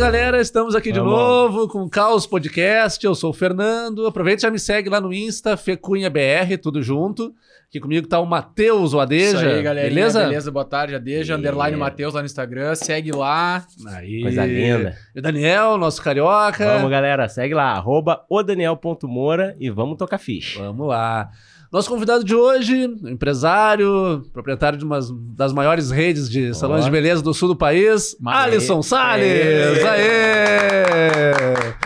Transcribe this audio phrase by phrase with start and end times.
[0.00, 1.12] galera, estamos aqui de Vamos.
[1.14, 3.04] novo com o Caos Podcast.
[3.04, 4.06] Eu sou o Fernando.
[4.06, 7.34] Aproveita e já me segue lá no Insta, FecunhaBR, tudo junto.
[7.68, 9.36] Aqui comigo tá o Matheus, o Adeja.
[9.36, 9.94] Isso aí, galerinha.
[9.94, 10.24] Beleza?
[10.24, 10.50] Beleza?
[10.50, 11.34] Boa tarde, Adeja.
[11.34, 12.74] E- Underline Matheus lá no Instagram.
[12.74, 13.64] Segue lá.
[13.88, 14.22] Aí.
[14.22, 14.96] Coisa linda.
[15.14, 16.64] E o Daniel, nosso carioca.
[16.64, 17.28] Vamos, galera.
[17.28, 20.60] Segue lá, arroba odaniel.moura e vamos tocar ficha.
[20.60, 21.30] Vamos lá.
[21.72, 24.98] Nosso convidado de hoje, empresário, proprietário de uma
[25.36, 29.84] das maiores redes de salões de beleza do sul do país, Mas- Alisson Salles.
[29.84, 31.32] Aê!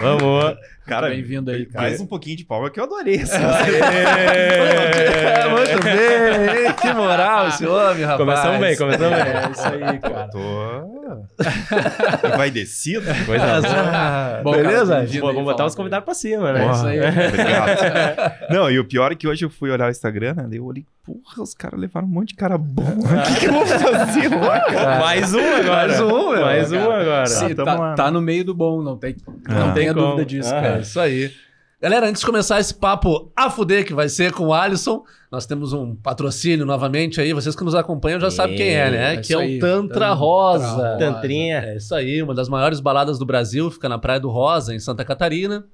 [0.01, 0.57] Vamos.
[0.87, 1.89] Cara, Bem-vindo aí, cara.
[1.89, 3.37] mais um pouquinho de palma que eu adorei essa.
[3.37, 3.41] É,
[5.49, 8.19] muito bem, que moral esse homem, rapaz.
[8.19, 9.33] Começamos bem, começamos bem.
[9.33, 10.29] É isso aí, cara.
[10.29, 10.39] Tô.
[12.37, 13.07] Vai descido?
[13.27, 14.41] Coisa boa.
[14.45, 14.95] Bom, cara, Beleza?
[15.21, 16.67] Pô, aí, vamos botar os convidados pra cima, né?
[16.67, 16.99] É isso aí.
[17.01, 18.33] Obrigado.
[18.51, 20.47] Não, e o pior é que hoje eu fui olhar o Instagram, né?
[20.49, 22.83] daí Eu olhei, porra, os caras levaram um monte de cara bom.
[22.83, 25.01] O que, que eu vou fazer lá, cara?
[25.01, 25.67] Mais um agora.
[25.89, 26.41] Mais um, meu.
[26.45, 27.55] Mais um Cara, agora.
[27.65, 29.55] Tá, lá, tá no meio do bom, não tem, Ah.
[29.55, 30.07] não tenha Tem como.
[30.17, 30.59] dúvida disso, Ah.
[30.59, 30.81] É cara.
[30.81, 31.31] isso aí.
[31.85, 35.45] Galera, antes de começar esse papo a fuder que vai ser com o Alisson, nós
[35.45, 37.35] temos um patrocínio novamente aí.
[37.35, 39.13] Vocês que nos acompanham já sabem quem é, né?
[39.13, 40.67] É que isso é o aí, Tantra Rosa.
[40.67, 40.97] Rosa.
[40.99, 41.59] Tantrinha.
[41.59, 44.79] É isso aí, uma das maiores baladas do Brasil, fica na Praia do Rosa, em
[44.79, 45.67] Santa Catarina.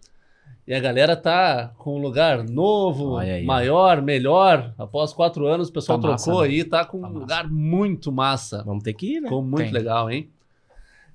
[0.66, 3.47] E a galera tá com um lugar novo, aí, ó.
[3.47, 4.75] maior, melhor.
[4.77, 6.48] Após quatro anos, o pessoal Tá massa, trocou né?
[6.48, 7.20] aí, tá com Tá um massa.
[7.20, 8.64] lugar muito massa.
[8.66, 9.28] Vamos ter que ir, né?
[9.28, 9.72] Ficou muito Tem.
[9.72, 10.28] legal, hein?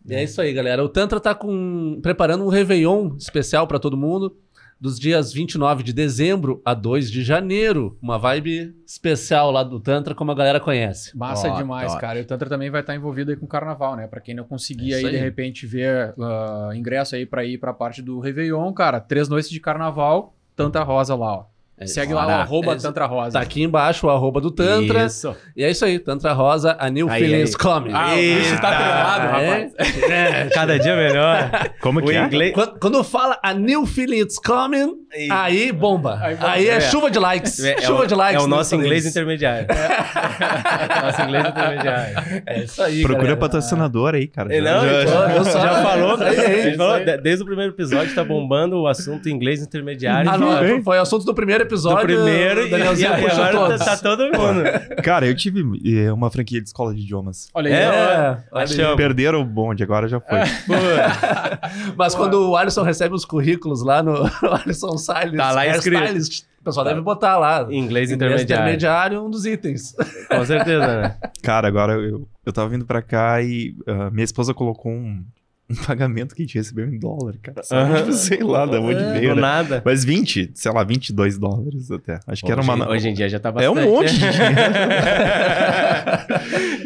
[0.08, 0.82] E é isso aí, galera.
[0.82, 4.34] O Tantra tá com preparando um Réveillon especial pra todo mundo,
[4.80, 7.98] dos dias 29 de dezembro a 2 de janeiro.
[8.02, 11.16] Uma vibe especial lá do Tantra, como a galera conhece.
[11.18, 12.02] Massa Top, demais, top.
[12.02, 12.20] cara.
[12.20, 14.08] E o Tantra também vai estar envolvido aí com o carnaval, né?
[14.08, 15.24] Pra quem não conseguir É isso aí, de aí.
[15.24, 19.00] repente, ver ah, ingresso aí pra ir pra parte do Réveillon, cara.
[19.00, 21.46] Três noites de carnaval, Tantra Rosa lá, ó.
[21.78, 23.32] É, Segue lá o arroba É, Tantra Rosa.
[23.34, 25.06] Tá aqui embaixo o arroba do Tantra.
[25.06, 25.36] Isso.
[25.58, 27.58] E é isso aí, Tantra Rosa, a New Aí, Feelings aí.
[27.58, 27.92] Coming.
[27.94, 28.84] Ah, o bicho tá Eita.
[28.84, 29.74] tremado, rapaz.
[30.10, 30.50] É.
[30.54, 31.52] Cada dia melhor.
[31.82, 32.24] Como o que é?
[32.24, 32.54] inglês.
[32.54, 34.94] Quando, quando fala a New Feelings Coming,
[35.32, 36.20] aí bomba.
[36.22, 36.58] Aí Aí, bomba.
[36.58, 36.80] é, É.
[36.82, 37.64] chuva de likes.
[37.64, 38.42] É, é chuva o, de likes.
[38.42, 39.16] é o no nosso inglês deles.
[39.16, 39.68] intermediário.
[41.04, 42.44] nosso inglês intermediário.
[42.46, 43.38] É isso aí, Procura galera.
[43.40, 44.54] patrocinador aí, cara.
[44.56, 47.06] É, Não, Já- então, já- eu só- já falou, É, é, isso falou, aí.
[47.06, 50.30] de- desde o primeiro episódio tá bombando o assunto inglês intermediário.
[50.30, 52.06] Ah, do não, foi o assunto do primeiro episódio.
[52.06, 53.86] primeiro o e, e, Danielzinho e puxou agora todos.
[53.86, 54.64] tá, tá todo mundo.
[55.04, 57.48] Cara, eu tive eh, uma franquia de escola de idiomas.
[57.54, 57.74] Olha aí.
[57.74, 57.86] É.
[57.86, 58.96] É, achamos.
[58.96, 60.40] Perderam o bonde, agora já foi.
[61.96, 64.24] Mas quando o Alisson recebe os currículos lá no
[64.64, 65.98] Alisson Silence, Tá lá escrito.
[66.00, 67.62] Hairstylist, o pessoal deve botar lá.
[67.64, 68.44] inglês Inglês intermediário.
[68.64, 69.96] intermediário, um dos itens.
[70.30, 71.18] Com certeza, né?
[71.44, 75.24] Cara, agora eu, eu tava vindo pra cá e ah, minha esposa colocou um,
[75.70, 77.64] um pagamento que a gente recebeu em dólar, cara.
[77.64, 77.96] Sabe?
[77.98, 79.14] Tipo, sei lá da onde É.
[79.20, 79.42] veio, né?
[79.42, 79.82] nada.
[79.86, 82.20] Mas 20, sei lá, 22 dólares até.
[82.28, 82.90] Acho que era hoje, uma...
[82.90, 83.80] hoje em dia já tá É bastante.
[83.80, 84.56] um monte de dinheiro.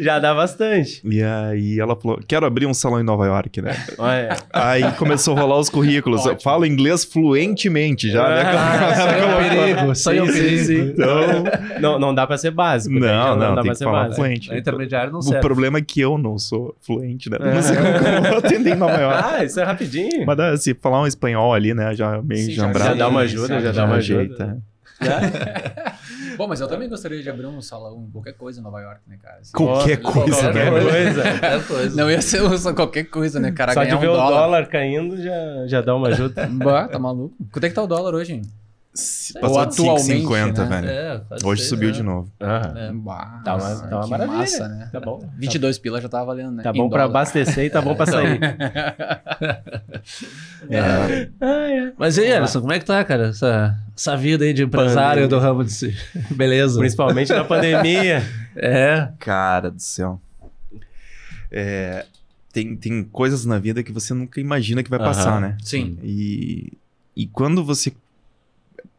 [0.00, 1.02] já dá bastante.
[1.04, 3.76] E aí ela falou, quero abrir um salão em Nova York, né?
[3.98, 4.36] Olha.
[4.52, 6.24] Aí começou a rolar os currículos.
[6.24, 6.42] Eu Ótimo.
[6.42, 8.42] falo inglês fluentemente já, né?
[8.46, 9.90] Ah, é um perigo.
[9.90, 10.80] É sim.
[10.90, 11.44] Então,
[11.80, 12.94] Não, não dá pra ser básico.
[12.98, 13.08] né?
[13.08, 14.16] Já não, não, dá tem pra que ser falar básico.
[14.16, 14.52] fluente.
[14.52, 15.40] É intermediário não O serve.
[15.40, 17.38] problema é que eu não sou fluente, né?
[17.40, 19.20] Não sei como eu vou atender em Nova York.
[19.24, 20.24] Ah, isso é rapidinho.
[20.26, 21.94] Mas dá, se falar um espanhol ali, né?
[21.94, 22.90] Já meio Sim, já- jambrado.
[22.90, 24.44] já dá uma ajuda, já já dá uma ajeita.
[24.44, 24.62] ajuda.
[26.36, 29.16] Bom, mas eu também gostaria de abrir um salão, qualquer coisa em Nova York, né,
[29.22, 29.38] cara?
[29.40, 30.80] Assim, Qualquer Qualquer coisa, Qualquer né?
[30.80, 31.22] coisa.
[31.28, 31.96] É coisa.
[31.96, 33.72] Não ia ser só qualquer coisa, né, cara?
[33.72, 34.40] Só de Ganhar ver um o dólar.
[34.42, 36.46] dólar caindo já, já dá uma ajuda.
[36.52, 37.34] Bah, tá maluco?
[37.52, 38.42] Quanto é que tá o dólar hoje, hein?
[39.36, 40.64] Ou Passou de atualmente, 5,50, né?
[40.80, 40.88] velho.
[40.88, 41.94] É, Hoje ser, subiu né?
[41.94, 42.32] de novo.
[42.40, 42.74] Aham.
[42.76, 42.92] É.
[42.92, 44.38] Bah, Tá uma- tá uma maravilha.
[44.38, 44.88] massa, né?
[44.92, 45.30] Tá bom.
[45.38, 46.62] 22 pila já tava valendo, né?
[46.64, 47.20] Tá bom pra dólar.
[47.20, 48.40] abastecer e tá bom pra sair.
[50.68, 53.28] É, Mas e aí, Alisson, como é que tá, cara?
[53.28, 55.28] Essa, essa vida aí de empresário Pandemia.
[55.28, 55.96] do ramo de si.
[56.34, 56.78] Beleza.
[56.78, 58.22] Principalmente na pandemia.
[58.56, 59.08] É.
[59.20, 60.20] cara do céu.
[61.50, 62.04] É,
[62.52, 65.56] tem, tem coisas na vida que você nunca imagina que vai passar, né?
[65.62, 65.96] Sim.
[66.02, 66.72] E,
[67.16, 67.92] e quando você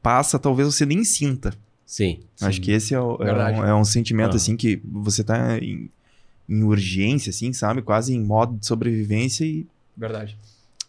[0.02, 1.54] passa, talvez você nem sinta.
[1.86, 2.20] Sim.
[2.42, 4.36] Acho que esse é, o- é um, é um sentimento, Ah.
[4.38, 5.90] assim, que você tá em,
[6.48, 7.82] em urgência, assim, sabe?
[7.82, 9.68] Quase em modo de sobrevivência e
[9.98, 10.38] Verdade.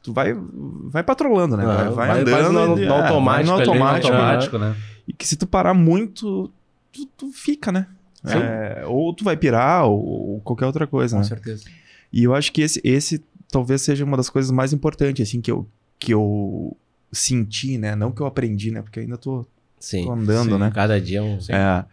[0.03, 1.65] tu vai, vai patrolando, né?
[1.65, 2.31] Ah, vai, vai andando.
[2.31, 4.15] vai no- no é, vai automático no ali, no automático.
[4.15, 4.59] automático.
[4.59, 4.77] né?
[5.09, 6.51] E que se tu parar muito,
[6.93, 7.87] tu, tu fica, né?
[8.25, 8.39] Sim.
[8.39, 9.99] É, ou tu vai pirar, ou,
[10.35, 11.29] ou qualquer outra coisa, Com né?
[11.29, 11.65] certeza.
[12.13, 13.21] E eu acho que esse, esse
[13.51, 15.67] talvez seja uma das coisas mais importantes, assim, que eu,
[15.99, 16.77] que eu
[17.13, 17.95] senti, né?
[17.95, 18.83] Não que eu aprendi, né?
[18.83, 19.45] Porque ainda tô,
[19.79, 20.05] Sim.
[20.05, 20.59] tô andando, Sim.
[20.59, 20.73] né?
[20.75, 21.39] Cada dia um.
[21.49, 21.85] É,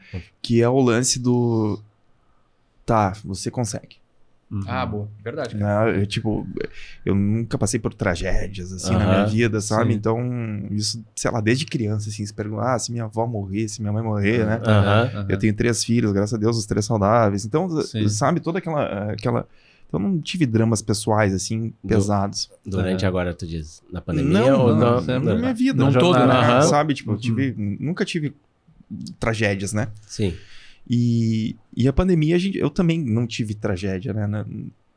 [0.42, 1.80] que é o lance do...
[2.86, 3.98] Tá, você consegue.
[4.52, 4.64] Uhum.
[4.66, 5.08] Ah, boa.
[5.24, 5.92] Verdade, cara.
[5.92, 6.02] Né?
[6.02, 6.48] Eu, tipo,
[7.06, 9.92] eu nunca passei por tragédias, assim, na Aham, minha vida, sabe?
[9.92, 9.98] sim.
[9.98, 10.20] Então,
[10.72, 13.94] isso, sei lá, desde criança, assim, se pergunta, ah, se minha avó morrer, se minha
[13.94, 14.60] mãe morrer, né?
[14.66, 15.26] Aham.
[15.30, 17.46] Eu tenho três filhos, graças a Deus, os três saudáveis.
[17.46, 18.10] Então, Sim.
[18.10, 19.48] sabe, toda aquela, aquela
[19.90, 22.50] Então não tive dramas pessoais, assim, Do- pesados.
[22.64, 23.08] Durante É.
[23.08, 25.00] agora, tu diz, na pandemia Não, ou não, não?
[25.02, 25.26] sempre.
[25.26, 25.40] Na não?
[25.40, 25.84] minha vida.
[25.84, 26.62] Num já- todo, né?
[26.62, 26.94] Sabe?
[26.94, 27.20] Tipo, eu Uhum.
[27.20, 28.34] tive, nunca tive
[29.20, 29.88] tragédias, né?
[30.08, 30.34] Sim.
[30.90, 34.28] E, e a pandemia, a gente, eu também não tive tragédia, né?
[34.28, 34.46] Na-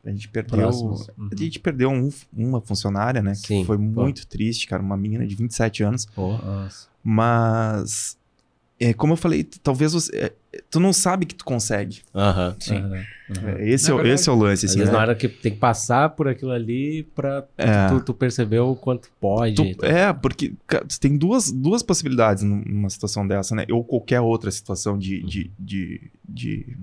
[0.05, 0.69] A gente perdeu.
[0.69, 0.97] Uhum.
[1.31, 3.35] A gente perdeu um- uma funcionária, né?
[3.35, 3.83] Sim, Que foi pô.
[4.03, 4.83] muito triste, cara.
[4.83, 6.07] Uma menina de 27 anos.
[6.07, 6.37] Pô.
[6.39, 6.89] Nossa.
[7.05, 8.19] Mas.
[8.85, 10.17] É, como eu falei, talvez você.
[10.17, 10.33] é,
[10.71, 12.01] tu não sabe que tu consegue.
[12.15, 12.57] Aham.
[12.59, 12.83] Sim.
[13.59, 14.15] É, esse, É é, o- verdade.
[14.15, 14.79] esse é o lance, Às assim.
[14.81, 14.97] vezes né?
[14.99, 17.87] na hora que tem que passar por aquilo ali pra É.
[17.89, 19.55] tu, tu perceber o quanto pode.
[19.55, 19.89] Tu- e tal.
[19.91, 23.65] é, porque cara, tu tem duas, duas possibilidades num- numa situação dessa, né?
[23.71, 25.23] Ou qualquer outra situação de.
[25.23, 26.77] de, de, de-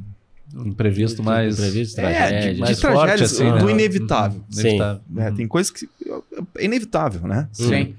[0.65, 1.59] imprevisto mais.
[1.59, 2.53] Imprevisto, É, tragédia.
[2.55, 3.71] de, mais de tragédias, forte, assim, do né?
[3.73, 4.39] inevitável.
[4.39, 4.61] Uhum, Sim.
[4.61, 5.01] inevitável.
[5.09, 5.29] né?
[5.29, 5.35] Uhum.
[5.35, 5.89] Tem coisas que.
[6.57, 7.47] É inevitável, né?
[7.51, 7.95] Sim.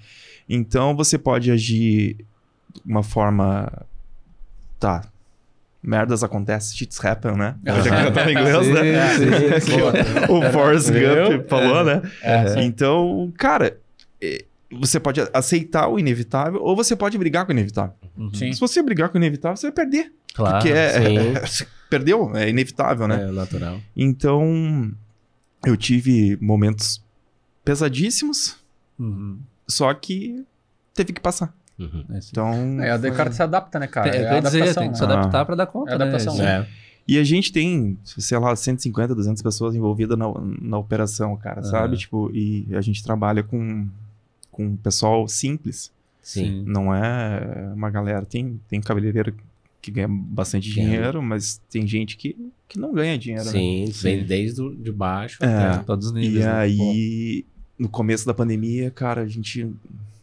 [0.48, 2.16] Então você pode agir
[2.84, 3.70] de uma forma.
[4.80, 5.04] Tá.
[5.82, 7.54] Merdas acontecem, shits happen, né?
[7.64, 9.14] Eu já cantava em inglês, Sim, né?
[9.14, 9.76] sim, sim.
[9.76, 10.90] Que o Forrest?
[10.90, 12.02] Gump falou, né?
[12.22, 12.62] É.
[12.64, 13.78] Então, cara,
[14.20, 17.94] é, você pode aceitar o inevitável ou você pode brigar com o inevitável.
[18.16, 18.34] Uhum.
[18.34, 18.52] Sim.
[18.52, 20.12] Se você brigar com o inevitável, você vai perder.
[20.34, 20.56] Claro.
[20.58, 20.92] porque é,
[21.46, 21.64] sim.
[21.64, 23.28] é- perdeu, é inevitável, né?
[23.28, 23.80] É natural.
[23.96, 24.92] Então,
[25.66, 27.02] eu tive momentos
[27.64, 28.56] pesadíssimos,
[28.98, 29.38] Uhum.
[29.66, 30.44] só que
[30.94, 31.54] teve que passar.
[31.80, 32.04] Uhum.
[32.10, 32.28] É, sim.
[32.32, 34.10] Então, É, a Descartes se adapta, né, cara?
[34.10, 35.12] Tem, É é, dizer, adaptação, tem que se né?
[35.14, 36.44] adaptar pra dar conta, É adaptação, né?
[36.44, 36.66] né?
[36.76, 36.80] É.
[37.08, 40.26] E a gente tem, sei lá, 150, 200 pessoas envolvidas na,
[40.60, 41.70] na operação, cara, Aham.
[41.70, 41.96] sabe?
[41.96, 43.88] Tipo, e a gente trabalha com,
[44.50, 45.90] com pessoal simples.
[46.22, 46.62] Sim.
[46.66, 48.24] Não é uma galera.
[48.24, 49.34] Tem, tem cabeleireiro
[49.82, 50.86] que ganha bastante Ganha.
[50.88, 52.36] dinheiro, mas tem gente que,
[52.68, 53.50] que não ganha dinheiro, né?
[53.50, 54.02] Sim, Sim.
[54.02, 55.42] vem desde o, de baixo.
[55.42, 55.46] É.
[55.46, 56.44] até- Todos os E níveis.
[56.44, 56.52] né?
[56.52, 57.44] aí,
[57.78, 59.68] no começo da pandemia, cara, a gente.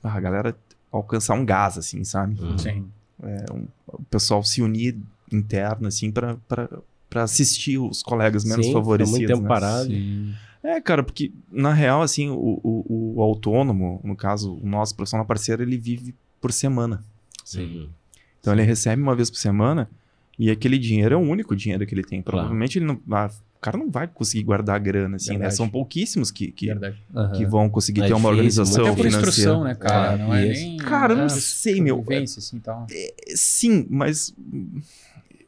[0.04, 0.56] ah, A galera
[0.92, 2.40] alcançar um gás, assim, sabe?
[2.42, 2.58] Uhum.
[2.58, 2.86] Sim.
[3.24, 4.96] É, um- o pessoal se unir
[5.32, 6.38] interno, assim, pra
[7.16, 9.12] assistir os colegas menos Sim, favorecidos.
[9.20, 9.48] muito tempo né?
[9.50, 9.90] parado.
[9.90, 10.34] Sim.
[10.64, 15.26] É, cara, porque na real, assim, o, o, o autônomo, no caso, o nosso profissional
[15.26, 17.04] parceiro, ele vive por semana.
[17.46, 17.64] Sim.
[17.64, 17.90] Uhum.
[18.40, 19.90] Então ele recebe uma vez por semana
[20.38, 22.22] e aquele dinheiro é o único dinheiro que ele tem.
[22.22, 22.38] Claro.
[22.40, 23.00] Provavelmente ele não.
[23.68, 25.38] O cara não vai conseguir guardar grana, assim, né?
[25.40, 25.56] Verdade.
[25.56, 26.70] São pouquíssimos que, que.
[26.72, 27.32] Aham.
[27.34, 28.30] que vão conseguir É ter uma difícil,
[28.64, 29.28] organização Até por financeira.
[29.30, 30.14] instrução, né, cara?
[30.14, 30.62] É, não é isso.
[30.62, 30.78] nem...
[30.78, 32.06] Cara, eu não é, sei, meu.
[32.24, 32.88] Assim, tal.
[33.36, 34.34] Sim, mas.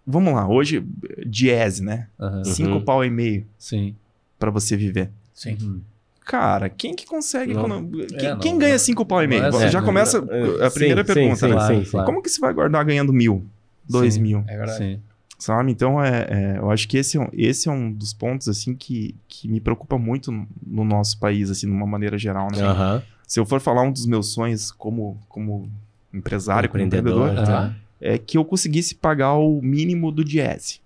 [0.05, 0.83] Vamos lá, hoje,
[1.25, 2.07] Diese, né?
[2.19, 2.43] Aham.
[2.43, 2.81] Cinco Uhum.
[2.85, 3.95] pau e meio Sim.
[4.39, 5.11] pra você viver.
[5.33, 5.55] Sim.
[5.61, 5.81] Uhum.
[6.25, 7.53] Cara, quem que consegue.
[7.53, 7.61] Não.
[7.61, 8.59] quando- quem, É, não, quem não.
[8.59, 9.41] ganha cinco pau e meio?
[9.49, 11.51] Não é Já assim, começa É, a primeira sim, pergunta, sim, né?
[11.51, 11.91] sim, Claro, sim.
[11.91, 12.05] claro.
[12.07, 13.45] Como que você vai guardar ganhando mil?
[13.87, 14.21] Dois Sim.
[14.21, 14.43] mil?
[14.47, 14.99] É verdade.
[15.39, 15.71] Sabe?
[15.71, 18.75] Então, é, é, eu acho que esse é um, esse é um dos pontos, assim,
[18.75, 22.61] que, que me preocupa muito no, no nosso país, assim, de uma maneira geral, né?
[22.61, 23.01] Aham.
[23.25, 25.71] Se eu for falar um dos meus sonhos como, como
[26.13, 27.73] empresário, como Empreendedor, Aham.
[28.01, 30.81] é que eu conseguisse pagar o mínimo do Diese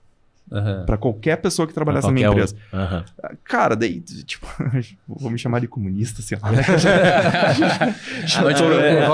[0.52, 0.84] Aham.
[0.86, 2.54] para qualquer pessoa que trabalhasse na minha empresa.
[2.72, 2.78] um.
[2.78, 3.06] Aham.
[3.46, 4.46] Cara, daí, tipo,
[5.08, 6.52] vou me chamar de comunista, sei lá.
[6.52, 6.62] Não,
[8.80, 9.08] É, não.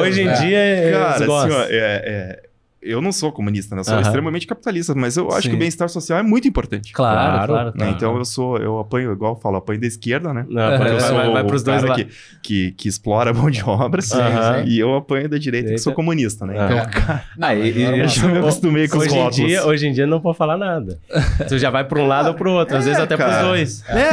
[0.00, 0.32] Hoje em né?
[0.34, 1.24] dia, é, Cara, assim,
[1.54, 2.42] ó, é, é,
[2.82, 3.80] eu não sou comunista, né?
[3.80, 4.02] Eu sou Aham.
[4.02, 5.50] extremamente capitalista, mas eu acho Sim.
[5.50, 6.92] que o bem-estar social é muito importante.
[6.92, 7.66] Claro, Claro, claro.
[7.66, 7.72] né?
[7.76, 7.92] claro.
[7.92, 10.46] Então eu sou, eu apoio, igual eu falo, apoio da esquerda, né?
[10.48, 12.08] Não, É, porque eu vai, sou vai, vai o pros dois cara que,
[12.42, 14.64] que, que explora a mão de obra, Aham.
[14.66, 16.54] e eu apanho da direita que sou comunista, né?
[16.54, 19.46] Então, cara, Não, e- e- eu já me acostumei com os Hoje em, rótulos.
[19.48, 20.98] dia, hoje em dia não pode falar nada.
[21.48, 23.30] Tu já vai pra um lado ou pro outro, às É, vezes até cara.
[23.34, 23.84] pros dois.
[23.88, 24.10] É,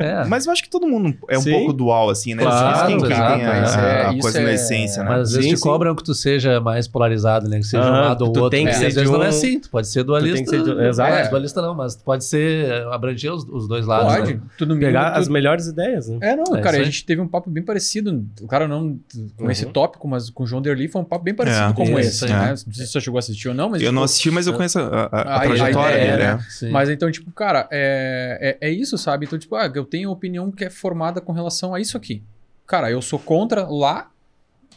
[0.22, 0.24] É.
[0.26, 1.52] mas eu acho que todo mundo é um Sim.
[1.52, 2.42] pouco dual, assim, né?
[2.42, 5.08] Claro, Quem, tem a, é- coisa é- na essência, né?
[5.10, 7.58] Mas às vezes te cobram que tu seja mais polarizado, né?
[7.58, 8.50] Que seja um lado ou tu outro.
[8.50, 8.78] tem que né?
[8.78, 10.34] ser Às vezes de não é um- assim, tu pode ser dualista.
[10.36, 11.12] tem que ser de- exato.
[11.14, 14.14] É, dualista não, mas tu pode ser, abranger os, os dois lados.
[14.14, 14.34] Pode.
[14.34, 14.40] né?
[14.58, 16.18] Tu mínimo, Pegar tu- as melhores ideias, né?
[16.20, 18.24] É, não, É cara, a gente teve um papo bem parecido.
[18.40, 18.98] O cara não
[19.36, 19.50] com Uhum.
[19.50, 22.24] esse tópico, mas com o João Derli foi um papo bem parecido É, como isso
[22.24, 22.44] esse, né?
[22.46, 22.48] É.
[22.50, 23.80] Não sei se você chegou a assistir ou não, mas.
[23.82, 26.34] Eu não tipo, assisti, mas eu conheço a, a- a A- a trajetória dele, né?
[26.34, 26.44] né?
[26.48, 26.70] Sim.
[26.70, 29.26] Mas então, tipo, cara, é, é, é isso, sabe?
[29.26, 32.22] Então, tipo, ah, eu tenho opinião que é formada com relação a isso aqui.
[32.66, 34.09] Cara, eu sou contra lá,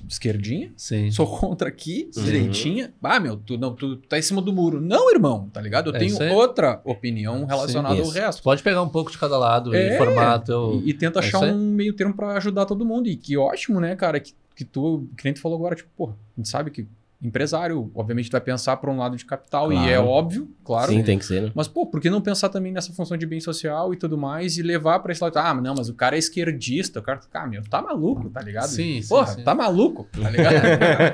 [0.07, 1.09] esquerdinha, Sim.
[1.11, 2.23] sou contra aqui, Uhum.
[2.23, 2.93] direitinha.
[3.01, 4.79] Ah, meu, tu, não, tu tá em cima do muro.
[4.81, 5.89] Não, irmão, tá ligado?
[5.89, 8.11] Eu É tenho outra opinião relacionada ao isso.
[8.11, 8.43] resto.
[8.43, 10.81] Pode pegar um pouco de cada lado É, e formar teu...
[10.83, 13.07] E, e tenta É achar um meio termo pra ajudar todo mundo.
[13.07, 14.19] E que ótimo, né, cara?
[14.19, 16.85] Que, que tu, que nem tu falou agora, tipo, pô, a gente sabe que
[17.23, 19.89] empresário, obviamente, tu vai pensar por um lado de capital, e Claro.
[19.91, 20.91] é óbvio, claro.
[20.91, 21.51] Sim, tem que ser, né?
[21.55, 24.57] Mas, pô, por que não pensar também nessa função de bem social e tudo mais
[24.57, 25.37] e levar pra esse lado?
[25.37, 26.99] Ah, não, mas o cara é esquerdista.
[26.99, 28.67] O cara, ah, meu, tá maluco, tá ligado?
[28.67, 29.43] Sim, sim, Porra, sim.
[29.43, 30.53] tá maluco, tá ligado?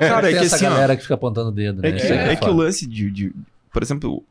[0.00, 1.88] Cara, é que essa assim, ó, galera que fica apontando o dedo, né?
[1.88, 3.32] É que, aí é que o lance de, de-
[3.72, 4.24] Por exemplo,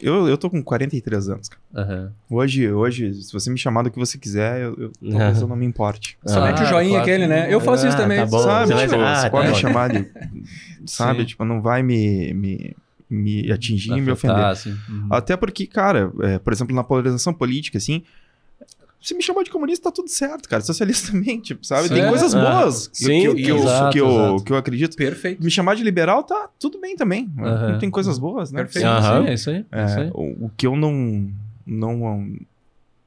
[0.00, 1.62] eu, eu tô com 43 anos, cara.
[1.74, 2.12] Aham.
[2.30, 5.56] Hoje, hoje, se você me chamar do que você quiser, eu, eu- talvez eu não
[5.56, 6.18] me importe.
[6.26, 7.02] Somente Ah, o joinha claro.
[7.02, 7.52] aquele, né?
[7.52, 8.18] Eu faço isso Ah, também.
[8.18, 8.38] tá bom.
[8.42, 8.66] sabe?
[8.68, 10.06] Você Tipo, dizer, ah, você tá pode me chamar de.
[10.86, 11.20] Sabe?
[11.20, 11.26] Sim.
[11.26, 12.76] Tipo, não vai me, me,
[13.08, 14.44] me atingir e me ofender.
[14.44, 14.76] assim.
[14.88, 15.08] Uhum.
[15.10, 18.02] Até porque, cara, é, por exemplo, na polarização política, assim,
[19.04, 20.62] Se me chamar de comunista, tá tudo certo, cara.
[20.62, 21.88] Socialista também, tipo, sabe?
[21.90, 22.08] Tem Sim.
[22.08, 24.96] coisas Ah, boas que, sim, que, que eu, exato, que, eu, que eu acredito.
[24.96, 25.44] Perfeito.
[25.44, 27.30] Me chamar de liberal, tá tudo bem também.
[27.38, 27.78] Aham.
[27.78, 28.62] Tem coisas boas, né?
[28.62, 28.86] Perfeito.
[28.86, 29.22] Aham.
[29.24, 29.66] Sim, é isso aí.
[29.70, 30.10] É isso É, aí.
[30.14, 31.30] o, o que eu não,
[31.66, 32.34] não,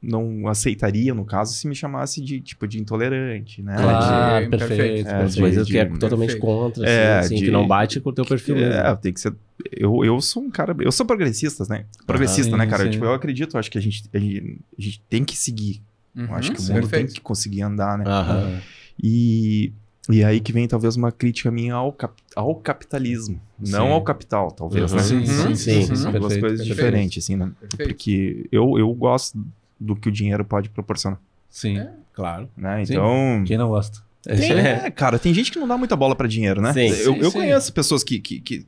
[0.02, 3.76] não aceitaria, no caso, se me chamasse de, tipo, de intolerante, né?
[3.82, 4.78] Claro, de- perfeito.
[4.78, 5.10] perfeito.
[5.10, 6.00] É, As de- coisas de- que é perfeito.
[6.02, 8.72] totalmente contra, assim, É, assim, de- que não bate com o teu perfil mesmo.
[8.74, 9.34] é, tem que ser.
[9.72, 10.76] Eu, eu sou um cara.
[10.80, 11.86] Eu sou progressista, né?
[12.06, 12.84] Progressista, sim, né, cara?
[12.84, 12.92] sim.
[12.92, 15.82] Tipo, eu acredito, acho que a gente, a gente, a gente tem que seguir.
[16.18, 17.14] Eu Uhum, acho que o mundo tem Perfeito.
[17.14, 18.04] que conseguir andar, né?
[18.08, 18.62] Aham.
[19.02, 19.72] E,
[20.10, 23.92] e aí que vem talvez uma crítica minha ao, cap- ao capitalismo, não Sim.
[23.94, 24.98] ao capital, talvez, Uhum.
[24.98, 25.04] né?
[25.04, 25.96] Sim, sim, sim.
[25.96, 26.76] São duas Perfeito, coisas perfeito.
[26.76, 27.52] diferentes, assim, né?
[27.60, 27.90] Perfeito.
[27.90, 29.38] Porque eu, eu gosto
[29.80, 31.20] do que o dinheiro pode proporcionar,
[31.50, 31.78] Sim.
[31.78, 31.92] É.
[32.14, 32.50] Claro.
[32.58, 32.84] né?
[32.84, 32.94] Sim.
[32.94, 33.44] Então...
[33.46, 34.00] Quem não gosta?
[34.28, 34.60] É Tem, isso aí.
[34.60, 36.74] é, cara, tem gente que não dá muita bola pra dinheiro, né?
[36.74, 36.88] Sim.
[36.88, 37.38] eu Sim, eu sim.
[37.38, 38.66] conheço pessoas que, que, que,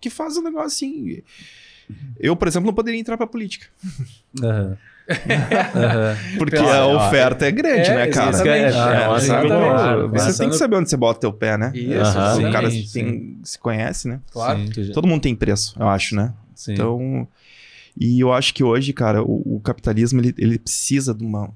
[0.00, 1.22] que fazem um negócio assim.
[2.18, 3.66] Eu, por exemplo, não poderia entrar pra política.
[4.42, 4.76] Aham.
[5.08, 6.16] Aham.
[6.38, 8.30] Porque Pela- a oferta é grande, É, né, cara?
[8.30, 8.74] exatamente.
[8.74, 9.48] É, Ah, é exatamente.
[9.48, 10.36] Claro, Você claro.
[10.38, 11.72] tem que saber onde você bota teu pé, né?
[11.74, 12.48] Isso, Aham.
[12.48, 12.86] o cara sim.
[12.92, 14.20] tem- se conhece, né?
[14.32, 14.58] Claro.
[14.74, 16.32] Sim, Todo mundo tem preço, eu acho, né?
[16.54, 16.72] sim.
[16.72, 17.28] Então,
[17.98, 21.46] e eu acho que hoje, cara, o, o capitalismo ele, ele precisa de uma,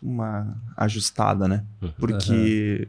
[0.00, 1.62] de uma ajustada, né?
[1.82, 1.90] Uhum.
[1.98, 2.88] Porque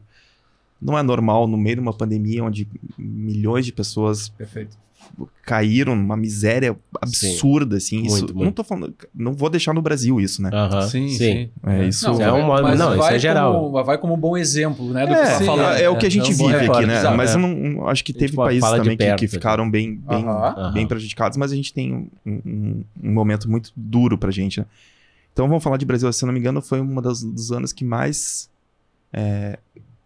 [0.81, 2.67] não é normal no meio de uma pandemia onde
[2.98, 4.75] milhões de pessoas Perfeito.
[5.44, 8.01] Caíram numa miséria absurda, assim.
[8.03, 8.56] Isso, Muito, não muito.
[8.56, 10.50] tô falando, não vou deixar no Brasil isso, né?
[10.53, 10.82] Aham.
[10.88, 11.18] Sim, Sim.
[11.18, 11.50] sim.
[11.65, 13.53] É, isso Não, é um mas não, isso vai é geral.
[13.72, 15.01] Como, vai como um bom exemplo, né?
[15.06, 15.74] Do que É, tu tá sim, falando.
[15.74, 16.98] é, é o que a gente é vive aqui, né?
[17.00, 17.34] exato, mas é.
[17.36, 19.34] eu não acho que teve países também que, perto que aqui.
[19.34, 20.72] ficaram bem, bem, Aham.
[20.74, 20.88] bem Aham.
[20.88, 24.65] prejudicados, mas a gente tem um, um- um momento muito duro pra gente, né?
[25.34, 27.86] Então vamos falar de Brasil, se eu não me engano, foi um dos anos que
[27.86, 28.50] mais
[29.13, 29.58] é,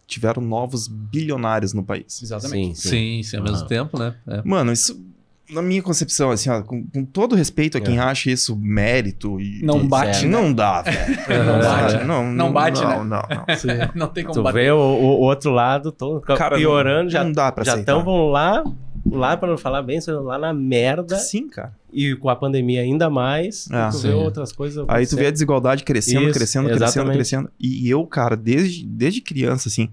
[0.06, 2.22] tiveram novos bilionários no país.
[2.22, 2.76] Exatamente.
[2.78, 2.88] Sim, sim.
[2.88, 3.66] Sim, sim, ao mesmo Aham.
[3.66, 4.14] tempo, né?
[4.28, 4.42] É.
[4.44, 5.04] Mano, isso,
[5.50, 8.00] na minha concepção, assim, ó, com, com todo respeito a quem É.
[8.00, 9.62] acha isso mérito e.
[9.62, 10.30] Não bate, né?
[10.32, 10.98] Não dá, velho.
[11.46, 12.04] Não bate.
[12.04, 12.96] Não, não, Não bate, não, né?
[12.96, 13.24] Não, não.
[13.94, 14.62] Não tem como Tu bater.
[14.64, 17.92] vê o, o outro lado todo Cara, piorando, não, já não dá pra já aceitar.
[17.94, 18.62] tão vão lá,
[19.10, 21.72] lá para não falar bem, lá na merda Sim, cara.
[21.92, 24.08] e com a pandemia ainda mais, Ah, tu sim.
[24.08, 24.84] vê outras coisas.
[24.88, 27.14] Aí tu vê a desigualdade crescendo, Isso, crescendo, crescendo, exatamente.
[27.14, 27.50] crescendo.
[27.60, 29.88] E eu, cara, desde, desde criança, assim,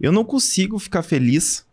[0.00, 1.64] eu não consigo ficar feliz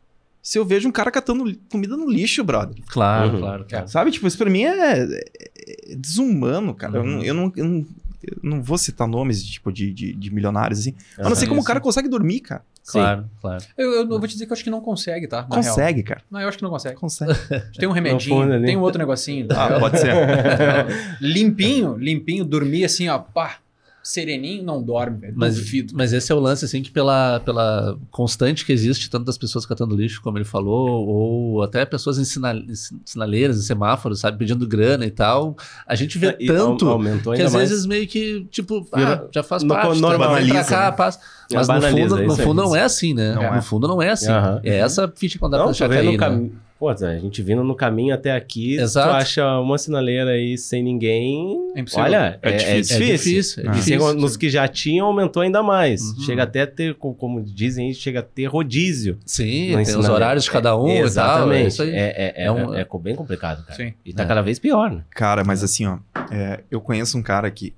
[0.42, 2.78] se eu vejo um cara catando comida no lixo, brother.
[2.88, 3.40] Claro, Uhum.
[3.40, 3.88] claro, claro.
[3.90, 4.12] Sabe?
[4.12, 6.98] Tipo, isso pra mim é, é desumano, cara.
[6.98, 7.08] Eu, Uhum.
[7.18, 7.86] não, eu, não, eu não-
[8.24, 10.94] eu não vou citar nomes tipo, de, de, de milionários, assim.
[11.18, 12.62] Eu não sei como o cara consegue dormir, cara.
[12.90, 13.64] Claro, claro.
[13.78, 15.42] Eu, eu vou te dizer que eu acho que não consegue, tá?
[15.50, 15.64] Na real.
[15.76, 16.22] consegue, cara.
[16.32, 16.96] Não, eu acho que não consegue.
[16.96, 17.34] Consegue.
[17.78, 19.48] Tem um remedinho, tem um outro negocinho.
[19.48, 20.12] tá Ah, pode ser.
[21.20, 23.58] limpinho, limpinho, dormir assim, ó, pá,
[24.02, 25.34] sereninho, não dorme, velho.
[25.36, 25.94] Mas, Duvido.
[25.96, 29.66] mas esse é o lance, assim, que pela, pela constante que existe, tanto das pessoas
[29.66, 34.38] catando lixo, como ele falou, ou até pessoas em, sinal, em sinaleiras, em semáforos, sabe,
[34.38, 37.70] pedindo grana e tal, a gente vê E tanto au- aumentou que ainda às mais.
[37.70, 40.98] vezes meio que, tipo, ah, já faz no- parte, normaliza, tá, vem pra cá, né?
[40.98, 41.20] passa.
[41.52, 43.34] É, Mas no fundo, no é fundo não é assim, né?
[43.34, 43.62] Não no é.
[43.62, 44.30] fundo não é assim.
[44.30, 44.60] Aham.
[44.64, 46.18] É essa ficha que não dá pra vê cair, no né?
[46.18, 46.62] caminho.
[46.80, 49.10] Pô, a gente vindo no caminho até aqui, Exato.
[49.10, 51.72] tu acha uma sinaleira aí sem ninguém.
[51.76, 52.06] É impossível.
[52.06, 52.96] Olha, É é, é difícil.
[52.96, 54.14] É difícil, é difícil.
[54.14, 56.02] nos que já tinham, aumentou ainda mais.
[56.04, 56.20] Uhum.
[56.20, 59.18] Chega até a ter, co- como dizem, chega a ter rodízio.
[59.26, 61.02] Sim, no tem os horários de cada um É, e tal.
[61.02, 61.68] É Exatamente.
[61.70, 61.90] isso aí.
[61.90, 63.76] É, é, é, É um- é bem complicado, cara.
[63.76, 63.94] Sim.
[64.06, 64.26] E tá É.
[64.28, 65.02] cada vez pior, né?
[65.10, 65.98] Cara, mas assim, ó,
[66.30, 67.74] é, eu conheço um cara que.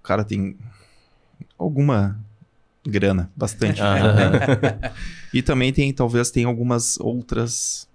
[0.00, 0.56] O cara tem
[1.56, 2.18] alguma
[2.86, 3.80] grana, bastante.
[3.80, 4.32] Aham.
[5.32, 7.86] E também tem, talvez, tem algumas outras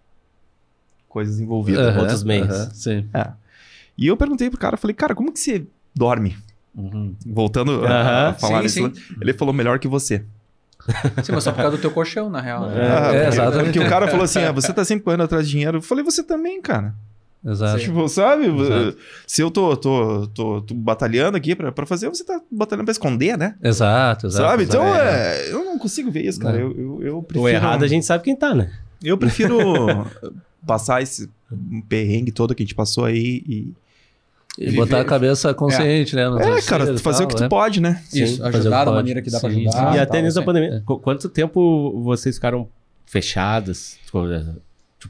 [1.10, 1.88] coisas envolvidas.
[1.88, 2.70] Aham, outros meios.
[2.74, 3.08] sim.
[3.98, 5.66] E eu perguntei pro cara, falei, cara, como que você
[5.96, 6.38] dorme?
[6.74, 7.16] Uhum.
[7.26, 8.96] Voltando a- a, falar sim, nisso.
[9.02, 9.16] sim.
[9.22, 10.24] Ele falou melhor que você.
[11.24, 12.68] Sim, mas só por causa do teu colchão, na real.
[12.68, 12.78] né?
[12.78, 13.64] É, Ah, porque, exatamente.
[13.66, 15.78] porque o cara falou assim: ah, você tá sempre correndo atrás de dinheiro.
[15.78, 16.94] Eu falei, você também, cara.
[17.46, 17.80] Exato.
[17.80, 18.46] Tipo, sabe?
[18.48, 18.98] Exato.
[19.28, 22.92] Se eu tô, tô, tô, tô batalhando aqui pra, pra fazer, você tá batalhando pra
[22.92, 23.56] esconder, né?
[23.62, 24.50] Exato, exato.
[24.50, 24.64] sabe?
[24.64, 24.78] exato.
[24.84, 26.58] Então, é, eu não consigo ver isso, cara.
[26.58, 26.72] Não.
[26.72, 27.44] Eu, eu, eu prefiro.
[27.44, 28.72] O errado a gente sabe quem tá, né?
[29.04, 29.58] Eu prefiro
[30.66, 31.30] passar esse
[31.88, 33.74] perrengue todo que a gente passou aí e.
[34.58, 36.30] E botar a cabeça consciente, né?
[36.30, 37.50] no É, cara, fazer tal, o que tu né?
[37.50, 38.02] pode, né?
[38.14, 39.96] Isso, Sim, ajudar da maneira que dá pra Sim, ajudar.
[39.96, 40.46] e até nisso da assim.
[40.46, 40.82] pandemia.
[40.86, 42.68] Qu- Quanto tempo vocês ficaram
[43.06, 43.98] fechados?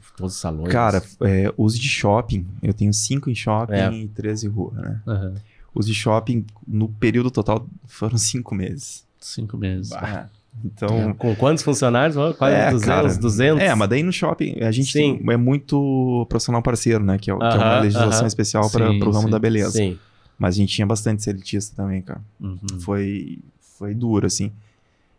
[0.00, 0.72] Tipo, todos os salões?
[0.72, 3.92] Cara, é, os de shopping, eu tenho cinco em shopping É.
[3.92, 5.00] e 13 em rua, né?
[5.06, 5.34] Aham.
[5.74, 9.04] Os de shopping, no período total, foram cinco meses.
[9.20, 9.92] Cinco meses.
[9.92, 10.26] É.
[10.64, 11.12] Então.
[11.14, 12.16] Com quantos funcionários?
[12.38, 13.14] Quase É, 200, cara.
[13.14, 13.62] 200?
[13.62, 17.18] É, mas daí no shopping a gente tem, é muito profissional parceiro, né?
[17.18, 18.26] Que é, o- que é uma legislação aham.
[18.26, 19.30] especial para o ramo sim.
[19.30, 19.72] da beleza.
[19.72, 19.98] Sim.
[20.38, 22.20] Mas a gente tinha bastante seletista também, cara.
[22.40, 22.58] Uhum.
[22.80, 23.38] Foi,
[23.78, 24.50] foi duro, assim.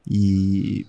[0.10, 0.86] E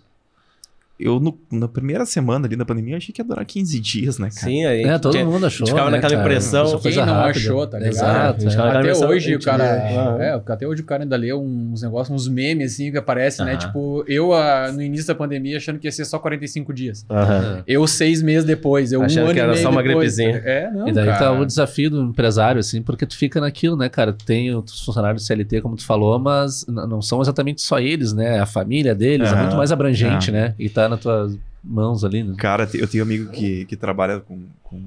[0.98, 4.28] eu no- na primeira semana ali da pandemia, achei que ia durar 15 dias, né,
[4.30, 4.46] cara?
[4.46, 4.82] Sim, aí.
[4.82, 5.66] É, todo tinha- mundo achou.
[5.66, 6.24] ficava né, naquela cara?
[6.28, 6.64] impressão.
[6.64, 7.30] Essa Quem não rápida.
[7.38, 7.92] achou, tá ligado?
[7.94, 8.36] Exato.
[8.46, 8.90] A gente é.
[8.92, 9.64] Até hoje o cara.
[9.64, 10.20] Aham.
[10.20, 13.52] É, até hoje o cara ainda lê uns negócios, uns memes assim que aparecem, né?
[13.52, 13.58] Aham.
[13.58, 17.04] Tipo, eu ah, no início da pandemia achando que ia ser só 45 dias.
[17.10, 17.62] Aham.
[17.66, 20.16] Eu seis meses depois, eu Achando um ano que e era meio só uma depois.
[20.16, 20.42] gripezinha.
[20.44, 21.18] É, não, E daí cara.
[21.18, 24.12] tá o desafio do empresário, assim, porque tu fica naquilo, né, cara?
[24.12, 28.40] Tem os funcionários CLT, como tu falou, mas não são exatamente só eles, né?
[28.40, 29.42] A família deles é Aham.
[29.42, 30.32] muito mais abrangente, É.
[30.32, 30.54] né?
[30.58, 32.34] E tá nas tuas mãos ali, né?
[32.38, 34.82] Cara, eu tenho um amigo que, que trabalha com, com-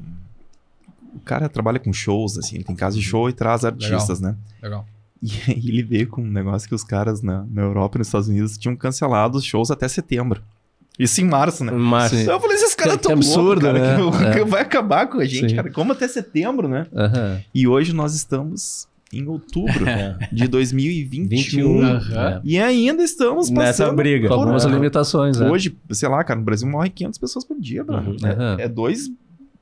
[1.16, 4.36] O cara trabalha com shows, assim, ele tem casa de show e traz artistas, né?
[4.62, 4.86] Legal.
[5.22, 8.28] E ele veio com um negócio que os caras na, na Europa e nos Estados
[8.28, 10.42] Unidos tinham cancelado os shows até setembro.
[10.98, 11.72] Isso em março, né?
[12.10, 12.24] Sim.
[12.30, 13.96] Eu falei, esses caras Que- tão que absurdo, loucos, cara, né?
[14.18, 14.32] que, É.
[14.34, 15.56] que vai acabar com a gente, Sim.
[15.56, 15.72] cara.
[15.72, 16.88] Como até setembro, né?
[16.94, 17.40] Aham.
[17.54, 20.18] E hoje nós estamos em outubro É.
[20.32, 21.28] de 2021.
[21.28, 21.82] 21.
[21.84, 22.42] Aham.
[22.44, 24.28] E ainda estamos passando Nessa briga.
[24.28, 25.50] Com por- algumas limitações, né?
[25.50, 28.12] Hoje, sei lá, cara, no Brasil morre 500 pessoas por dia, mano.
[28.12, 28.58] Uhum.
[28.60, 29.10] É, é dois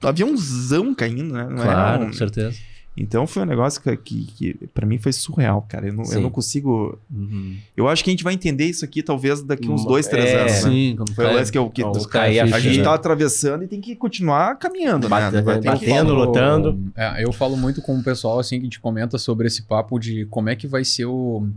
[0.01, 1.47] aviãozão caindo, né?
[1.49, 2.55] Não Claro, é um- com certeza.
[3.01, 5.87] Então foi um negócio que, que, que para mim foi surreal, cara.
[5.87, 6.97] Eu não, eu não consigo.
[7.09, 7.55] Uhum.
[7.75, 10.39] Eu acho que a gente vai entender isso aqui talvez daqui uns dois, três é.
[10.41, 10.71] anos, né?
[10.71, 11.69] Sim, quando Foi o cai- lance que eu.
[11.69, 12.83] Que, Ó, dos- o cair a a gente né?
[12.83, 15.41] tá atravessando e tem que continuar caminhando, Bate- né?
[15.41, 16.77] Vai ter que- batendo, lutando.
[16.95, 19.97] É, eu falo muito com o pessoal assim que a gente comenta sobre esse papo
[19.97, 21.47] de como é que vai ser o.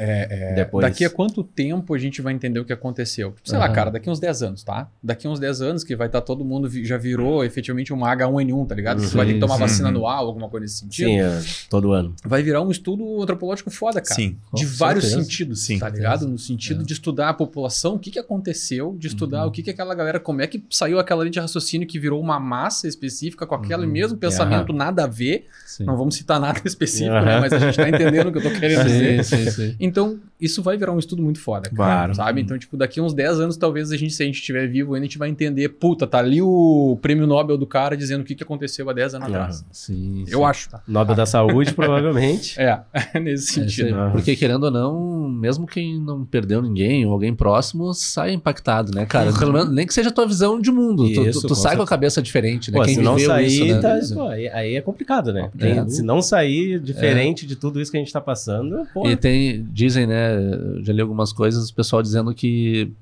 [0.00, 0.82] é, é, Depois.
[0.84, 3.34] Daqui a quanto tempo a gente vai entender o que aconteceu?
[3.44, 3.74] Sei lá, Aham.
[3.74, 4.88] cara, daqui uns 10 anos, tá?
[5.02, 8.66] Daqui uns 10 anos que vai estar todo mundo vi- já virou efetivamente uma H1N1,
[8.66, 9.00] tá ligado?
[9.00, 9.94] Que você vai ter que tomar Sim, vacina sim.
[9.94, 11.06] anual, alguma coisa nesse sentido.
[11.08, 12.14] Sim, é, todo ano.
[12.24, 14.14] Vai virar um estudo antropológico foda, cara.
[14.14, 14.36] Sim.
[14.54, 15.22] De Com vários certeza.
[15.24, 15.78] sentidos, Sim.
[15.78, 16.26] tá ligado?
[16.26, 16.84] No sentido É.
[16.84, 19.48] de estudar a população, o que, que aconteceu, de estudar Uhum.
[19.48, 22.20] o que, que aquela galera, como é que saiu aquela linha de raciocínio que virou
[22.20, 23.92] uma massa específica com aquele Uhum.
[23.92, 25.46] mesmo pensamento, nada a ver.
[25.66, 25.84] Sim.
[25.84, 27.40] Não vamos citar nada específico, né?
[27.40, 29.24] Mas a gente tá entendendo o que eu tô querendo dizer.
[29.24, 29.76] Sim, sim, sim.
[29.90, 31.76] Então, isso vai virar um estudo muito foda, cara.
[31.76, 32.14] Claro.
[32.14, 32.40] Sabe?
[32.40, 35.04] Então, tipo, daqui uns 10 anos, talvez a gente, se a gente estiver vivo, ainda
[35.04, 38.34] a gente vai entender, puta, tá ali o prêmio Nobel do cara dizendo o que,
[38.34, 39.64] que aconteceu há 10 anos atrás.
[39.70, 40.44] Sim, Eu sim.
[40.44, 40.82] acho, tá?
[40.88, 42.56] Nobel da Saúde, provavelmente.
[42.60, 42.80] É,
[43.20, 43.94] nesse É sentido.
[43.94, 44.12] Aham.
[44.12, 49.04] Porque querendo ou não, mesmo quem não perdeu ninguém ou alguém próximo sai impactado, né,
[49.06, 49.32] cara?
[49.32, 51.06] Pelo menos nem que seja a tua visão de mundo.
[51.08, 52.78] Tu- tu, Isso, tu com sai com a cabeça diferente, né?
[52.78, 53.80] Pô, quem se não viveu sair, isso, né?
[53.80, 55.50] tá- pô, aí, aí é complicado, né?
[55.58, 55.74] É.
[55.74, 59.08] Tem- se não sair diferente de tudo isso que a gente tá passando, pô.
[59.08, 60.36] E tem, dizem, né?
[60.36, 62.92] eu Já li algumas coisas, o pessoal dizendo que.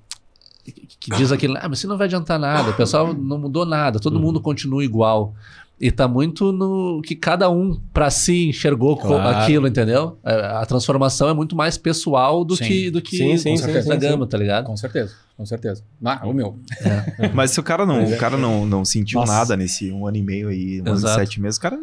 [1.00, 3.98] Que diz aquilo, ah, mas isso não vai adiantar nada, o pessoal não mudou nada,
[3.98, 4.22] todo Uhum.
[4.22, 5.34] mundo continua igual.
[5.80, 9.38] E tá muito no que cada um pra si enxergou Claro.
[9.38, 10.18] aquilo, entendeu?
[10.24, 12.64] A, a transformação é muito mais pessoal do Sim.
[12.64, 14.64] que do que Sim, sim, com sim, certeza da sim, gama, tá ligado?
[14.66, 15.82] Com certeza, com certeza.
[16.04, 16.58] Ah, o meu.
[17.32, 19.32] Mas se o cara não, é- o cara não, não sentiu Nossa.
[19.32, 21.78] nada nesse um ano e meio aí, um ano e sete meses, o cara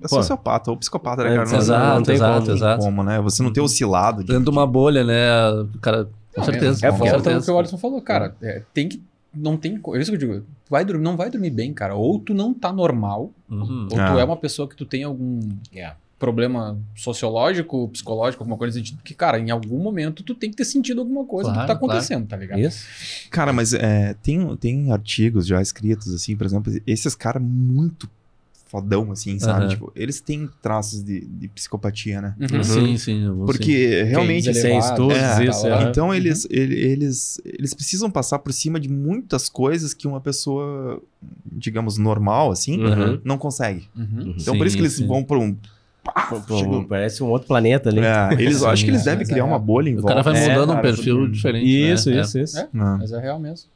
[0.00, 0.08] é Pô.
[0.08, 1.50] sociopata ou psicopata, né, É, cara?
[1.50, 2.84] Não- exato, não tem exato, como, exato.
[2.84, 3.20] como, né?
[3.20, 4.20] Você não ter oscilado.
[4.24, 5.50] de- Dentro de uma bolha, né?
[5.74, 6.04] O cara.
[6.34, 6.86] Com Não, certeza.
[6.86, 7.44] É, com volta no certeza.
[7.46, 8.34] que o Alisson falou, cara.
[8.42, 9.02] é, tem que.
[9.34, 9.80] Não tem.
[9.94, 10.44] É isso que eu digo.
[10.68, 11.94] Vai dormir, não vai dormir bem, cara.
[11.94, 13.88] Ou tu não tá normal, Uhum.
[13.92, 14.12] ou Ah.
[14.12, 15.40] tu é uma pessoa que tu tem algum
[15.72, 15.96] Yeah.
[16.18, 18.94] problema sociológico, psicológico, alguma coisa assim.
[18.94, 21.72] Porque, cara, em algum momento tu tem que ter sentido alguma coisa do Claro, que
[21.72, 22.58] tá acontecendo, tá ligado?
[22.60, 22.84] Isso.
[23.30, 28.08] Cara, mas é, tem, tem artigos já escritos, assim, por exemplo, esses caras muito
[28.70, 29.60] fodão, assim, sabe?
[29.64, 29.68] Aham.
[29.68, 32.34] Tipo, eles têm traços de, de psicopatia, né?
[32.40, 32.62] Uhum.
[32.62, 32.98] Sim, sim.
[32.98, 33.42] sim.
[33.44, 34.44] Porque realmente.
[34.44, 35.62] QIs sem elevados, estudos, É, isso.
[35.62, 35.84] tal, é.
[35.84, 35.90] né?
[35.90, 41.02] Então eles, ele- eles, eles precisam passar por cima de muitas coisas que uma pessoa,
[41.44, 43.20] digamos, normal, assim, Uhum.
[43.24, 43.88] não consegue.
[43.96, 44.34] Uhum.
[44.38, 45.06] Então Sim, por isso que eles sim.
[45.06, 45.54] vão por um.
[46.04, 48.00] pá, Pô, Parece um outro planeta ali.
[48.00, 50.08] É, eles, eu acho que eles Sim, devem criar é- uma bolha em O volta.
[50.14, 51.66] cara vai É, mudando um cara, perfil diferente.
[51.66, 52.20] Isso, né?
[52.20, 52.58] isso, isso.
[52.58, 52.62] É.
[52.62, 52.68] É.
[52.72, 53.68] Mas é real mesmo.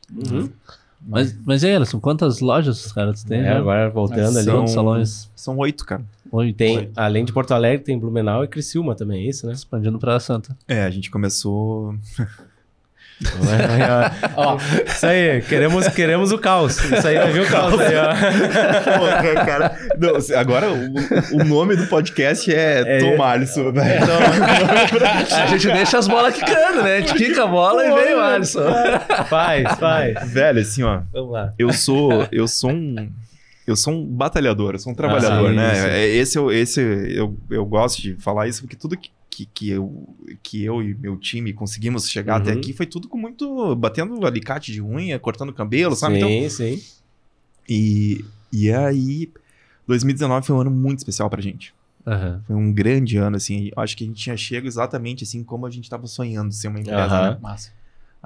[1.07, 3.41] Mas, mas e aí, Alisson, quantas lojas, cara, tu tem?
[3.41, 3.59] É, já?
[3.59, 4.45] agora voltando ali.
[4.45, 5.31] São- Quantos salões?
[5.37, 6.03] São oito, cara.
[6.33, 6.57] Oito.
[6.57, 9.53] Tem, além de Porto Alegre, tem Blumenau e Criciúma também, é isso, né?
[9.53, 10.57] Expandindo pra Santa.
[10.67, 11.95] É, a gente começou.
[14.37, 14.57] ó,
[14.87, 16.79] isso aí, queremos, queremos o caos.
[16.79, 18.15] Isso aí vai vir o caos aí, ó.
[18.99, 24.05] Pô, cara, não, agora o, o nome do podcast é, É- Tom Alisson, velho.
[25.35, 26.97] A gente deixa as bolas quicando, né?
[26.97, 28.65] A gente quica a bola e vem o Alisson.
[29.29, 30.33] Faz, faz.
[30.33, 31.01] Velho, assim, ó.
[31.13, 31.53] Vamos lá.
[31.59, 33.11] Eu sou, eu sou um,
[33.67, 35.75] eu sou um batalhador, eu sou um trabalhador, sim, né?
[35.75, 35.87] sim.
[35.89, 36.81] É, Esse, eu, esse
[37.17, 40.95] eu, eu gosto de falar isso porque tudo que, que, que eu, que eu e
[40.95, 42.59] meu time conseguimos chegar até Uhum.
[42.59, 46.17] aqui foi tudo com muito batendo alicate de unha, cortando cabelo, sabe?
[46.17, 46.83] Então, Sim, sim.
[47.69, 49.31] e e aí
[49.87, 51.75] 2019 foi um ano muito especial pra gente.
[52.07, 52.43] Aham.
[52.47, 53.71] Foi um grande ano assim.
[53.77, 56.69] Eu acho que a gente tinha chego exatamente assim como a gente tava sonhando ser
[56.69, 57.31] uma empresa, Aham.
[57.33, 57.39] né?
[57.41, 57.73] Massa.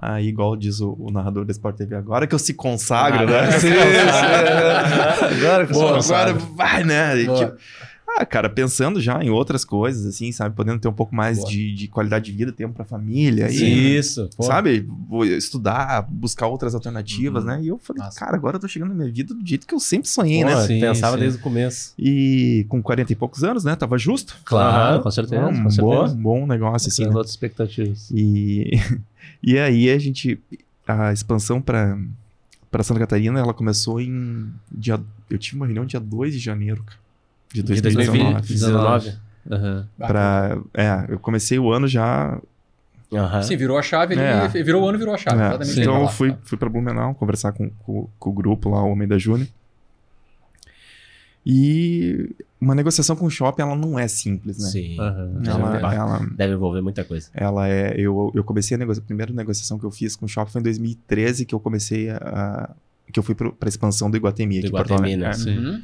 [0.00, 3.42] Aí, igual diz o, o narrador da Sport TV, agora que eu se consagro, Ah,
[3.46, 3.50] né?
[3.58, 5.34] Sim, sim.
[5.44, 6.54] Agora que Pô, você agora sabe.
[6.54, 7.18] vai, né?
[7.18, 7.46] E, Boa.
[7.46, 7.58] tipo,
[8.20, 10.56] Ah, cara, pensando já em outras coisas, assim, sabe?
[10.56, 13.48] Podendo ter um pouco mais de, de qualidade de vida, tempo pra família.
[13.48, 14.28] E, Isso.
[14.36, 14.42] pô.
[14.42, 14.84] sabe?
[15.08, 17.50] Vou estudar, buscar outras alternativas, Uhum.
[17.50, 17.60] né?
[17.62, 18.18] E eu falei, Massa.
[18.18, 20.48] cara, agora eu tô chegando na minha vida do jeito que eu sempre sonhei, Pô,
[20.50, 20.66] né?
[20.66, 21.20] Sim, pensava sim.
[21.22, 21.94] desde o começo.
[21.96, 23.76] E com 40 e poucos anos, né?
[23.76, 24.36] Tava justo.
[24.44, 25.02] Claro, Aham.
[25.04, 26.14] com certeza, um, com bom, certeza.
[26.14, 27.02] um bom negócio, assim.
[27.04, 27.08] Né?
[27.10, 28.10] outras expectativas.
[28.12, 28.72] E,
[29.40, 30.40] e aí a gente.
[30.88, 31.96] A expansão pra,
[32.68, 34.48] pra Santa Catarina, ela começou em.
[34.72, 34.98] Dia,
[35.30, 36.98] eu tive uma reunião dia 2 de janeiro, cara.
[37.52, 38.32] De De 2019.
[38.34, 39.12] 2019.
[39.50, 39.88] Aham.
[39.96, 42.38] Pra, é, eu comecei o ano já.
[43.12, 43.42] Aham.
[43.42, 44.46] Sim, virou a chave É.
[44.48, 45.40] virou o ano, virou a chave.
[45.40, 48.90] é, então eu fui, fui pra Blumenau conversar com, com, com o grupo lá, o
[48.92, 49.48] Homem da Júnior.
[51.46, 54.68] E uma negociação com o shopping, ela não é simples, né?
[54.68, 55.00] Sim.
[55.00, 55.42] Aham.
[55.46, 55.96] Ela, É.
[55.96, 57.30] ela, Deve envolver muita coisa.
[57.32, 57.94] ela é.
[57.96, 59.02] Eu, eu comecei a negociar.
[59.02, 62.10] A primeira negociação que eu fiz com o shopping foi em 2013, que eu comecei
[62.10, 62.74] a.
[63.10, 65.28] que eu fui pro, pra expansão do Iguatemi Do aqui em Porto Iguatemi, né?
[65.28, 65.32] É.
[65.32, 65.56] Sim.
[65.58, 65.82] Uhum.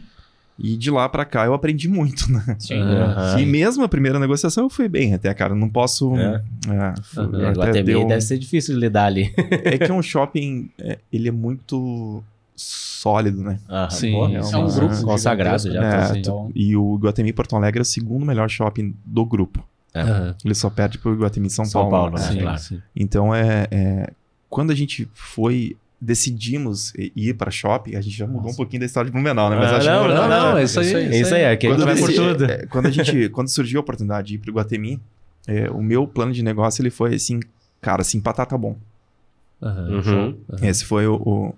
[0.59, 2.57] E de lá pra cá eu aprendi muito, né?
[2.61, 2.81] Sim.
[2.81, 3.40] Aham.
[3.40, 5.55] E mesmo a primeira negociação eu fui bem até, cara.
[5.55, 6.14] Não posso.
[6.17, 6.43] É.
[6.69, 7.43] É, fui-.
[7.43, 9.33] É, até Guatemi deu- deve ser difícil de lidar ali.
[9.64, 10.71] É que é um shopping.
[10.79, 12.23] é, ele é muito
[12.57, 13.59] sólido, né?
[13.69, 15.83] Aham, Sim, pô, é É uma- um grupo consagrado já.
[15.85, 19.67] É, Assim, então, E o Iguatemi Porto Alegre é o segundo melhor shopping do grupo.
[19.95, 20.35] Aham.
[20.45, 22.12] Ele só perde pro Iguatemi São, São Paulo.
[22.12, 22.43] Paulo, né?
[22.43, 22.57] né?
[22.59, 22.83] Sim, claro.
[22.95, 24.11] Então é, é,
[24.49, 28.87] quando a gente foi decidimos ir para shopping, a gente já mudou um pouquinho da
[28.87, 29.57] história de Blumenau, né?
[29.57, 30.87] Mas Ah, acho não, que Não, não, é isso aí.
[30.87, 32.45] Isso É isso aí, é que a gente quando, vai por tudo.
[32.45, 35.01] é, quando a gente quando surgiu a oportunidade de ir para o Guatemi,
[35.47, 37.40] é, o meu plano de negócio ele foi assim,
[37.81, 38.77] cara, assim, empatar tá bom.
[39.61, 39.99] Uhum.
[40.01, 40.35] Aham.
[40.62, 41.55] Esse foi o- o-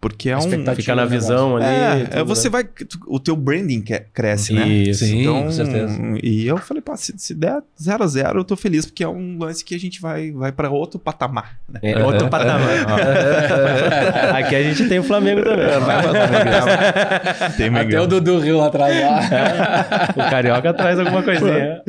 [0.00, 0.74] porque é um.
[0.74, 1.64] Fica na visão ali.
[1.64, 2.52] é, tudo, é, você né?
[2.52, 2.68] vai
[3.06, 3.82] o teu branding
[4.12, 4.68] cresce, né?
[4.68, 5.04] Isso.
[5.04, 5.98] Sim, Então, com certeza.
[6.22, 9.08] E eu falei, pá, se, se der 0 a 0 eu tô feliz, porque é
[9.08, 11.58] um lance que a gente vai, vai para outro patamar.
[11.68, 11.80] Né?
[11.82, 12.86] É outro patamar.
[12.88, 14.36] ó.
[14.36, 15.66] Aqui a gente tem o Flamengo também.
[17.56, 19.00] Tem Até o Dudu riu lá atrás.
[19.00, 20.08] Lá.
[20.10, 21.82] O Carioca traz alguma coisinha.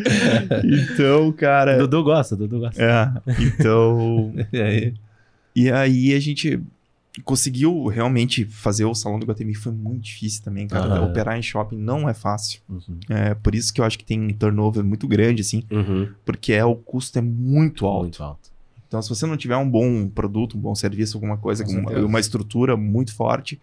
[0.64, 1.78] Então, cara.
[1.78, 2.82] Dudu gosta, Dudu gosta.
[2.82, 3.10] É,
[3.42, 4.34] então.
[4.52, 4.94] E aí?
[5.56, 6.60] e aí a gente
[7.22, 9.54] conseguiu realmente fazer o salão do Guatemi.
[9.56, 10.86] Foi muito difícil também, cara.
[10.86, 11.06] Aham.
[11.06, 12.60] Operar em shopping não é fácil.
[12.70, 13.00] Uhum.
[13.10, 16.10] É por isso que eu acho que tem um turnover muito grande, assim, Uhum.
[16.26, 18.02] porque é, o custo é muito alto.
[18.04, 18.50] Muito alto.
[18.88, 21.92] Então, se você não tiver um bom produto, um bom serviço, alguma coisa, Com uma,
[22.00, 23.60] uma estrutura muito forte,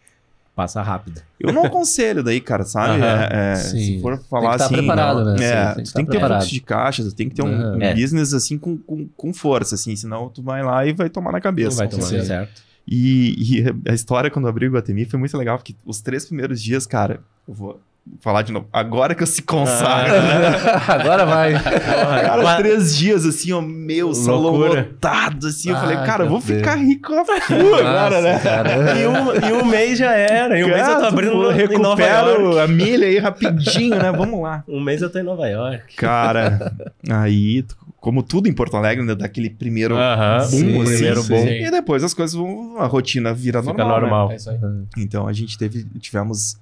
[0.54, 1.20] Passa rápido.
[1.40, 3.02] eu não aconselho daí, cara, sabe?
[3.02, 3.22] Aham.
[3.32, 3.78] É, é, Sim.
[3.78, 4.74] se for falar que tá assim.
[4.74, 5.44] preparado, não, né?
[5.44, 6.38] É, Sim, tem que tem que ter preparado.
[6.42, 7.92] fluxo de caixa, tu tem que ter um, um É.
[7.92, 11.38] business assim com, com, com força, assim, senão tu vai lá e vai tomar na
[11.38, 11.76] Não cabeça.
[11.78, 12.62] vai tomar certo.
[12.87, 16.25] E, e a história quando eu abri o Guatemi foi muito legal, porque os três
[16.27, 17.81] primeiros dias, cara, eu vou
[18.20, 20.59] falar de novo, agora que eu se consagra, né?
[20.87, 21.55] Agora vai.
[21.59, 25.70] Cara, Qua- três dias assim, ó, meu, salão lotado, assim.
[25.70, 28.38] eu Ah, falei, cara, eu vou meu ficar rico agora, né?
[28.40, 28.99] Cara.
[28.99, 30.59] E um, e um mês já era.
[30.59, 31.38] E um mês eu tô Cara, abrindo tu
[31.73, 32.29] em Nova York.
[32.29, 34.12] recupero a milha aí rapidinho, né?
[34.12, 34.62] Vamos lá.
[34.68, 35.97] Um mês eu tô em Nova York.
[35.97, 36.75] Cara,
[37.09, 37.64] aí,
[38.04, 40.36] como tudo em Porto Alegre, né, daquele primeiro Aham.
[40.40, 41.28] boom, sim, assim, primeiro sim.
[41.28, 41.46] boom.
[41.46, 44.00] E depois as coisas vão, a rotina vira Fica normal, né?
[44.02, 44.30] normal.
[44.30, 44.58] É isso aí.
[44.98, 46.58] Então a gente teve, tivemos,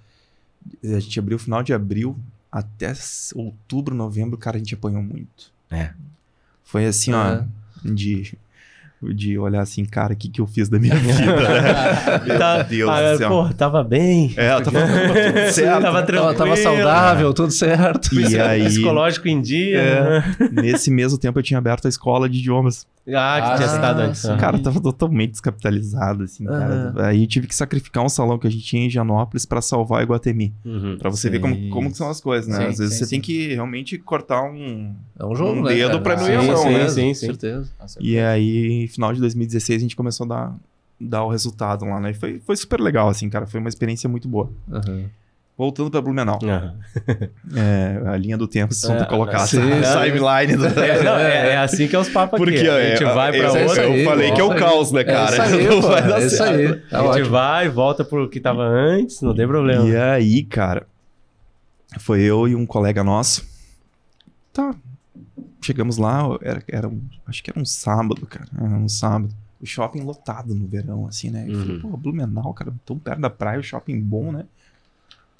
[0.84, 2.16] a gente abriu final de abril
[2.50, 2.92] até
[3.34, 5.50] outubro, novembro, cara, a gente apanhou muito.
[5.68, 5.90] É.
[6.62, 7.16] Foi assim, É.
[7.16, 7.42] ó,
[7.92, 8.38] de,
[9.14, 12.20] de olhar assim, cara, o que que eu fiz da minha vida, né?
[12.26, 13.28] Meu Tá- Deus ah, do céu.
[13.28, 14.32] Pô, tava bem.
[14.36, 15.70] É, eu tava tudo certo.
[15.70, 16.34] Tava Tava, tranquilo.
[16.34, 18.14] tava saudável, tudo certo.
[18.14, 19.82] E aí, Psicológico em dia.
[20.38, 20.50] né?
[20.52, 22.86] nesse mesmo tempo eu tinha aberto a escola de idiomas.
[23.08, 24.20] Ah, que tinha Ah, citado antes.
[24.20, 24.36] sim.
[24.36, 26.94] Cara, tava totalmente descapitalizado, assim, cara.
[27.06, 30.00] Aí eu tive que sacrificar um salão que a gente tinha em Janópolis pra salvar
[30.00, 30.54] o Iguatemi.
[30.64, 30.96] Uhum.
[30.98, 31.42] Pra você ver Sim.
[31.42, 32.58] como, como que são as coisas, né?
[32.58, 34.94] Sim, Às vezes sim, você tem que realmente cortar um...
[35.18, 35.74] É um jogo, Um né?
[35.74, 36.00] dedo cara?
[36.02, 36.88] pra não ir a mão, sim, né?
[36.88, 37.26] sim, Sim, sim.
[37.26, 37.70] certeza.
[38.00, 40.56] E aí, final de 2016, a gente começou a dar,
[41.00, 42.10] dar o resultado lá, né?
[42.12, 43.46] E foi, foi super legal, assim, cara.
[43.48, 44.48] Foi uma experiência muito boa.
[44.70, 45.06] Aham.
[45.56, 46.38] Voltando pra Blumenau.
[46.42, 46.74] Aham.
[47.54, 50.66] É, a linha do tempo, se É, é, colocar sim, a timeline do...
[50.80, 52.50] É, não, é, é assim que é os papos aqui.
[52.52, 53.84] Porque a gente é, vai pra eu, é isso outra.
[53.98, 55.32] eu falei que é o caos, né, É cara?
[55.32, 56.54] isso aí, Não pô, vai dar é isso certo.
[56.54, 56.80] aí.
[56.88, 57.30] Tá a gente ótimo.
[57.30, 59.86] vai, volta pro que tava antes, não tem problema.
[59.88, 60.86] E aí, cara,
[61.98, 63.46] foi eu e um colega nosso.
[64.52, 64.74] Tá.
[65.60, 68.46] Chegamos lá, era, era um, acho que era um sábado, cara.
[68.56, 69.32] Era um sábado.
[69.60, 71.44] O shopping lotado no verão, assim, né?
[71.46, 71.82] Eu falei, Uhum.
[71.90, 74.44] pô, Blumenau, cara, tão perto da praia, o shopping bom, né?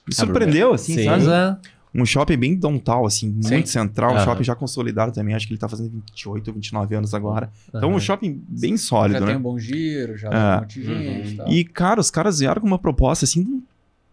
[0.07, 1.05] Me surpreendeu, assim, sim.
[1.05, 1.25] sabe?
[1.25, 1.57] Mas é.
[1.95, 3.51] Um shopping bem downtown, assim, Sim.
[3.53, 4.13] muito central.
[4.13, 4.25] Um Aham.
[4.25, 5.35] shopping já consolidado também.
[5.35, 7.51] Acho que ele tá fazendo 28 ou 29 anos agora.
[7.69, 7.97] Então, Aham.
[7.97, 9.37] um shopping bem Já sólido, tem né?
[9.37, 10.57] um bom giro, já É.
[10.57, 11.25] um monte de gente Uhum.
[11.27, 11.49] e tal.
[11.53, 13.63] E, cara, os caras vieram com uma proposta, assim, de um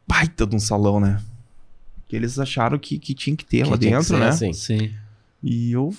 [0.05, 1.21] baita de um salão, né?
[2.09, 4.27] Que eles acharam que, que tinha que ter Que lá dentro, ser né?
[4.27, 4.51] assim.
[4.51, 4.91] Sim.
[5.41, 5.93] E eu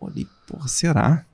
[0.00, 1.24] olhei, porra, será?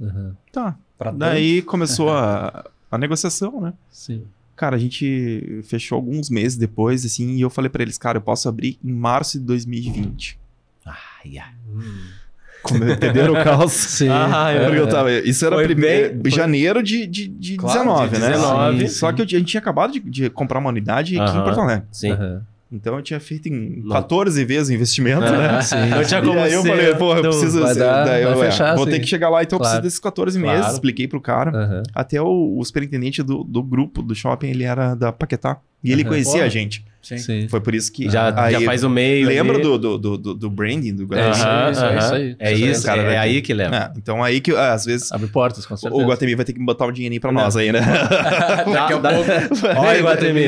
[0.00, 0.34] Aham.
[0.50, 0.74] Tá.
[0.96, 3.74] Pra Daí começou a, a negociação, né?
[3.90, 4.24] Sim.
[4.58, 8.22] Cara, a gente fechou alguns meses depois, assim, e eu falei pra eles, cara, eu
[8.22, 10.36] posso abrir em março de 2020.
[10.84, 11.52] Ai, ai.
[12.60, 13.70] Como entenderam o caos?
[13.96, 14.08] Sim.
[14.10, 17.78] Ah, eu- Porque eu tava, isso era primeiro, bem- foi- janeiro de, de, de Claro,
[17.78, 18.30] 19, de né?
[18.32, 18.80] 19.
[18.80, 18.88] Sim.
[18.88, 21.40] Só que eu, tinha- a gente tinha acabado de, de comprar uma unidade aqui Aham.
[21.40, 21.86] em Porto Alegre.
[21.92, 22.10] Sim.
[22.10, 22.42] Aham.
[22.70, 23.88] Então eu tinha feito em Não.
[23.96, 25.38] 14 vezes o investimento, Aham.
[25.52, 25.62] né?
[25.62, 25.76] Sim.
[25.88, 27.60] Não tinha como e aí eu falei, pô, eu preciso.
[27.62, 28.90] vai dar- daí eu, vai é, fechar, vou sim.
[28.90, 29.72] ter que chegar lá, então eu Claro.
[29.76, 30.58] preciso desses 14 meses.
[30.58, 30.74] Claro.
[30.74, 31.50] Expliquei pro cara.
[31.50, 31.82] Aham.
[31.94, 35.58] Até o, o superintendente do, do grupo do shopping, ele era da Paquetá.
[35.82, 36.10] E ele Aham.
[36.10, 36.44] conhecia Pô.
[36.44, 36.84] a gente.
[37.00, 37.16] Sim.
[37.18, 37.48] Sim.
[37.48, 38.10] Foi por isso que.
[38.10, 39.26] Já, aí, já faz o meio.
[39.28, 39.62] Lembra ali.
[39.62, 41.44] do, do, do, do- branding do É, Guatemi?
[41.44, 42.36] Aham, isso, é isso aí.
[42.38, 43.76] É Isso cara, é, ter- aí que leva.
[43.76, 46.02] É, então aí que às vezes Abre portas, com certeza.
[46.02, 47.80] o Guatemi vai ter que botar um dinheirinho pra nós aí, né?
[48.72, 49.80] Daqui a pouco.
[49.80, 50.44] Olha, Guatemi.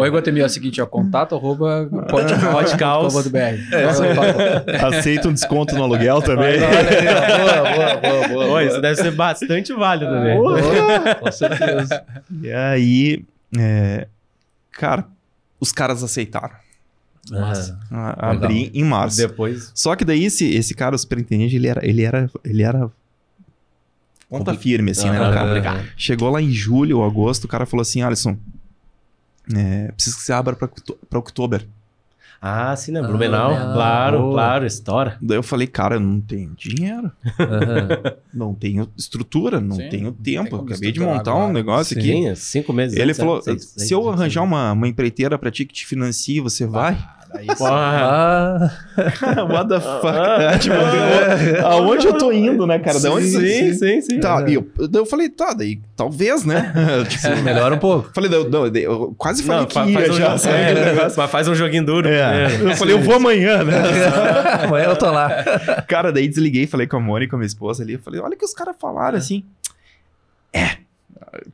[0.00, 3.12] Oi, Guatemi, é o seguinte, ó, contato arroba Podcaus.
[3.12, 4.86] podcast.com.br.
[4.96, 6.58] Aceita um desconto no aluguel também.
[6.60, 8.46] boa, boa, boa, boa.
[8.56, 10.36] Oi, isso deve ser bastante válido, né?
[11.20, 12.02] Com certeza.
[12.42, 13.24] E aí,
[13.58, 14.06] é,
[14.72, 15.04] cara,
[15.62, 16.54] os caras aceitaram.
[17.32, 17.78] Aham.
[17.92, 19.16] A- Abrir em março.
[19.16, 19.70] Depois.
[19.74, 22.90] Só que daí esse, esse cara, o superintendente, ele era, ele era, ele era
[24.28, 25.18] ponta firme, assim, né?
[25.18, 25.30] Aham.
[25.30, 25.46] o cara?
[25.46, 25.88] Complicado.
[25.96, 28.36] Chegou lá em julho ou agosto, o cara falou assim, Alisson,
[29.54, 30.68] é, preciso que você abra pra
[31.18, 31.64] outubro.
[32.44, 32.98] Ah, sim, né?
[32.98, 33.50] Ah, Blumenau.
[33.50, 33.72] Blumenau.
[33.74, 34.32] Claro, Boa.
[34.32, 35.16] claro, estoura.
[35.22, 37.88] Daí eu falei, cara, eu não tenho dinheiro, Aham.
[38.34, 40.50] não tenho estrutura, não Sim, tenho não tem tempo.
[40.56, 41.52] como Acabei de montar um agora.
[41.52, 42.10] negócio aqui.
[42.12, 42.96] Sim, cinco meses.
[42.98, 43.42] Ele antes, falou, né?
[43.42, 46.66] Seis- se seis- eu seis- arranjar uma, uma empreiteira pra ti que te financie, você
[46.66, 46.98] vai?
[47.56, 47.70] Porra.
[47.72, 48.70] Ah,
[49.48, 50.58] What the fuck?
[50.60, 50.74] tipo,
[51.66, 53.00] aonde eu tô indo, né, cara?
[53.00, 54.20] Da onde Sim, sim, sim.
[54.20, 56.72] Tá, e eu, eu falei, tá, daí talvez, né?
[57.08, 58.10] tipo, melhora um pouco.
[58.14, 61.12] falei, não, não, eu quase falei Não, que ia faz um já, jogo- é?
[61.16, 62.08] Mas faz um joguinho duro.
[62.08, 62.46] É.
[62.48, 62.70] primeiro.
[62.70, 63.72] Eu falei, eu vou amanhã, né?
[64.64, 65.42] Amanhã eu tô lá.
[65.88, 68.44] cara, daí desliguei, falei com a Mônica, minha esposa ali, eu falei, olha o que
[68.44, 69.44] os caras falaram assim.
[70.52, 70.76] É.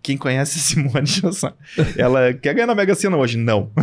[0.03, 1.55] Quem conhece Simone já sabe.
[1.97, 3.37] Ela quer ganhar na Mega Sena hoje?
[3.37, 3.71] Não.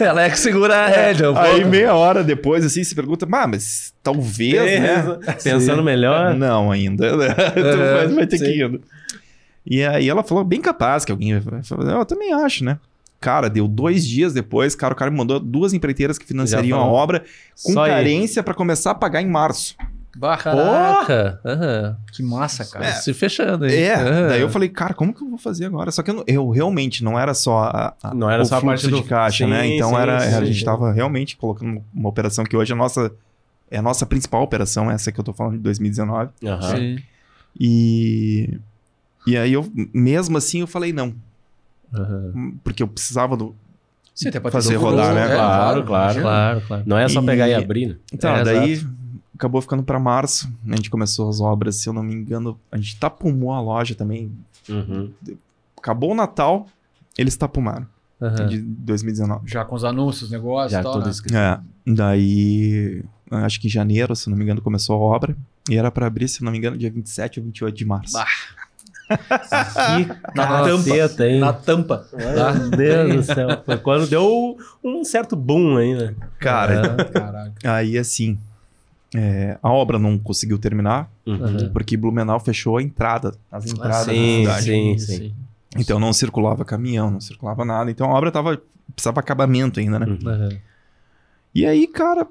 [0.00, 1.30] Ela é que segura a rédea.
[1.30, 1.68] um Aí pouco.
[1.68, 5.18] meia hora depois, assim, se pergunta, "Ah, mas talvez, né?
[5.42, 6.34] Pensando melhor.
[6.34, 7.16] Não, ainda.
[7.16, 7.32] né?
[7.62, 8.44] É, vai, vai ter sim.
[8.44, 8.80] que ir indo.
[9.64, 11.90] E aí ela falou, bem capaz que alguém vai fazer.
[11.92, 12.78] Eu também acho, né?
[13.20, 16.84] Cara, deu dois dias depois, cara, o cara me mandou duas empreiteiras que financiariam a
[16.84, 17.22] obra
[17.62, 19.76] com Só carência pra começar a pagar em março.
[20.16, 21.40] Bah, Caraca.
[21.44, 21.96] Aham.
[22.12, 22.92] que massa, cara.
[22.96, 23.74] Se fechando aí.
[23.74, 24.28] É, Aham.
[24.28, 25.90] daí eu falei, cara, como que eu vou fazer agora?
[25.90, 28.60] Só que eu, eu realmente não era só a, a- Não era o só a
[28.60, 29.66] parte de do- caixa, Sim, né?
[29.68, 30.64] Então sim, era, sim, a gente sim.
[30.64, 33.10] tava realmente colocando uma operação que hoje é a nossa
[33.70, 36.30] é a nossa principal operação, essa que eu tô falando de 2019.
[36.44, 36.76] Aham.
[36.76, 36.98] Sim.
[37.58, 38.58] E
[39.26, 41.14] e aí eu mesmo assim eu falei não,
[41.94, 42.52] Aham.
[42.62, 43.54] porque eu precisava do
[44.14, 45.26] Sim, até ter Fazer rodar, né?
[45.34, 46.04] Claro, claro.
[46.04, 46.22] imagina.
[46.22, 46.82] Claro, claro.
[46.84, 47.96] Não é só E- pegar e abrir, né?
[48.12, 48.78] Então, É, daí
[49.42, 50.48] acabou ficando pra março.
[50.68, 53.94] A gente começou as obras, se eu não me engano, a gente tapumou a loja
[53.94, 54.30] também.
[54.68, 55.12] Uhum.
[55.76, 56.66] Acabou o Natal,
[57.18, 57.86] eles tapumaram
[58.20, 58.46] Aham.
[58.46, 59.50] de 2019.
[59.50, 61.10] Já com os anúncios, negócios Já e tal, tudo né?
[61.10, 61.36] escrito.
[61.36, 63.02] É, daí
[63.32, 65.36] acho que em janeiro, se eu não me engano, começou a obra
[65.68, 68.12] e era pra abrir, se eu não me engano, dia 27 ou 28 de março.
[68.12, 68.26] Bah.
[69.08, 71.40] Que Na caceta, hein?
[71.40, 72.06] Na tampa.
[72.12, 73.62] Meu Deus do céu.
[73.66, 76.14] Foi quando deu um certo boom aí, né?
[76.38, 77.52] Cara, Caraca.
[77.74, 78.38] aí assim,
[79.14, 81.70] é, a obra não conseguiu terminar Uhum.
[81.72, 84.64] porque Blumenau fechou a entrada, as entradas da sim, cidade.
[84.64, 85.34] sim, sim.
[85.76, 87.90] Então não circulava caminhão, não circulava nada.
[87.90, 88.60] Então a obra tava
[88.94, 90.06] precisava acabamento ainda, né?
[90.06, 90.28] Uhum.
[90.28, 90.48] Aham.
[91.54, 92.26] E aí, cara,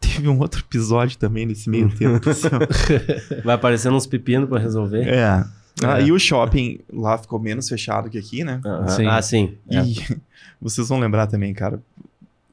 [0.00, 2.28] teve um outro episódio também nesse meio tempo.
[2.30, 2.48] assim.
[3.44, 5.06] Vai aparecendo uns pepinos pra resolver.
[5.08, 5.44] é.
[5.82, 6.04] Ah, É.
[6.04, 8.60] e o shopping lá ficou menos fechado que aqui, né?
[8.64, 8.88] Aham.
[8.88, 9.06] Sim.
[9.06, 9.54] Ah, sim.
[9.68, 9.82] É.
[9.82, 9.96] E
[10.62, 11.80] vocês vão lembrar também, cara.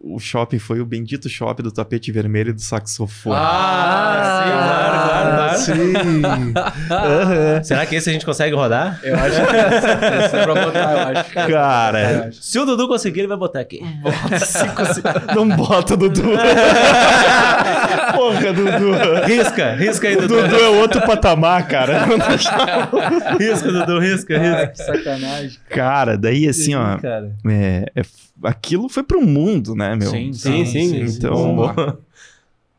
[0.03, 3.35] O shopping foi o bendito shopping do tapete vermelho e do saxofone.
[3.39, 5.57] Ah, sim, claro, claro, claro.
[5.61, 6.53] Sim.
[6.91, 7.63] Aham.
[7.63, 8.99] Será que esse a gente consegue rodar?
[9.03, 9.55] Eu acho que
[10.25, 11.33] esse é pra botar, eu acho.
[11.51, 13.79] Cara, Se o Dudu conseguir, ele vai botar aqui.
[15.35, 16.23] não bota, Dudu.
[18.15, 19.25] Porra, Dudu.
[19.25, 20.41] Risca, risca aí, O Dudu.
[20.41, 22.05] Dudu é outro patamar, cara.
[23.39, 24.67] Risca, Dudu, risca, Ah, risca.
[24.67, 25.57] que sacanagem.
[25.69, 26.97] Cara, daí assim, ó.
[26.97, 27.31] cara.
[27.47, 28.01] é- é-
[28.43, 30.09] aquilo foi pro mundo, né, meu?
[30.09, 31.01] Sim, Sim, sim.
[31.03, 31.97] Então- Bom.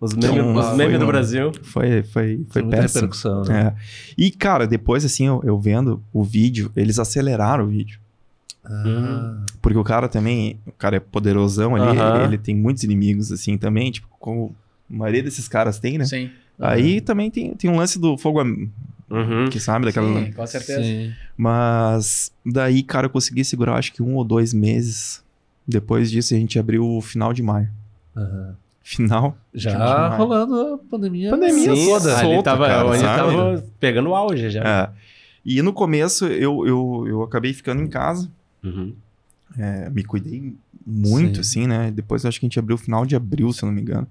[0.01, 1.53] Os memes, Então, os foi memes do Brasil.
[1.62, 3.03] Foi, foi, foi muita péssimo.
[3.03, 3.68] repercussão, né?
[3.79, 3.83] É.
[4.18, 8.01] E, cara, depois, assim, eu, eu vendo o vídeo, eles aceleraram o vídeo.
[8.64, 9.44] Ah.
[9.61, 12.16] Porque o cara também, o cara é poderosão ali, Aham.
[12.16, 14.53] ele, ele tem muitos inimigos, assim, também, tipo, como
[14.92, 16.05] a maioria desses caras tem, né?
[16.05, 16.31] Sim.
[16.59, 18.68] Aí também tem, tem um lance do fogo, am-
[19.09, 19.48] Uhum.
[19.51, 20.25] que sabe, daquela...
[20.25, 20.83] Sim, com certeza.
[20.83, 21.12] Sim.
[21.37, 25.22] Mas daí, cara, eu consegui segurar, acho que um ou dois meses.
[25.66, 27.68] Depois disso, a gente abriu o final de maio.
[28.16, 28.57] Aham.
[28.85, 29.37] Final?
[29.55, 31.31] Já rolando a pandemia.
[31.31, 32.18] Pandemia Sim, toda.
[32.18, 34.62] ali solta, tava, cara, ali tava pegando o auge já.
[34.64, 34.90] É.
[35.44, 38.29] E no começo eu, eu, eu acabei ficando em casa,
[38.62, 38.92] Uhum.
[39.59, 41.40] é, me cuidei muito, Sim.
[41.62, 41.90] assim, né?
[41.92, 44.07] Depois acho que a gente abriu final de abril, se eu não me engano.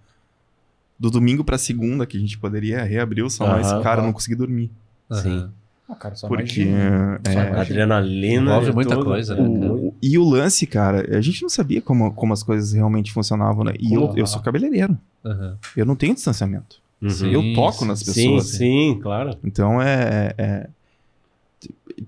[0.98, 3.82] Do domingo pra segunda, que a gente poderia reabrir o salão, mas, Aham.
[3.82, 4.72] cara, eu não consegui dormir.
[5.12, 5.50] Sim.
[5.92, 6.62] Ah, cara, só Porque.
[6.62, 7.20] imagina.
[7.26, 7.40] é, Só.
[7.60, 8.42] Adrenalina.
[8.52, 9.06] Envolve e muita tudo.
[9.06, 12.72] coisa, né, o- e o lance, cara, a gente não sabia como, como as coisas
[12.72, 13.74] realmente funcionavam, né?
[13.80, 14.98] E eu, eu sou cabeleireiro.
[15.26, 15.58] Aham.
[15.76, 16.78] Eu não tenho distanciamento.
[17.02, 17.10] Uhum.
[17.10, 17.32] Sim.
[17.32, 18.46] eu toco nas Sim, pessoas.
[18.46, 19.36] sim, claro.
[19.44, 20.68] Então é, é-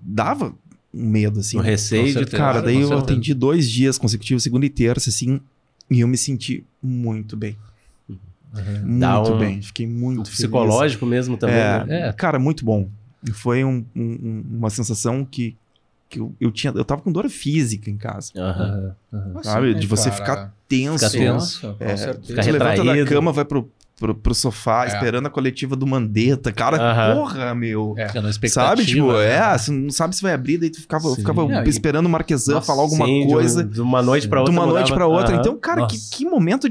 [0.02, 0.54] Dava
[0.94, 1.58] um medo, assim.
[1.58, 2.26] o receio de.
[2.28, 5.40] Cara, daí eu atendi dois dias consecutivos, segunda e terça, assim,
[5.90, 7.56] e eu me senti muito bem.
[9.00, 9.62] Dá Muito um- bem.
[9.64, 10.38] Fiquei muito feliz.
[10.38, 11.56] psicológico mesmo também.
[11.56, 12.08] É, né?
[12.10, 12.14] É.
[12.14, 12.88] Cara, muito bom.
[13.32, 15.56] Foi um- um- uma sensação que,
[16.10, 16.74] que eu, eu tinha.
[16.76, 18.32] Eu tava com dor física em casa.
[18.38, 18.96] Aham.
[19.14, 19.44] Aham, aham.
[19.44, 19.74] Sabe?
[19.74, 20.22] né, de você cara?
[20.22, 21.06] ficar tenso.
[21.10, 21.76] Ficar tenso.
[21.80, 22.28] É, certeza.
[22.28, 24.88] Ficar levanta da cama, vai pro, pro, pro sofá, É.
[24.90, 26.52] esperando a coletiva do Mandetta.
[26.52, 27.96] Cara, porra, meu.
[27.98, 28.10] É.
[28.50, 28.86] Sabe?
[28.86, 29.26] Tipo, né?
[29.54, 31.16] é, você não sabe se vai abrir, daí tu ficava, Sim.
[31.16, 33.64] ficava e- esperando o Marquesan falar alguma Sim, de um- coisa.
[33.64, 34.54] De, uma noite pra De outra.
[34.54, 34.96] uma noite mudava.
[34.96, 35.36] pra outra.
[35.38, 36.68] Então, cara, que, que momento.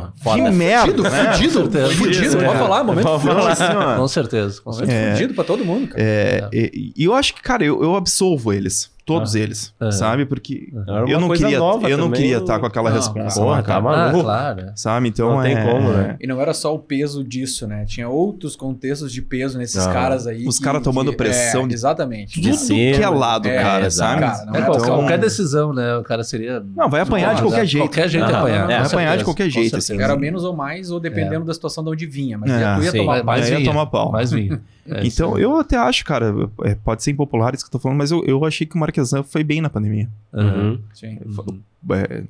[0.00, 0.50] Porra, Que foda.
[0.52, 1.10] merda.
[1.10, 1.32] né?
[1.34, 1.94] Fudido, certeza.
[1.94, 2.44] fudido, É.
[2.46, 3.40] pode falar, momento Pode fudido.
[3.40, 3.52] falar.
[3.52, 5.08] Assim, Com certeza, com Momento certeza.
[5.08, 5.12] É.
[5.14, 6.02] fudido pra todo mundo, cara.
[6.02, 8.90] É, e, e eu acho que, cara, eu, eu absolvo eles.
[9.04, 9.38] Todos Ah.
[9.40, 9.74] eles.
[9.80, 9.90] Aham.
[9.90, 10.24] Sabe?
[10.26, 13.40] Porque uma eu não queria eu não queria estar com aquela Não, resposta.
[13.40, 13.80] porra, lá, tá cara.
[13.80, 14.18] maluco.
[14.20, 14.60] Ah, claro.
[14.60, 14.72] é.
[14.76, 15.08] Sabe?
[15.08, 16.16] Então Não tem é- como, né?
[16.20, 17.84] E não era só o peso disso, né?
[17.84, 19.92] Tinha outros contextos de peso nesses Ah.
[19.92, 20.46] caras aí.
[20.46, 22.40] Os caras tomando que- pressão é, de- Exatamente.
[22.40, 22.96] De Tudo cima.
[22.96, 24.20] que é lado, É, cara, sabe?
[24.20, 25.96] Cara, É, era qualquer, decisão, né?
[25.96, 26.62] O cara seria.
[26.76, 27.66] Não, vai apanhar de qualquer né?
[27.66, 27.84] jeito.
[27.84, 28.70] Qualquer jeito é apanhar.
[28.70, 30.00] É, vai apanhar de qualquer jeito, assim.
[30.00, 32.38] Era menos ou mais, ou dependendo da situação de onde vinha.
[32.38, 33.24] Mas É, tu ia tomar pau.
[33.24, 33.68] mas Aí ia vinha.
[33.70, 34.12] tomar pau.
[34.12, 34.60] Mais vinho.
[34.86, 35.38] É, Então, isso.
[35.38, 38.24] eu até acho, cara, é, pode ser impopular isso que eu tô falando, mas eu,
[38.24, 40.08] eu achei que o Marquesan foi bem na pandemia.
[40.32, 40.80] Uhum.
[40.94, 41.18] Sim.
[41.24, 41.60] Uhum.
[41.94, 42.24] É,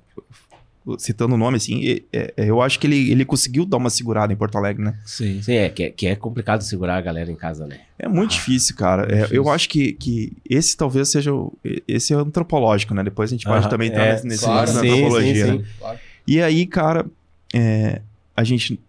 [0.98, 4.36] citando o nome, assim, é- eu acho que ele, ele conseguiu dar uma segurada em
[4.36, 4.98] Porto Alegre, né?
[5.06, 5.40] Sim.
[5.40, 7.80] Sim, é que, é que é complicado segurar a galera em casa, né?
[7.98, 9.04] É muito Ah, difícil, cara.
[9.04, 9.36] É, difícil.
[9.36, 11.32] eu acho que, que esse talvez seja.
[11.32, 13.04] o- Esse é antropológico, né?
[13.04, 14.66] Depois a gente pode também estar é, nesse, claro.
[14.66, 15.46] Sim, antropologia.
[15.46, 15.58] sim, né?
[15.58, 15.64] sim.
[15.78, 15.98] Claro.
[16.26, 17.06] E aí, cara,
[17.54, 18.02] é,
[18.36, 18.80] a gente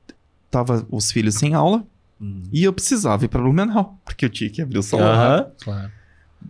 [0.49, 1.85] tava os filhos sem aula
[2.23, 5.05] Hum, e eu precisava ir pra Blumenau, porque eu tinha que abrir o salão.
[5.07, 5.51] Aham.
[5.61, 5.91] claro.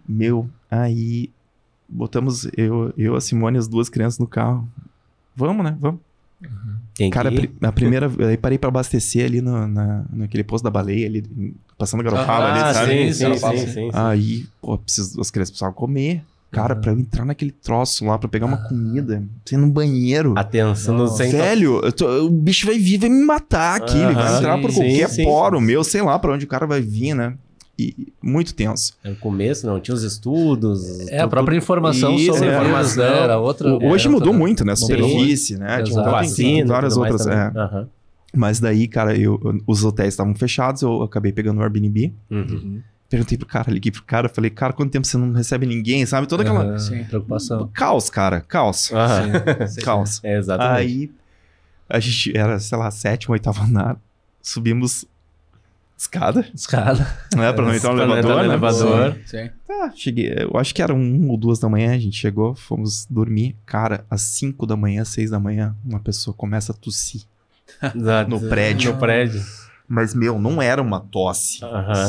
[0.08, 1.30] Meu, aí
[1.88, 4.68] botamos eu, eu, a Simone e as duas crianças no carro.
[5.36, 5.76] Vamos, né?
[5.80, 6.02] Vamos.
[6.96, 7.30] Tem Cara,
[7.64, 8.12] a, a primeira.
[8.28, 11.24] Aí parei pra abastecer ali no, na, naquele posto da baleia, ali,
[11.78, 13.14] passando garopaba Ah, ali, sabe?
[13.14, 13.58] sim, sim, sim.
[13.58, 13.90] sim, sim.
[13.94, 16.24] Aí, pô, preciso, as crianças precisavam comer.
[16.54, 20.34] Cara, pra eu entrar naquele troço lá, pra pegar uma comida, você ir no banheiro.
[20.38, 23.98] Atenção, não sem Velho, eu tô- o bicho vai vir, vai me matar aqui.
[23.98, 25.66] ele vai entrar por sim, qualquer sim, poro sim.
[25.66, 27.34] meu, sei lá pra onde o cara vai vir, né?
[27.78, 28.94] E muito tenso.
[29.04, 31.08] No começo não tinha os estudos.
[31.10, 33.04] É, a própria informação Isso, sobre é, vírus, informação.
[33.04, 33.20] né?
[33.24, 33.74] Era outra.
[33.74, 34.76] O- Hoje era mudou outra- muito, né?
[34.76, 35.82] Superfície, né?
[35.82, 36.04] Tinha- Exato.
[36.04, 37.26] tem- vacina, tem várias outras.
[37.26, 37.52] é.
[38.36, 42.14] Mas daí, cara, eu, os hotéis estavam fechados, eu acabei pegando o Airbnb.
[42.30, 42.80] Uhum.
[43.14, 43.20] Uhum.
[43.20, 46.28] Perguntei pro cara, liguei pro cara, falei, cara, quanto tempo você não recebe ninguém, sabe?
[46.28, 46.64] Toda aquela.
[46.64, 47.04] Aham, Sim.
[47.04, 47.70] Preocupação.
[47.74, 48.92] Caos, cara, caos.
[48.92, 49.68] Aham.
[49.68, 49.82] Sim.
[49.86, 50.20] Caos.
[50.24, 50.80] É, exatamente.
[50.80, 51.12] Aí
[51.90, 53.98] a gente era, sei lá, sétimo, oitavo andar.
[54.42, 55.06] Subimos
[55.98, 57.08] escada, Escada.
[57.36, 57.54] né?
[57.54, 58.46] Pra não entrar no Pra não elevador, entrar no né?
[58.46, 59.18] elevador.
[59.26, 59.50] Sim.
[59.68, 60.34] Tá, cheguei.
[60.38, 63.56] Eu acho que era um ou duas da manhã, a gente chegou, fomos dormir.
[63.66, 67.22] Cara, às cinco da manhã, seis da manhã, uma pessoa começa a tossir.
[68.28, 68.92] No prédio.
[68.94, 69.42] No prédio.
[69.94, 71.60] Mas, meu, não era uma tosse.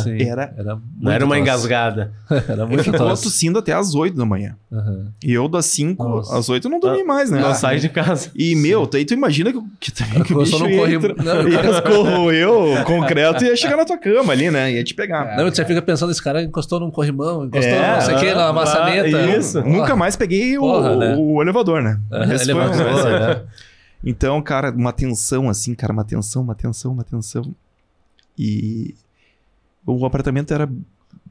[0.03, 0.23] Sim.
[0.23, 2.13] Era- Era Não era uma muito engasgada.
[2.27, 2.45] tosse.
[2.51, 3.23] Era muito ficou tosse.
[3.25, 4.57] tossindo até às oito da manhã.
[4.73, 5.09] Aham.
[5.23, 6.39] E eu das cinco Nossa.
[6.39, 7.41] às oito eu não dormi mais, né?
[7.43, 8.31] Não sai de casa.
[8.35, 11.15] E, meu, aí tu imagina que, que, também que o bicho num ia, corre- entra-
[11.23, 14.73] Não, ia corroer o concreto e ia chegar na tua cama ali, né?
[14.73, 15.37] Ia te pegar.
[15.37, 18.35] Não, você fica pensando, esse cara encostou num corrimão, encostou É, não sei o que,
[18.35, 19.37] na ah, maçaneta.
[19.37, 19.63] isso.
[19.63, 19.77] Porra.
[19.77, 21.17] Nunca mais peguei o, Porra, né?
[21.19, 22.01] o elevador, né?
[22.35, 23.43] Esse foi elevador, né?
[24.07, 27.55] Então, cara, uma tensão assim, cara, uma tensão, uma tensão, uma tensão.
[28.39, 28.95] E
[29.87, 30.69] o apartamento era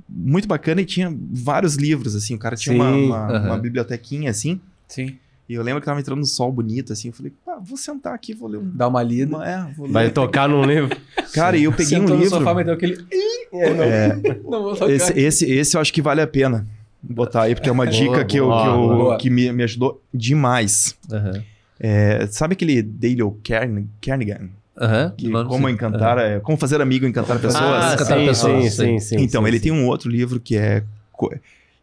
[0.08, 2.36] muito bacana e tinha vários livros, assim.
[2.36, 3.46] O cara tinha uma, Sim, uma, aham.
[3.48, 4.60] uma bibliotequinha, assim.
[4.88, 5.18] Sim.
[5.50, 7.10] E eu lembro que tava entrando um sol bonito, assim.
[7.10, 8.72] Eu falei, pá, vou sentar aqui, vou ler um...
[8.74, 9.36] Dá uma lida.
[9.36, 10.12] Uma, é, vou Vai ler.
[10.14, 10.96] tocar num livro.
[11.34, 12.38] Cara, e eu peguei Sentou um no livro...
[12.40, 13.06] sofá, mas deu aquele...
[13.52, 14.90] É, Não vou tocar.
[14.92, 16.66] esse, esse, esse eu acho que vale a pena
[17.02, 19.64] botar aí, porque é uma dica Boa, que, eu, boa, que, eu- que me, me
[19.64, 20.98] ajudou demais.
[21.80, 24.50] É, sabe aquele Dale Carn- Carnegie?
[24.80, 25.14] Aham.
[25.18, 27.64] Que como encantar, é, como fazer amigo encantar pessoas.
[27.64, 29.00] Ah, encantar sim, pessoas, sim, sim.
[29.00, 29.64] sim, então, sim, ele sim.
[29.64, 30.84] tem um outro livro que é.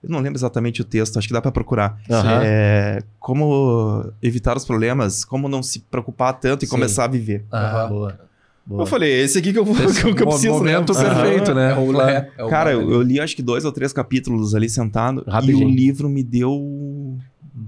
[0.02, 1.98] Eu não lembro exatamente o texto, acho que dá pra procurar.
[2.10, 2.40] Aham.
[2.42, 6.70] É, como evitar os problemas, como não se preocupar tanto e Sim.
[6.70, 7.44] começar a viver.
[7.52, 8.18] Ah, boa.
[8.66, 8.82] boa.
[8.82, 10.72] Eu falei, esse aqui que eu, vou, Esse que eu preciso, né?
[10.78, 11.72] momento né?
[11.72, 12.10] É o, Claro.
[12.10, 15.22] é, é o Cara, eu, eu li acho que dois ou três capítulos ali sentado
[15.28, 15.68] Rapidinho.
[15.68, 17.18] e o livro me deu um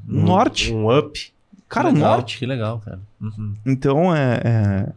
[0.08, 0.72] Um- norte.
[0.72, 1.20] Um up.
[1.68, 2.38] Cara, que legal, norte.
[2.38, 3.00] Que legal, cara.
[3.20, 3.54] Uhum.
[3.66, 4.92] Então, é, é,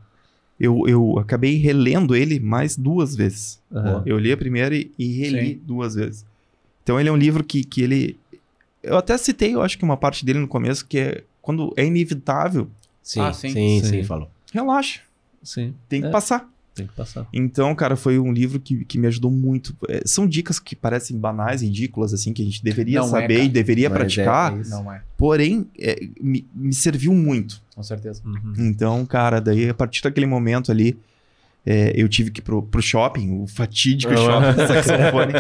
[0.60, 3.60] eu, eu acabei relendo ele mais duas vezes.
[3.74, 4.04] Aham.
[4.06, 5.60] Eu li a primeira e, e reli Sim.
[5.64, 6.26] duas vezes.
[6.84, 8.18] Então ele é um livro que, que ele.
[8.82, 11.86] Eu até citei, eu acho que uma parte dele no começo, que é quando é
[11.86, 12.70] inevitável,
[13.04, 13.80] Sim, Ah, sim, sim.
[13.82, 14.04] sim, Sim.
[14.04, 14.30] falou.
[14.52, 15.02] relaxa.
[15.44, 15.76] Sim.
[15.88, 16.50] Tem que É, passar.
[16.76, 17.26] Tem que passar.
[17.34, 19.74] Então, cara, foi um livro que, que me ajudou muito.
[19.88, 23.36] É, são dicas que parecem banais, ridículas, assim, que a gente deveria Não é, saber
[23.36, 23.46] cara.
[23.46, 24.54] e deveria Mas é- praticar.
[24.60, 24.64] é.
[24.68, 27.62] Não é, Porém, é, me, me serviu muito.
[27.74, 28.22] com certeza.
[28.26, 28.54] Uhum.
[28.58, 30.98] Então, cara, daí a partir daquele momento ali,
[31.66, 35.34] é, eu tive que ir pro, pro shopping, o fatídico shopping saxofone.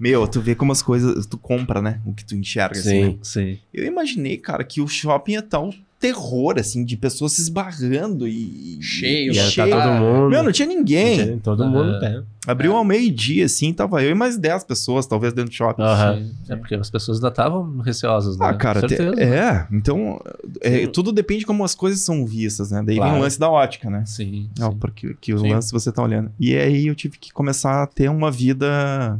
[0.00, 1.24] Meu, tu vê como as coisas.
[1.24, 2.00] Tu compra, né?
[2.04, 3.00] O que tu enxerga, assim.
[3.04, 3.10] né?
[3.10, 3.18] Sim.
[3.22, 3.58] Sim.
[3.72, 5.72] Eu imaginei, cara, que o shopping estar um
[6.04, 8.78] terror, assim, de pessoas se esbarrando e.
[8.82, 9.70] Cheio, e Ia cheio.
[9.70, 10.28] tá todo mundo.
[10.30, 11.38] Meu, não tinha ninguém.
[11.38, 11.70] Todo Aham.
[11.72, 12.22] mundo tem.
[12.46, 15.82] Abriu ao meio-dia, assim, tava eu e mais 10 pessoas, talvez, dentro do shopping.
[15.82, 16.30] Sim.
[16.50, 18.46] É porque as pessoas ainda estavam receosas, né?
[18.46, 19.66] Ah, cara, Com te- é.
[19.72, 20.20] Então,
[20.60, 22.82] é, tudo depende de como as coisas são vistas, né?
[22.84, 23.16] Daí vem Claro.
[23.16, 24.04] o lance da ótica, né?
[24.06, 24.50] Sim.
[24.60, 24.76] É, sim.
[24.78, 25.52] porque que o Sim.
[25.54, 26.30] lance você tá olhando.
[26.38, 29.18] E aí eu tive que começar a ter uma vida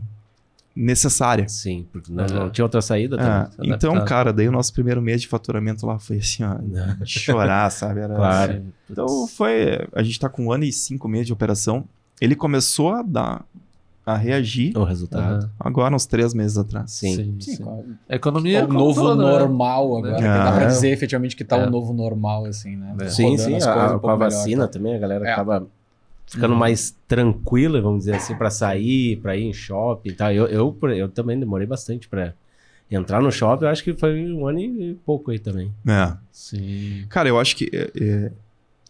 [0.75, 1.49] necessária.
[1.49, 2.29] Sim, porque não, É.
[2.33, 3.73] não tinha outra saída também.
[3.75, 7.71] então, cara, daí o nosso primeiro mês de faturamento lá foi assim, ó, de chorar,
[7.71, 8.01] sabe?
[8.01, 8.53] Era, Claro.
[8.55, 8.73] Sim.
[8.91, 9.87] Então foi.
[9.93, 11.85] A gente tá com um ano e cinco meses de operação.
[12.21, 13.45] Ele começou a dar.
[14.07, 15.45] a reagir O resultado.
[15.45, 15.51] Aham.
[15.59, 16.91] agora, uns três meses atrás.
[16.93, 17.15] Sim.
[17.17, 17.65] Sim, Sim, sim.
[18.07, 19.31] economia É o novo toda, né?
[19.39, 20.19] normal agora.
[20.19, 20.21] É.
[20.45, 20.67] Dá pra É.
[20.67, 21.67] dizer efetivamente que tá É.
[21.67, 22.95] o novo normal, assim, né?
[23.01, 23.09] É.
[23.09, 23.55] Sim, sim.
[23.63, 24.73] a- um com a melhor, vacina tá?
[24.75, 25.33] também a galera É.
[25.33, 25.67] acaba
[26.27, 30.33] ficando mais tranquila, vamos dizer assim, pra sair, pra ir em shopping e tal.
[30.33, 32.35] Eu, eu, eu também demorei bastante pra
[32.91, 33.65] entrar no shopping.
[33.65, 35.73] Eu acho que foi um ano e pouco aí também.
[35.87, 36.13] É.
[36.33, 37.05] Sim.
[37.09, 37.71] Cara, eu acho que.
[37.73, 38.33] é, é,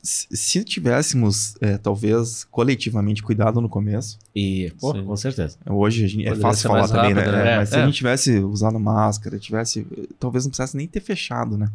[0.03, 5.03] se se tivéssemos, é, talvez, coletivamente cuidado no começo, E, pô, Sim.
[5.03, 5.57] com certeza.
[5.67, 7.43] hoje a gente, é fácil falar também, rápido, né?
[7.43, 7.53] né?
[7.53, 7.83] É, Mas se É.
[7.83, 9.87] a gente tivesse usado máscara, tivesse.
[10.21, 11.71] Talvez não precisasse nem ter fechado, né?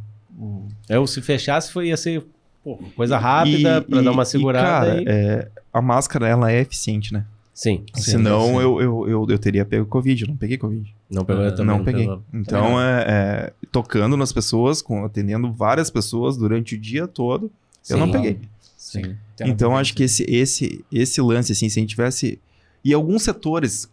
[0.87, 2.23] Eu, se fechasse, foi, ia ser
[2.63, 4.85] pô, coisa rápida E- pra e- dar uma e, segurada.
[4.87, 7.25] cara, e- é, a máscara, ela é eficiente, né?
[7.53, 8.55] Sim, Sim, Senão sim.
[8.61, 10.95] Eu, eu, eu, eu teria pego Covid, eu não peguei Covid.
[11.09, 11.65] não pegou eu Ah, também.
[11.65, 12.01] não não peguei.
[12.07, 12.23] pegou.
[12.33, 17.51] Então, é, é, tocando nas pessoas, com, atendendo várias pessoas durante o dia todo,
[17.89, 18.11] eu não Sim.
[18.13, 18.39] peguei.
[18.77, 19.15] Sim.
[19.41, 22.39] Então, acho que esse, esse, esse lance, assim, se a gente tivesse.
[22.83, 23.89] E alguns setores,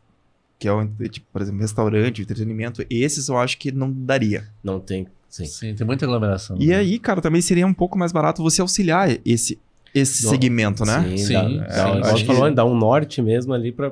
[0.61, 4.47] que é, o, tipo, por exemplo, restaurante, entretenimento, esses eu acho que não daria.
[4.63, 5.09] Não tem.
[5.37, 5.47] Sim.
[5.47, 6.57] Sim, tem muita aglomeração.
[6.61, 6.77] E né?
[6.77, 9.59] aí, cara, também seria um pouco mais barato você auxiliar esse,
[9.95, 10.31] esse Não.
[10.31, 11.03] segmento, né?
[11.09, 13.91] Sim, Sim, dá, sim, você que- falou, dá um norte mesmo ali pra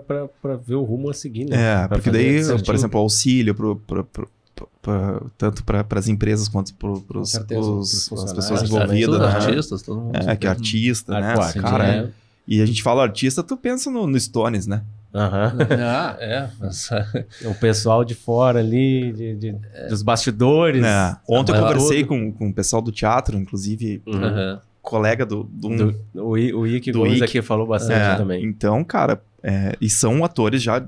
[0.67, 1.57] ver o rumo a seguir, né?
[1.57, 2.65] É, Pra porque daí, certinho.
[2.65, 4.29] por exemplo, o auxílio pro, pro, pro-
[5.39, 7.39] tanto para as empresas quanto para as
[8.33, 9.27] pessoas envolvidas, né?
[9.27, 10.17] artistas, todo mundo.
[10.17, 11.35] É, que é artista, né?
[11.53, 12.09] sim, cara, é.
[12.47, 14.83] E a gente fala artista, tu pensa no, no Stones, né?
[15.15, 15.53] Aham.
[15.81, 16.49] Ah, É,
[17.49, 19.57] O pessoal de fora ali, de, de-
[19.89, 20.85] dos bastidores.
[20.85, 21.17] É.
[21.29, 24.25] Ontem eu conversei com, com o pessoal do teatro, inclusive Uhum.
[24.25, 24.61] Aham.
[24.83, 27.25] colega do, do, um- Do- o, I- o Ike Do Gomes Ike.
[27.25, 28.45] aqui falou bastante É, também.
[28.45, 30.85] Então, cara, é, e são atores já.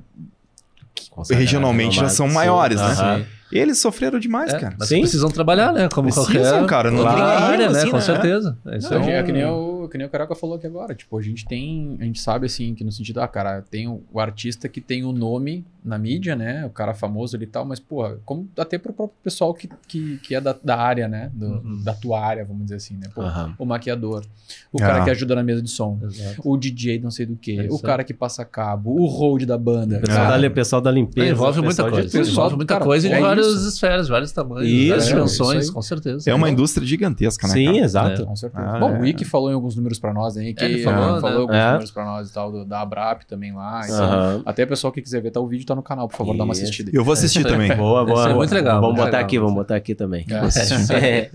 [1.11, 2.35] Consagrado, regionalmente já são sim.
[2.35, 3.27] maiores, né?
[3.53, 4.75] Eles sofreram demais, É, cara.
[4.79, 5.01] mas Sim.
[5.01, 5.89] precisam trabalhar, né?
[5.89, 7.79] Como Precisam, qualquer cara, não erro, área, né?
[7.79, 8.03] assim, Com né?
[8.03, 8.59] certeza.
[8.67, 9.11] É isso Não, aí.
[9.11, 10.95] é que nem, o, que nem o Carioca falou aqui agora.
[10.95, 11.97] Tipo, a gente tem.
[12.01, 15.05] A gente sabe assim, que no sentido, ah, cara, tem o, o artista que tem
[15.05, 16.67] o nome na mídia, né?
[16.67, 20.19] O cara famoso ali e tal, mas, porra, como até pro próprio pessoal que, que,
[20.19, 21.31] que é da, da área, né?
[21.33, 21.83] do- Uhum.
[21.85, 23.09] Da tua área, vamos dizer assim, né?
[23.15, 23.55] Pô, Aham.
[23.59, 24.25] O maquiador,
[24.73, 26.41] o cara que ajuda na mesa de som, Exato.
[26.45, 29.57] o DJ não sei do que, É o cara que passa cabo, o hold da
[29.57, 30.01] banda.
[30.01, 30.41] Pessoal, É.
[30.43, 31.27] da, pessoal da limpeza.
[31.29, 32.09] É, envolve muita pessoal coisa.
[32.09, 32.19] tudo.
[32.19, 33.69] pessoal, envolve muita cara, coisa em é várias isso.
[33.69, 36.29] esferas, vários tamanhos, Isso, várias é, dimensões, com certeza.
[36.31, 37.53] É uma indústria gigantesca, né?
[37.55, 37.79] Sim, cara?
[37.79, 38.27] exato.
[38.27, 38.67] Com certeza.
[38.67, 39.01] Ah, Bom, é.
[39.01, 41.21] o Ike falou em alguns números pra nós aí, que É, ele falou, né?
[41.21, 41.67] falou alguns É.
[41.73, 43.81] números pra nós e tal, do- da Abrap também lá.
[43.85, 44.43] então.
[44.45, 46.45] Até o pessoal que quiser ver, tá, o vídeo tá no canal, por favor, dá
[46.45, 46.91] uma assistida.
[46.93, 47.75] Eu vou assistir também.
[47.77, 48.21] Boa, boa.
[48.21, 49.27] Isso é muito legal, Vamos muito botar legal.
[49.27, 50.27] aqui, vamos botar aqui também.
[50.29, 50.37] É.
[50.97, 51.31] É.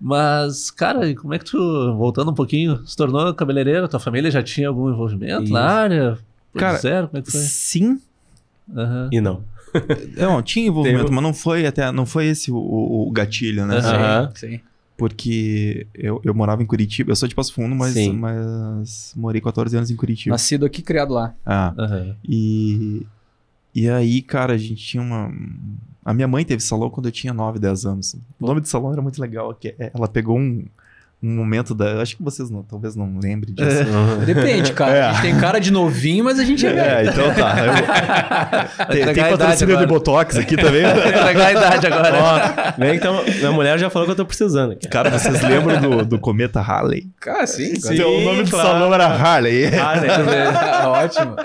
[0.00, 1.58] Mas, cara, como é que tu,
[1.96, 3.88] voltando um pouquinho, se tornou cabeleireiro?
[3.88, 5.52] Tua família já tinha algum envolvimento Isso.
[5.52, 6.18] na área?
[6.52, 7.08] Por Cara, zero?
[7.08, 7.40] Como é que foi?
[7.40, 8.00] Sim.
[8.76, 9.08] Aham.
[9.12, 9.42] E não.
[10.16, 13.78] Não, tinha envolvimento, Teve- mas não foi até não foi esse o, o- gatilho, né?
[13.78, 13.94] Aham.
[13.94, 14.30] Aham.
[14.34, 14.60] Sim.
[14.96, 18.12] Porque eu, eu morava em Curitiba, eu sou de Passo Fundo, mas, Sim.
[18.12, 20.34] mas morei 14 anos em Curitiba.
[20.34, 21.34] Nascido aqui, criado lá.
[21.44, 22.16] Ah, Aham.
[22.24, 23.04] e,
[23.74, 25.32] e aí, cara, a gente tinha uma.
[26.04, 28.14] A minha mãe teve salão quando eu tinha 9, 10 anos.
[28.38, 30.64] O nome do salão era muito legal, que é- ela pegou um,
[31.24, 32.02] um momento da.
[32.02, 33.84] Acho que vocês não, talvez não lembrem disso.
[33.84, 34.18] Uhum.
[34.26, 34.92] Depende, cara.
[34.94, 35.02] É.
[35.02, 37.08] A gente tem cara de novinho, mas a gente é velho.
[37.08, 37.54] É, então tá.
[38.94, 39.86] Eu- tem tem patrocínio de.
[39.86, 40.82] Botox aqui também.
[40.84, 42.14] Entregar a idade agora.
[42.14, 44.88] Ó, vem que então, minha mulher já falou que eu tô precisando aqui.
[44.88, 47.06] Cara, vocês lembram do, do cometa Harley?
[47.20, 47.74] Cara, sim.
[47.76, 47.94] Sim.
[47.94, 48.68] Então, o nome do claro.
[48.68, 49.66] salão era Harley.
[49.66, 50.86] Ah, né?
[50.86, 51.36] Ótimo.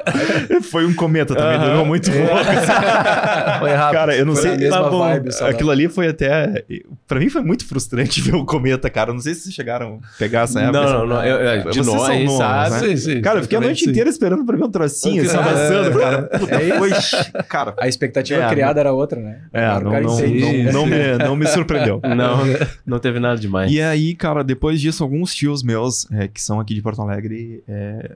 [0.63, 1.65] Foi um cometa também, Aham.
[1.69, 2.27] durou muito pouco.
[3.59, 3.97] Foi rápido.
[3.97, 4.57] Cara, eu não Foi sei.
[4.57, 5.53] mesma tá bom, vibe salão.
[5.53, 6.63] aquilo ali foi até.
[7.07, 9.09] Pra mim foi muito frustrante ver o cometa, cara.
[9.09, 10.81] Eu não sei se vocês chegaram chegaram a pegar essa época?
[10.81, 11.25] Não, não, não.
[11.25, 12.39] Eu, eu, de Vocês nós, são
[12.69, 12.79] né?
[12.79, 13.21] Sim, sim.
[13.21, 13.89] Cara, eu fiquei a noite Sim.
[13.91, 15.39] inteira esperando pra ver um trocinho, assim, É.
[15.39, 16.21] avançando, cara.
[16.39, 17.43] Puta, foi...
[17.43, 19.41] Cara, A expectativa É, criada era outra, né?
[19.53, 22.01] é, não, cara não, não, não me, não me surpreendeu.
[22.19, 22.39] Não,
[22.85, 23.71] não teve nada demais.
[23.71, 27.63] E aí, cara, depois disso, alguns tios meus, é, que são aqui de Porto Alegre,
[27.67, 28.15] é,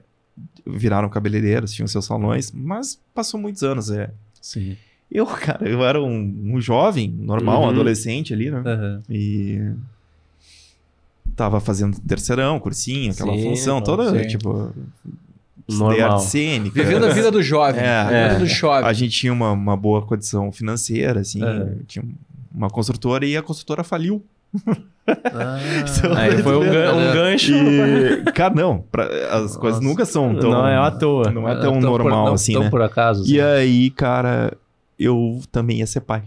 [0.66, 3.90] viraram cabeleireiros, tinham seus salões, mas passou muitos anos.
[3.90, 4.10] É.
[4.40, 4.76] Sim.
[5.10, 7.70] Eu, cara, eu era um, um jovem, normal, um Uhum.
[7.70, 8.62] adolescente ali, né?
[8.64, 9.02] Aham.
[9.08, 9.60] E
[11.36, 14.26] tava fazendo terceirão, cursinho, aquela Sim, função toda, sim.
[14.28, 14.72] tipo,
[15.68, 16.12] Normal.
[16.12, 16.82] arte cênica.
[16.82, 17.80] Vivendo a vida do jovem.
[17.82, 18.38] É, a vida é.
[18.38, 18.88] do jovem.
[18.88, 21.72] A gente tinha uma, uma boa condição financeira, assim, É.
[21.86, 22.04] tinha
[22.54, 24.24] uma construtora e a construtora faliu.
[25.06, 25.58] Ah,
[26.16, 27.52] Aí foi um, gan- um gancho.
[27.52, 29.88] E, cara, não, pra- as coisas Nossa.
[29.92, 30.50] nunca são tão.
[30.50, 31.30] Não é à toa.
[31.32, 32.70] Não é tão por- normal não assim, tão né?
[32.70, 33.22] por acaso.
[33.28, 33.50] E assim.
[33.50, 34.52] aí, cara,
[34.98, 36.22] eu também ia ser pai,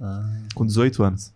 [0.00, 0.22] Ah,
[0.54, 1.32] com 18 anos.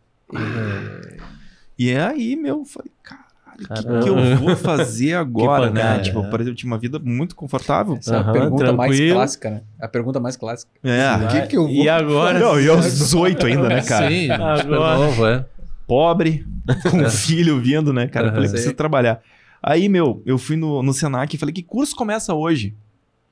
[1.83, 5.81] E aí, meu, eu falei, caralho, o que, que eu vou fazer agora, né?
[5.81, 6.03] pancada.
[6.03, 7.97] Tipo, por exemplo, eu tinha uma vida muito confortável.
[7.97, 9.16] Essa é a pergunta mais tranquilo.
[9.16, 9.62] clássica, né?
[9.81, 10.70] A pergunta mais clássica.
[10.85, 12.39] É, O que que eu vou E agora?
[12.39, 14.11] Não, e aos 18 ainda, né, cara?
[14.11, 14.43] Sim, super
[14.74, 14.99] Agora.
[14.99, 15.47] novo, é.
[15.87, 16.47] Pobre,
[16.91, 18.28] com um filho vindo, né, cara?
[18.28, 19.22] Eu falei, preciso trabalhar.
[19.62, 22.74] Aí, meu, eu fui no, no Senac e falei, que curso começa hoje?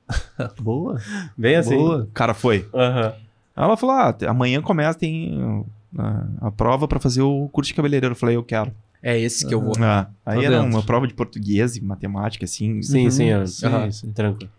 [0.59, 0.99] Boa.
[1.37, 1.77] Bem assim.
[1.77, 1.99] Boa.
[2.03, 2.67] O cara foi.
[2.73, 3.13] Aham.
[3.55, 5.63] Aí ela falou, ah, amanhã começa, tem
[5.97, 8.13] a, a prova pra fazer o curso de cabeleireiro.
[8.13, 8.71] Eu falei, eu quero.
[9.01, 9.73] É esse que eu vou.
[9.79, 10.75] Ah, aí Tô era dentro.
[10.75, 12.81] uma prova de português e matemática, assim.
[12.81, 13.41] Sim, sim, Uhum.
[13.43, 13.47] é.
[13.47, 13.91] Sim, Aham.
[13.91, 14.11] sim.
[14.11, 14.51] Tranquilo.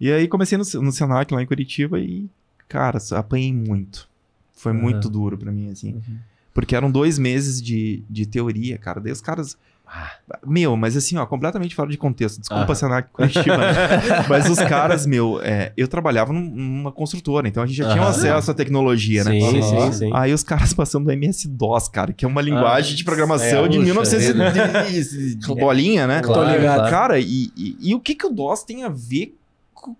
[0.00, 2.28] E aí comecei no, no Senac lá em Curitiba e,
[2.68, 4.08] cara, apanhei muito.
[4.54, 4.80] Foi Aham.
[4.80, 5.94] muito duro pra mim, assim.
[5.94, 6.18] Uhum.
[6.54, 9.00] Porque eram dois meses de, de teoria, cara.
[9.00, 9.56] Daí os caras.
[10.46, 12.38] Meu, mas assim, ó, completamente fora de contexto.
[12.40, 12.74] Desculpa, Aham.
[12.74, 13.72] Senac Curitiba, né?
[14.28, 18.04] Mas os caras, meu, é, eu trabalhava num- numa construtora, então a gente já tinha
[18.06, 19.32] acesso à tecnologia, né?
[19.32, 20.10] Sim, sim, sim.
[20.14, 23.78] Aí os caras passando do MS-DOS, cara, que é uma linguagem de programação é, de
[23.78, 26.20] puxa 1900 e- de bolinha, né?
[26.20, 26.74] Claro, Tô ligado.
[26.76, 26.90] claro.
[26.90, 29.34] Cara, e, e, e o que que o DOS tem a ver
[29.74, 29.96] com,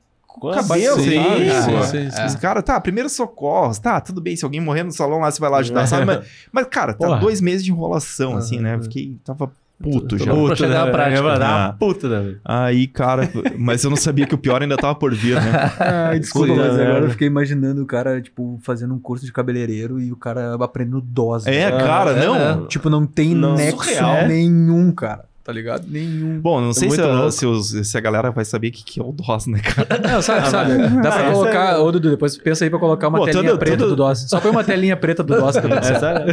[0.53, 1.51] cabelo, Sim, sabe?
[1.53, 2.27] sim, sim, sim.
[2.27, 5.41] Os caras, tá, primeiro socorros, tá, tudo bem, se alguém morrer no salão lá, você
[5.41, 6.05] vai lá ajudar, sabe?
[6.07, 7.19] Mas, mas, cara, tá Porra.
[7.21, 8.75] dois meses de enrolação, assim, né?
[8.77, 9.51] Eu fiquei, tava
[9.83, 10.87] puto já.
[10.91, 11.23] prática.
[11.23, 11.67] Vai dar Ah.
[11.67, 12.41] uma puta da vida.
[12.45, 15.53] Aí, cara, mas eu não sabia que o pior ainda tava por vir, né?
[16.11, 20.01] Ai, desculpa, mas agora eu fiquei imaginando o cara, tipo, fazendo um curso de cabeleireiro
[20.01, 21.49] e o cara aprendendo dose.
[21.49, 22.35] É, Ah, cara, é, não.
[22.63, 22.67] né?
[22.69, 24.27] Tipo, não tem Não, nexo surreal.
[24.29, 25.25] nenhum, cara.
[25.49, 25.87] Tá ligado?
[25.89, 26.39] Nenhum.
[26.43, 29.01] Bom, não sei se, a, se, os- se a galera vai saber o que, que
[29.01, 29.89] é o DOS, né, cara?
[30.07, 30.77] Não, sabe, sabe?
[30.77, 31.73] Dá pra Ah, colocar.
[31.73, 33.97] é- Ô, Dudu, depois pensa aí pra colocar uma Pô, telinha tudo- preta tudo- do
[33.97, 34.27] DOS.
[34.29, 36.25] Só põe uma telinha preta do DOS que eu Essa-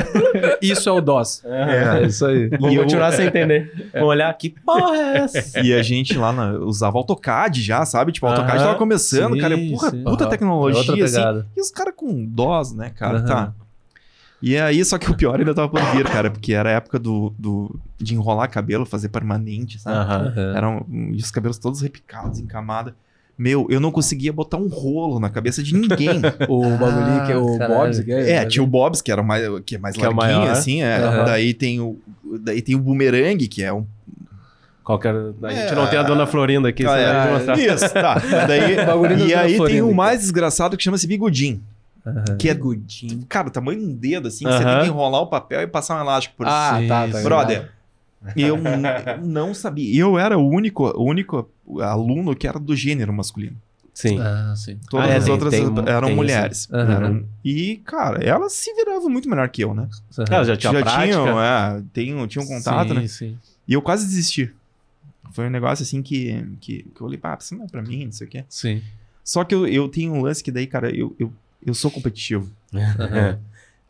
[0.62, 1.42] Isso é o DOS.
[1.46, 2.50] É isso aí.
[2.52, 3.90] E eu- continuar sem entender.
[3.98, 5.62] Vou olhar que porra é essa?
[5.62, 8.12] E a gente lá na- usava AutoCAD já, sabe?
[8.12, 9.58] Tipo, o AutoCAD tava começando, Sim, cara.
[9.58, 10.04] Porra, sim.
[10.04, 11.44] puta tecnologia, É assim.
[11.56, 13.22] E os caras com DOS, né, cara?
[13.22, 13.54] Tá.
[14.42, 17.00] E aí, só que o pior ainda tava por vir, cara, porque era a época
[17.00, 19.98] do, do, de enrolar cabelo, fazer permanente, sabe?
[19.98, 20.54] Aham.
[20.56, 22.96] Eram e os cabelos todos repicados em camada.
[23.38, 26.22] Meu, eu não conseguia botar um rolo na cabeça de ninguém.
[26.48, 27.80] O bagulho que é o caralho.
[27.82, 28.00] Bob's.
[28.00, 30.10] Que é, é, tinha o Bob's, que era o mais, que é mais Que é
[30.10, 30.52] larguinho, maior.
[30.52, 30.82] assim.
[30.84, 31.00] É.
[31.26, 31.98] Daí tem o.
[32.42, 33.86] Daí tem o boomerang, que é um.
[34.84, 35.16] Qualquer...
[35.42, 35.76] A gente É.
[35.76, 37.14] não tem a dona Florinda aqui, Ah, você é.
[37.14, 37.60] vai mostrar.
[37.60, 38.16] Isso, tá.
[38.48, 41.62] Daí, e aí tem o mais desgraçado que chama-se bigodinho.
[42.06, 42.38] Aham.
[42.38, 43.26] Que é, Bigudinho.
[43.28, 45.68] cara, o tamanho de um dedo, assim, que você tem que enrolar o papel e
[45.68, 47.18] passar um elástico por Ah, Sim, tá, tá.
[47.18, 47.24] sim.
[47.24, 47.72] Brother,
[48.36, 48.58] eu
[49.24, 50.00] não sabia.
[50.00, 51.50] Eu era o único, o único
[51.82, 53.58] aluno que era do gênero masculino.
[53.94, 54.20] Sim.
[54.20, 54.78] Ah, sim.
[54.90, 56.68] Todas Ah, é, as tem- outras tem- eram tem mulheres.
[56.72, 56.92] Aham.
[56.94, 59.88] Eram- E, cara, elas se viravam muito melhor que eu, né?
[60.30, 61.06] Ela já tinha Já prática.
[61.06, 63.08] tinham, é, tinham, tinham contato, sim, né?
[63.08, 63.38] Sim,
[63.68, 64.54] E eu quase desisti.
[65.32, 68.06] Foi um negócio assim que, que, que eu olhei, pá, isso não é pra mim,
[68.06, 68.44] não sei o quê.
[68.50, 68.82] sim.
[69.24, 71.34] Só que eu, eu tenho um lance que daí, cara, eu, eu,
[71.66, 72.50] eu sou competitivo.
[72.74, 73.38] Aham.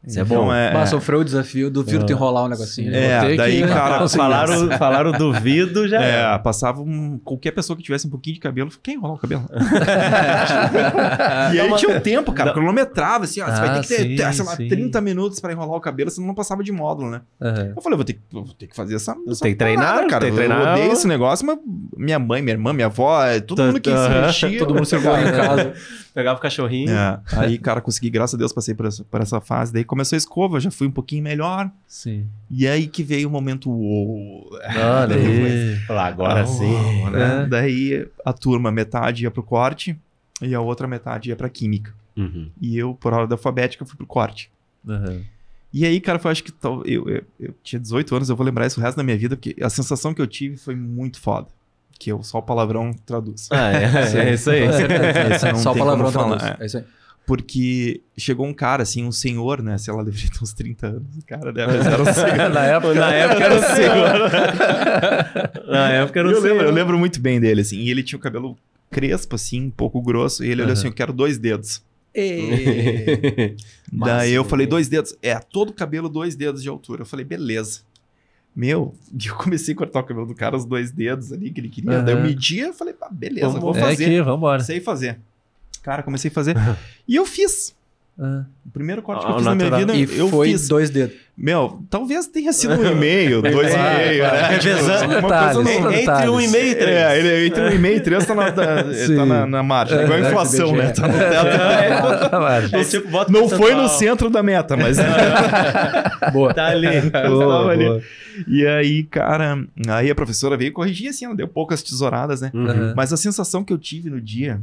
[0.07, 0.53] Isso é Então, bom.
[0.53, 2.91] É, Mas sofreu o desafio do Viro te enrolar um negocinho.
[2.91, 3.33] né?
[3.33, 4.05] É, daí, que cara.
[4.07, 8.69] Falaram, falaram duvido, já É, passava um, qualquer pessoa que tivesse um pouquinho de cabelo,
[8.83, 9.49] quer enrolar o cabelo?
[11.53, 13.97] e aí tinha um tempo, cara, cronometrava assim, ó, você vai ter Ah, que ter,
[14.03, 14.67] sim, ter, sei lá, sim.
[14.67, 17.21] 30 minutos pra enrolar o cabelo, senão não passava de módulo, né?
[17.41, 17.73] Aham.
[17.75, 20.07] Eu falei, vou ter, que- vou ter que fazer essa, essa Tem que treinar, parada,
[20.07, 20.25] cara.
[20.25, 20.73] tem que Eu treinar.
[20.73, 21.57] odeio esse negócio, mas
[21.97, 24.59] minha mãe, minha irmã, minha avó, é, todo mundo que se mexia.
[24.59, 25.73] Todo mundo circulou em casa.
[26.15, 26.89] Pegava o cachorrinho.
[26.91, 29.73] É, aí, cara, consegui, graças a Deus, passei por essa, por essa fase.
[29.73, 31.69] Daí começou a escova, já fui um pouquinho melhor.
[31.85, 32.25] Sim.
[32.49, 34.49] E aí que veio o momento uou.
[34.53, 35.75] Olha aí.
[35.85, 37.09] Falar, agora Ah, sim.
[37.11, 37.43] né?
[37.43, 37.47] É.
[37.47, 39.99] Daí a turma, metade ia pro corte
[40.41, 41.93] e a outra metade ia pra química.
[42.15, 42.49] Uhum.
[42.61, 44.49] E eu, por ordem alfabética, fui pro corte.
[44.87, 45.21] Aham.
[45.73, 48.65] E aí, cara, foi acho que eu, eu, eu tinha 18 anos, eu vou lembrar
[48.65, 51.49] isso o resto da minha vida, porque a sensação que eu tive foi muito foda.
[51.97, 53.47] Que eu só o palavrão traduz.
[53.51, 53.83] Ah, é,
[54.29, 54.65] é isso aí.
[54.67, 56.59] Isso não Só palavrão como falar, traduz.
[56.59, 56.63] é.
[56.63, 56.83] É isso aí.
[57.25, 59.77] Porque chegou um cara, assim, um senhor, né?
[59.79, 61.17] Sei lá, deveria ter uns 30 anos.
[61.17, 62.49] O cara deve mas era um senhor.
[62.53, 64.31] Na época, Na época era o senhor.
[65.67, 66.53] Na época era o eu, senhor.
[66.53, 67.77] lembro, eu lembro muito bem dele, assim.
[67.79, 68.55] E ele tinha o cabelo
[68.91, 70.43] crespo, assim, um pouco grosso.
[70.43, 70.73] E ele olhou Aham.
[70.73, 71.81] assim, eu quero dois dedos.
[73.91, 74.49] Daí eu né?
[74.49, 75.15] falei, dois dedos.
[75.21, 77.01] É, todo o cabelo, dois dedos de altura.
[77.01, 77.79] Eu falei, beleza.
[78.55, 78.95] Meu,
[79.25, 82.01] eu comecei a cortar o cabelo do cara, os dois dedos ali que ele queria.
[82.01, 84.05] Daí eu media, eu falei, pá, beleza, Vamos- vou É fazer.
[84.05, 84.63] aqui, vambora.
[84.63, 85.19] Sei fazer.
[85.83, 86.55] Cara, comecei a fazer.
[87.07, 87.75] e eu fiz.
[88.17, 88.43] Ah.
[88.65, 89.95] O primeiro corte Ah, que eu fiz na minha natural.
[89.97, 90.67] vida, E eu foi fiz.
[90.69, 91.15] dois dedos.
[91.37, 94.35] Meu, talvez tenha sido um e-mail, dois e-mail, claro.
[94.37, 94.47] né?
[94.51, 94.99] Revezando.
[94.99, 95.53] Tipo, uma Detalhes.
[95.57, 96.89] coisa Entre um e-mail e três.
[96.97, 100.01] É, ele, entre um e-mail e três tá na, tá, tá na, na margem.
[100.01, 100.89] Igual a É, inflação, né?
[100.91, 102.29] Tá no teto.
[102.29, 102.65] Claro.
[102.67, 104.97] Então, tipo, bota Não foi no centro da meta, mas
[106.31, 106.53] Boa.
[106.53, 106.87] Tá ali.
[106.87, 107.85] eu Boa, ali.
[107.85, 108.01] boa.
[108.47, 109.57] E aí, cara,
[109.89, 112.51] aí a professora veio corrigir assim, ela deu poucas tesouradas, né?
[112.53, 112.93] Uhum.
[112.95, 114.59] Mas a sensação que eu tive no dia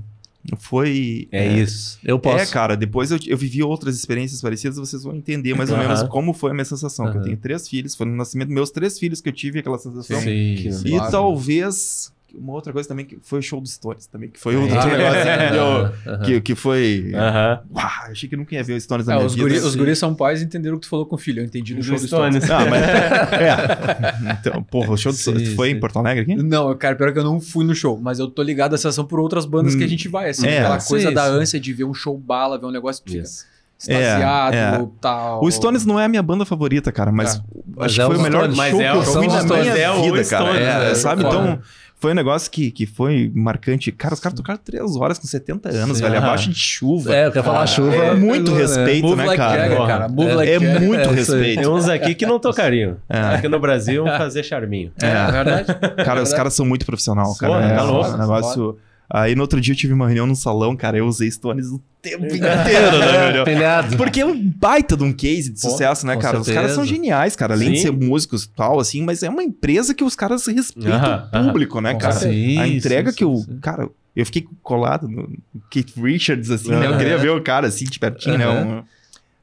[0.58, 1.28] foi.
[1.30, 1.98] É isso.
[2.04, 2.42] Eu posso.
[2.42, 6.02] É, cara, depois eu, eu vivi outras experiências parecidas, vocês vão entender mais ou menos
[6.04, 7.10] como foi a minha sensação.
[7.10, 9.60] que eu tenho três filhos, foi no nascimento dos meus três filhos que eu tive
[9.60, 10.20] aquela sensação.
[10.20, 10.54] Sim.
[10.84, 11.10] E Claro.
[11.10, 12.12] talvez.
[12.34, 14.58] Uma outra coisa também que foi o show dos Stories também, que foi É.
[14.58, 16.22] outro negócio que, eu- Aham.
[16.24, 17.12] que, que foi.
[17.14, 17.60] Aham.
[17.74, 19.46] Uau, eu achei que nunca ia ver o Stories na É, minha os, vida.
[19.48, 19.78] guri, os sim.
[19.78, 21.40] guris são pais e entenderam o que tu falou com o filho.
[21.40, 22.44] Eu entendi no Do show do Stones.
[22.44, 22.50] Stones.
[22.50, 22.82] Ah, mas.
[24.32, 24.32] é.
[24.40, 25.76] Então, porra, o show do Sim, Tu foi sim.
[25.76, 26.42] em Porto Alegre aqui?
[26.42, 29.04] Não, cara, pior que eu não fui no show, mas eu tô ligado à sensação
[29.04, 31.30] por outras bandas que a gente vai, assim, É, aquela coisa sim, da sim.
[31.32, 33.44] ânsia de ver um show bala, ver um negócio que fica Isso.
[33.78, 35.44] extasiado, É, tal.
[35.44, 37.40] O Stones não é a minha banda favorita, cara, mas É.
[37.74, 38.56] Mas acho é que foi os o melhor Stones.
[38.56, 40.44] show Mas é que eu o- fui são na minha Stones, é o vida, cara.
[40.44, 41.22] Stones, É, é, sabe?
[41.24, 41.58] Então,
[42.02, 43.92] foi um negócio que, que foi marcante.
[43.92, 46.02] Cara, os caras tocaram três horas com 70 anos, Sim.
[46.02, 46.26] velho, Aham.
[46.26, 47.14] abaixo de chuva.
[47.14, 47.94] É, eu quero falar Ah, chuva.
[47.94, 48.58] É muito né?
[48.58, 49.62] respeito, né, like cara?
[49.62, 50.04] Jagger, cara.
[50.06, 51.60] É- like É muito É, respeito.
[51.60, 52.96] Tem uns aqui que não tocariam.
[53.08, 53.18] É.
[53.36, 54.90] Aqui no Brasil fazer charminho.
[55.00, 55.66] É, é verdade.
[56.04, 57.52] Cara, os caras são muito profissional, cara.
[57.54, 58.10] Foda, é, tá louco.
[58.10, 58.78] um negócio.
[59.14, 61.78] Aí no outro dia eu tive uma reunião num salão, cara, eu usei Stones o
[62.00, 62.46] tempo inteiro
[62.98, 63.44] na reunião.
[63.44, 63.94] Pilhado.
[63.98, 66.40] Porque é um baita de um case de Pô, sucesso, né, cara?
[66.40, 67.52] Os caras são geniais, cara.
[67.52, 67.82] Além de Sim.
[67.82, 71.78] ser músicos e tal, assim, mas é uma empresa que os caras respeitam o público,
[71.82, 72.14] né, cara?
[72.14, 73.58] Sim, a entrega sim, que sim.
[73.60, 73.86] Cara,
[74.16, 75.28] eu fiquei colado no
[75.70, 76.86] Keith Richards, assim, né?
[76.86, 78.46] Eu queria ver o cara assim, de pertinho, né?
[78.46, 78.78] Aham.
[78.78, 78.82] Um-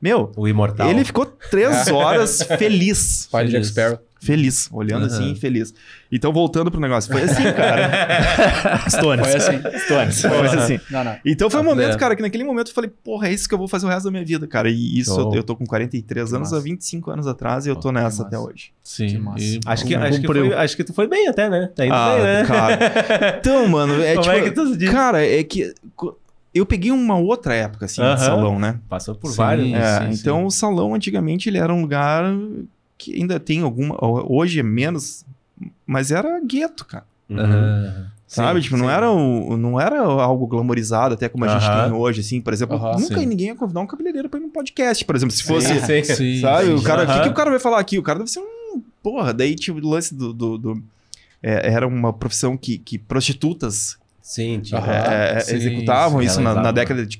[0.01, 0.89] Meu, O Imortal.
[0.89, 3.27] ele ficou três horas feliz.
[3.31, 3.71] Pai de Jack Feliz.
[3.73, 3.99] Sparrow.
[4.21, 5.15] Feliz, olhando Aham.
[5.15, 5.73] assim, feliz.
[6.11, 7.89] Então, voltando pro negócio, foi assim, cara.
[8.89, 9.25] Stones.
[9.25, 9.79] Foi assim.
[9.85, 10.21] Stones.
[10.21, 10.79] Foi assim.
[10.91, 11.15] Não, não.
[11.25, 11.97] Então foi um Ah, momento, é.
[11.97, 14.03] cara, que naquele momento eu falei, porra, é isso que eu vou fazer o resto
[14.05, 14.69] da minha vida, cara.
[14.69, 16.61] E isso, eu, eu tô com 43 anos, há massa.
[16.65, 18.71] 25 anos atrás, e eu tô que nessa até hoje.
[18.83, 19.07] Sim.
[19.07, 19.41] Que massa.
[19.41, 21.69] e Acho que, acho, que foi, acho que tu foi bem até, né?
[21.73, 22.43] Tá indo Ah, bem, né?
[22.45, 23.37] cara.
[23.39, 24.35] Então, mano, é Como tipo.
[24.35, 24.89] é que tu diz?
[24.91, 25.73] Cara, é que.
[26.53, 28.79] Eu peguei uma outra época, assim, de salão, né?
[28.89, 29.37] Passou por Sim.
[29.37, 29.73] vários.
[29.73, 30.45] É, sim, então sim.
[30.45, 32.23] o salão antigamente ele era um lugar
[32.97, 33.95] que ainda tem alguma.
[34.01, 35.23] Hoje é menos,
[35.85, 37.05] mas era gueto, cara.
[37.29, 38.05] Uhum.
[38.25, 38.59] Sabe?
[38.59, 42.21] Sim, tipo, não era, o- não era algo glamorizado, até como a gente tem hoje,
[42.21, 42.41] assim.
[42.41, 43.25] Por exemplo, nunca sim.
[43.25, 45.35] ninguém ia convidar um cabeleireiro pra ir num podcast, por exemplo.
[45.35, 45.67] Se fosse.
[45.79, 46.13] Sim, sim.
[46.15, 46.65] Sim, Sabe?
[46.67, 46.73] sim.
[46.73, 47.97] O cara, o que, que o cara vai falar aqui?
[47.97, 48.81] O cara deve ser um.
[49.01, 50.33] Porra, daí tipo, o lance do.
[50.33, 50.83] do- do-
[51.41, 53.97] é, era uma profissão que, que prostitutas
[54.29, 57.19] Sim, tipo, é, é, sim, executavam sim, isso na, na década de,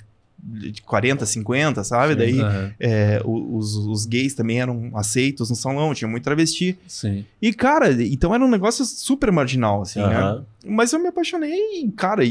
[0.72, 2.14] de 40, 50, sabe?
[2.14, 2.20] Sim.
[2.20, 2.40] Daí
[2.80, 6.78] é, os, os gays também eram aceitos no salão, tinha muito travesti.
[6.88, 7.26] Sim.
[7.42, 10.44] E, cara, então era um negócio super marginal, assim, né?
[10.64, 12.30] Mas eu me apaixonei, cara, e.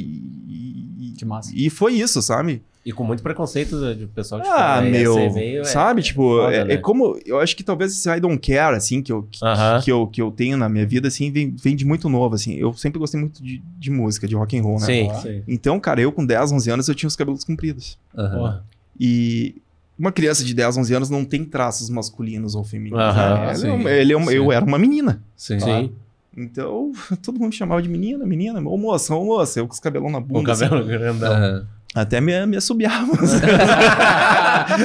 [0.49, 1.51] e- Que massa.
[1.53, 2.63] E foi isso, sabe?
[2.89, 4.91] E com muito preconceito do pessoal de Ah, né?
[4.91, 5.31] meu.
[5.35, 6.01] Meio é- sabe?
[6.01, 6.73] tipo, foda, é, né?
[6.73, 7.21] é como.
[7.27, 9.81] Eu acho que talvez esse I don't care, assim, que eu, que, Aham.
[9.83, 12.55] que eu, que eu tenho na minha vida, assim, vem, vem de muito novo, assim.
[12.55, 14.87] Eu sempre gostei muito de, de música, de rock and roll, né?
[14.87, 15.43] Sim, sim.
[15.47, 17.99] Então, cara, eu com 10, 11 anos, eu tinha os cabelos compridos.
[18.17, 18.39] Aham.
[18.39, 18.65] Porra.
[18.99, 19.57] E
[19.99, 22.99] uma criança de 10, 11 anos não tem traços masculinos ou femininos.
[23.05, 23.43] Aham, né?
[23.43, 24.33] Ele é sim, ele é sim.
[24.35, 25.23] Eu era uma menina.
[25.37, 25.61] Sim.
[25.61, 25.93] Sim.
[26.35, 26.91] Então,
[27.23, 30.19] todo mundo chamava de menina, menina, ô moça, ô moça, eu com os cabelão na
[30.19, 30.53] O bunda.
[30.53, 30.65] assim.
[30.69, 31.33] cabelo grandão.
[31.35, 31.67] Aham.
[31.95, 33.13] Até me, me assobiava.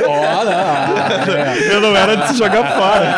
[0.08, 1.56] Olha!
[1.72, 3.16] eu não era de se jogar fora.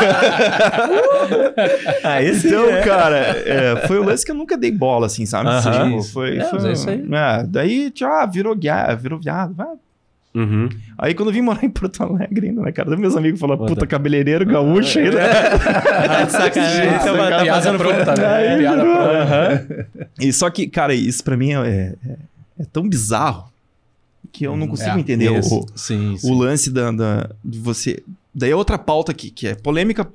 [2.03, 2.81] Ah, esse Então, é.
[2.81, 5.49] cara, é, foi o lance que eu nunca dei bola, assim, sabe?
[5.49, 5.89] Aham.
[5.89, 7.03] Tipo, foi, É, foi- é isso aí.
[7.11, 9.53] é, daí, tipo, ah, virou, guia- virou viado.
[9.55, 9.67] vai.
[10.36, 10.67] Uhum.
[10.97, 12.95] Aí quando eu vim morar em Porto Alegre ainda, né, cara?
[12.97, 13.73] Meus amigos falaram, Puta.
[13.73, 15.17] puta, cabeleireiro, gaúcho ainda.
[15.23, 16.89] Ah, de sacanagem.
[16.91, 18.27] Tá Tá, tá fazendo pronta, né?
[18.36, 19.88] Aí, Piada pronta.
[20.19, 22.15] E só que, cara, isso pra mim é, é,
[22.59, 23.45] é tão bizarro
[24.32, 25.41] que eu não Hum, consigo é, entender o.
[25.76, 26.39] Sim, o sim.
[26.39, 28.03] lance da, da- de você.
[28.34, 30.07] Daí é outra pauta aqui, que é polêmica,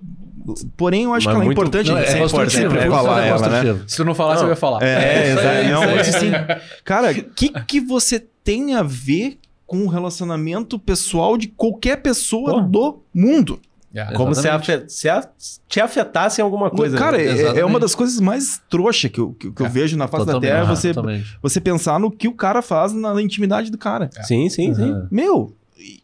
[0.77, 2.91] porém eu acho Mas que ela é muito- importante Não, é sempre, construtivo, sempre é
[2.91, 3.81] falar ela, né?
[3.87, 4.49] Se tu não falasse, Não.
[4.49, 4.83] eu ia falar.
[4.83, 6.17] É, isso aí, exato.
[6.17, 6.31] Assim,
[6.85, 12.53] cara, o que, que você tem a ver com o relacionamento pessoal de qualquer pessoa
[12.55, 12.69] Porra.
[12.69, 13.61] do mundo?
[13.93, 14.05] É.
[14.13, 14.71] Como se, Exatamente.
[14.73, 15.29] afe- se a-
[15.69, 16.97] te afetasse em alguma coisa.
[16.97, 17.25] Cara, né?
[17.25, 19.69] é- é, uma das coisas mais trouxas que eu, que, que eu É.
[19.69, 20.51] vejo na face da Totalmente.
[20.61, 21.39] Terra é você, Totalmente.
[21.43, 24.09] você pensar no que o cara faz na, na intimidade do cara.
[24.23, 24.91] Sim, sim, sim.
[24.93, 25.09] Aham.
[25.11, 25.57] Meu,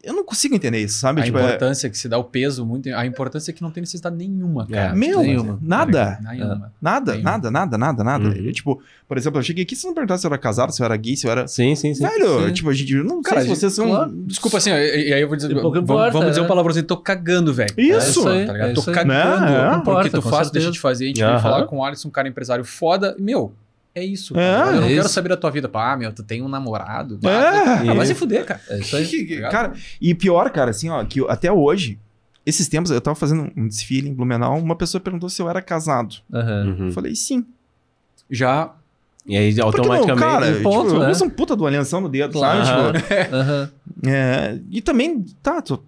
[0.03, 1.20] eu não consigo entender isso, sabe?
[1.20, 2.89] A Tipo, é- importância que se dá o peso muito.
[2.95, 4.93] A importância é que não tem necessidade nenhuma, cara.
[4.93, 4.95] É.
[4.95, 5.59] meu, Nenhuma.
[5.62, 6.18] nada.
[6.22, 6.72] Nenhuma.
[6.81, 7.31] Nada, Nenhuma.
[7.31, 8.24] nada, nada, nada, nada.
[8.29, 8.33] Uhum.
[8.35, 10.81] Eu, tipo, por exemplo, eu cheguei aqui, se não perguntasse se eu era casado, se
[10.83, 11.47] eu era gay, se eu era.
[11.47, 12.03] Sim, sim, sim.
[12.03, 12.53] Velho, sim.
[12.53, 12.95] tipo, a gente.
[12.95, 13.89] Não Cara, sei se vocês são.
[13.89, 14.12] claro.
[14.27, 15.51] Desculpa assim, e aí eu vou dizer.
[15.53, 16.45] Importa, vamos dizer né?
[16.45, 17.74] um palavrãozinho, tô cagando, velho.
[17.77, 17.95] Isso.
[17.95, 18.70] É isso aí, Tá ligado?
[18.70, 19.07] é tô cagando.
[19.09, 19.57] Né?
[19.57, 19.68] É.
[19.70, 21.05] porque Importa, tu faz, deixa de fazer.
[21.05, 23.14] A gente veio falar com o Alisson, um cara empresário foda.
[23.18, 23.53] Meu,
[23.97, 24.39] é isso.
[24.39, 25.09] É, eu não é quero isso.
[25.09, 25.69] saber da tua vida.
[25.69, 27.19] Pá, meu, tu tem um namorado.
[27.25, 27.89] É.
[27.91, 28.61] Ah, vai se fuder, cara.
[28.69, 29.05] É isso aí.
[29.07, 29.51] Obrigado.
[29.51, 31.99] cara, e pior, cara, assim, ó, que eu- até hoje,
[32.45, 35.61] esses tempos, eu tava fazendo um desfile em Blumenau, uma pessoa perguntou se eu era
[35.63, 36.17] casado.
[36.33, 36.87] Uhum.
[36.87, 37.45] Eu falei, sim.
[38.31, 38.73] Já.
[39.27, 40.21] E aí, que não, automaticamente.
[40.21, 41.07] cara, ponto, tipo, né?
[41.07, 42.65] eu uso um puta do alianção no dedo, Claro.
[42.65, 42.99] sabe?
[43.01, 43.71] Tipo, Aham.
[44.07, 45.81] é, e também, tá, tô,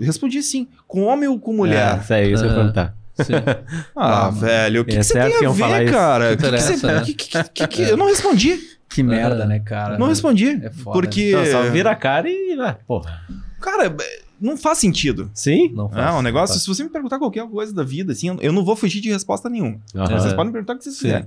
[0.00, 0.68] respondi sim.
[0.86, 2.00] Com homem ou com É, mulher?
[2.02, 2.94] isso aí, isso eu ia perguntar.
[3.14, 3.32] Sim.
[3.96, 6.24] Ah, Ah, velho, o que, é que você certo tem a ver, cara?
[6.32, 7.02] O que, que você- interessa, né?
[7.04, 8.58] que- que- que- que- eu não respondi.
[8.88, 9.46] Que merda, Aham.
[9.46, 9.98] né, cara?
[9.98, 10.60] Não respondi.
[10.62, 12.56] É foda, porque, Não, só vira a cara e.
[12.86, 13.22] Porra.
[13.60, 13.94] cara,
[14.40, 15.30] não faz sentido.
[15.34, 15.72] Sim?
[15.72, 16.14] Não É, faz.
[16.16, 19.00] um negócio, se você me perguntar qualquer coisa da vida, assim, eu- não vou fugir
[19.00, 19.78] de resposta nenhuma.
[19.96, 20.18] Aham.
[20.18, 21.02] Vocês podem me perguntar o que vocês Sim.
[21.06, 21.26] quiserem.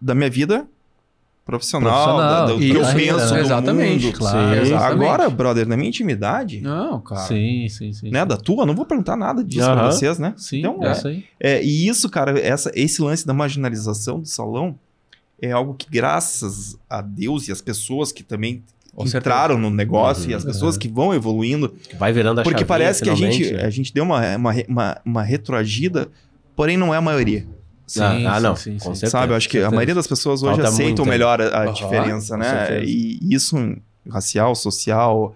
[0.00, 0.66] Da minha vida
[1.46, 3.40] profissional, Profissional, da- do e que eu penso né?
[3.40, 4.18] Exatamente, mundo.
[4.18, 4.54] claro.
[4.56, 4.60] Sim.
[4.62, 4.92] Exatamente.
[5.08, 7.20] Agora, brother, na minha intimidade, Não, cara.
[7.22, 8.10] Sim, sim, sim.
[8.10, 9.90] né, da tua, eu não vou perguntar nada disso pra Aham.
[9.92, 10.34] vocês, né?
[10.36, 11.24] Sim, Então, é isso aí.
[11.40, 14.76] É, e isso, cara, essa, esse lance da marginalização do salão
[15.40, 20.24] é algo que, graças a Deus e as pessoas que também Com entraram no negócio
[20.24, 20.30] Uhum.
[20.30, 23.54] e as pessoas que vão evoluindo, Vai virando a porque chavinha, parece que a gente,
[23.54, 26.08] a gente deu uma, uma, uma, uma retroagida,
[26.56, 27.46] porém não é a maioria.
[27.86, 29.00] Sim, Ah, ah, sim, não, sim, com sim.
[29.00, 29.10] certeza.
[29.10, 29.32] Sabe?
[29.32, 31.72] Eu acho que a maioria das pessoas hoje Falta aceitam muito, melhor a, a Aham,
[31.72, 32.84] diferença, com né?
[32.84, 33.80] E isso em
[34.10, 35.34] racial, social,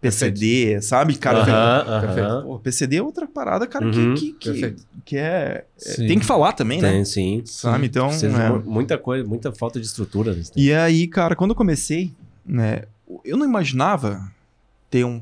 [0.00, 1.14] PCD, sabe?
[1.16, 2.00] Cara.
[2.00, 2.42] Perfeito.
[2.42, 4.14] pô, PCD é outra parada, cara, Uhum.
[4.14, 4.82] que, que, que, Perfeito.
[5.04, 6.06] que é, é- Sim.
[6.06, 6.90] Tem que falar também, né?
[6.90, 7.42] Tem, sim.
[7.44, 7.86] Sabe?
[7.86, 8.08] Então.
[8.10, 8.48] É.
[8.50, 10.32] mu- muita coisa, muita falta de estrutura.
[10.34, 10.42] né?
[10.56, 12.12] E aí, cara, quando eu comecei,
[12.46, 12.84] né?
[13.24, 14.26] Eu não imaginava
[14.88, 15.20] ter um,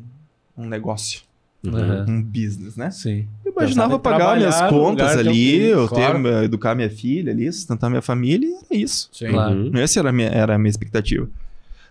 [0.56, 1.22] um negócio,
[1.64, 1.74] Uhum.
[1.74, 2.06] Aham.
[2.08, 2.90] um business, né?
[2.90, 3.26] Sim.
[3.44, 6.22] Eu imaginava pagar minhas contas que eu ali, eu, claro.
[6.22, 9.08] ter, educar minha filha ali, sustentar minha família, e era isso.
[9.12, 9.30] Sim.
[9.30, 9.56] Claro.
[9.64, 9.76] Uhum.
[9.76, 11.28] Essa era a minha, era a minha expectativa.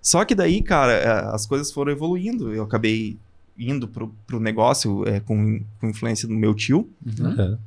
[0.02, 2.54] Só que daí, cara, é, as coisas foram evoluindo.
[2.54, 3.18] Eu acabei
[3.60, 6.90] indo pro, pro negócio é, com, com influência do meu tio.
[7.06, 7.28] Uhum.
[7.28, 7.60] Aham.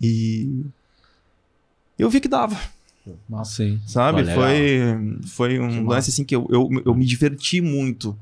[0.00, 0.64] E
[1.98, 2.56] eu vi que dava,
[3.44, 3.80] Sim.
[3.86, 4.24] sabe?
[4.24, 4.80] Foi,
[5.26, 5.88] foi Que um massa.
[5.88, 8.16] lance assim que eu, eu, eu me diverti muito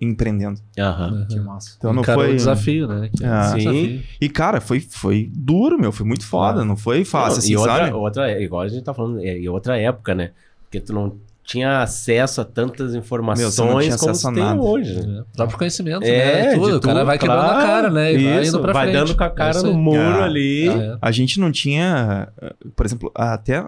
[0.00, 0.60] empreendendo.
[0.78, 1.26] Aham.
[1.28, 1.74] Que massa.
[1.78, 2.32] Então não Encarou foi...
[2.32, 3.10] o desafio, né?
[3.16, 3.40] Que é Ah.
[3.40, 3.58] um Sim.
[3.58, 4.02] desafio.
[4.20, 5.92] E cara, foi, foi duro, meu.
[5.92, 6.54] Foi muito foda.
[6.54, 6.68] Claro.
[6.68, 7.92] Não foi fácil, Não, assim, e outra, sabe?
[7.92, 10.30] outra, igual a gente tá falando, é, e outra época, né?
[10.64, 11.14] Porque tu não
[11.44, 15.06] tinha acesso a tantas informações tinha como a tem hoje.
[15.06, 15.20] né?
[15.32, 16.48] É, próprio conhecimento, É, né?
[16.48, 16.76] de Tudo.
[16.76, 17.66] O cara tudo, vai quebrando a claro.
[17.66, 18.12] cara, né?
[18.14, 18.96] E vai Isso, indo pra vai frente.
[19.06, 20.68] dando com a É cara no muro Ah, ali.
[20.68, 20.96] É.
[21.00, 23.62] A gente não tinha, eh, por exemplo, até.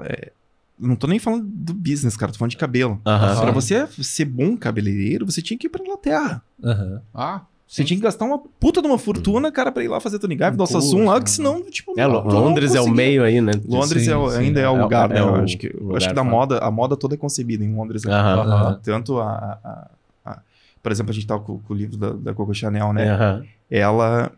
[0.80, 2.30] Não tô nem falando do business, cara.
[2.32, 3.00] Tô falando de cabelo.
[3.04, 3.40] Aham.
[3.40, 6.42] Pra você ser bom cabeleireiro, você tinha que ir pra Inglaterra.
[6.62, 7.00] Aham.
[7.14, 10.18] Ah, Você tinha que gastar uma puta de uma fortuna, cara, pra ir lá fazer
[10.18, 11.20] Tony Guy, Um do curso, lá, né?
[11.20, 13.52] que senão, tipo, É, não, tu não Londres é o meio aí, né?
[13.66, 15.20] Londres Sim, é o- ainda é, É o lugar, é né?
[15.20, 17.74] Eu o acho que, eu acho que da moda, a moda toda é concebida em
[17.74, 18.04] Londres.
[18.04, 18.12] né?
[18.14, 18.40] Aham.
[18.52, 18.80] Aham.
[18.82, 19.28] Tanto a,
[19.62, 19.90] a-
[20.24, 20.40] a-
[20.82, 23.10] Por exemplo, a gente tava com, com o livro da, da Coco Chanel, né?
[23.10, 23.44] Aham.
[23.70, 24.32] Ela.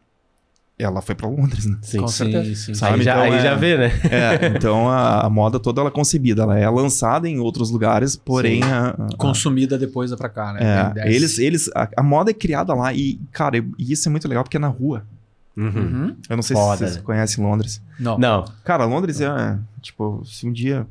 [0.82, 1.76] Ela foi pra Londres, né?
[1.82, 1.98] Sim.
[2.00, 2.44] Com certeza.
[2.44, 2.74] Sim, sim.
[2.74, 2.94] Sabe?
[2.98, 3.90] Aí, já, Então, aí é- já vê, né?
[4.10, 8.16] É, então a, a moda toda ela é concebida, ela é lançada em outros lugares,
[8.16, 10.60] porém a, a- consumida depois pra cá, né?
[10.96, 14.26] é, eles, eles a, a moda é criada lá e cara, e isso é muito
[14.28, 15.04] legal porque é na rua.
[15.56, 16.16] Uhum.
[16.28, 17.02] Eu não sei Foda, se vocês né?
[17.02, 17.82] conhecem Londres.
[17.98, 18.16] Não.
[18.18, 18.44] Não.
[18.64, 20.86] Cara, Londres é tipo se um dia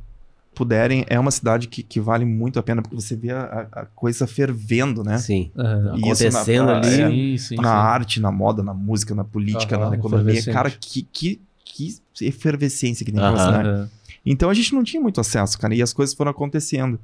[0.60, 3.86] puderem é uma cidade que, que vale muito a pena porque você vê a, a-
[3.96, 5.18] coisa fervendo, né?
[5.18, 5.50] Sim.
[5.56, 7.02] E na- Acontecendo na- ali.
[7.02, 7.56] é, Sim, sim.
[7.56, 7.70] na sim.
[7.70, 13.06] arte, na moda, na música, na política, Aham, na economia, cara, que, que, que efervescência
[13.06, 13.46] que tem aquela Aham.
[13.46, 13.70] cidade.
[13.70, 13.90] Aham.
[14.26, 17.00] Então a gente não tinha muito acesso, cara, e as coisas foram acontecendo.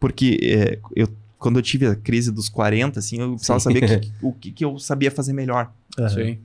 [0.00, 1.08] Porque é, eu,
[1.38, 3.64] quando eu tive a crise dos 40, assim, eu precisava Sim.
[3.64, 5.70] saber que- o que, que eu sabia fazer melhor.
[5.98, 6.36] Aham.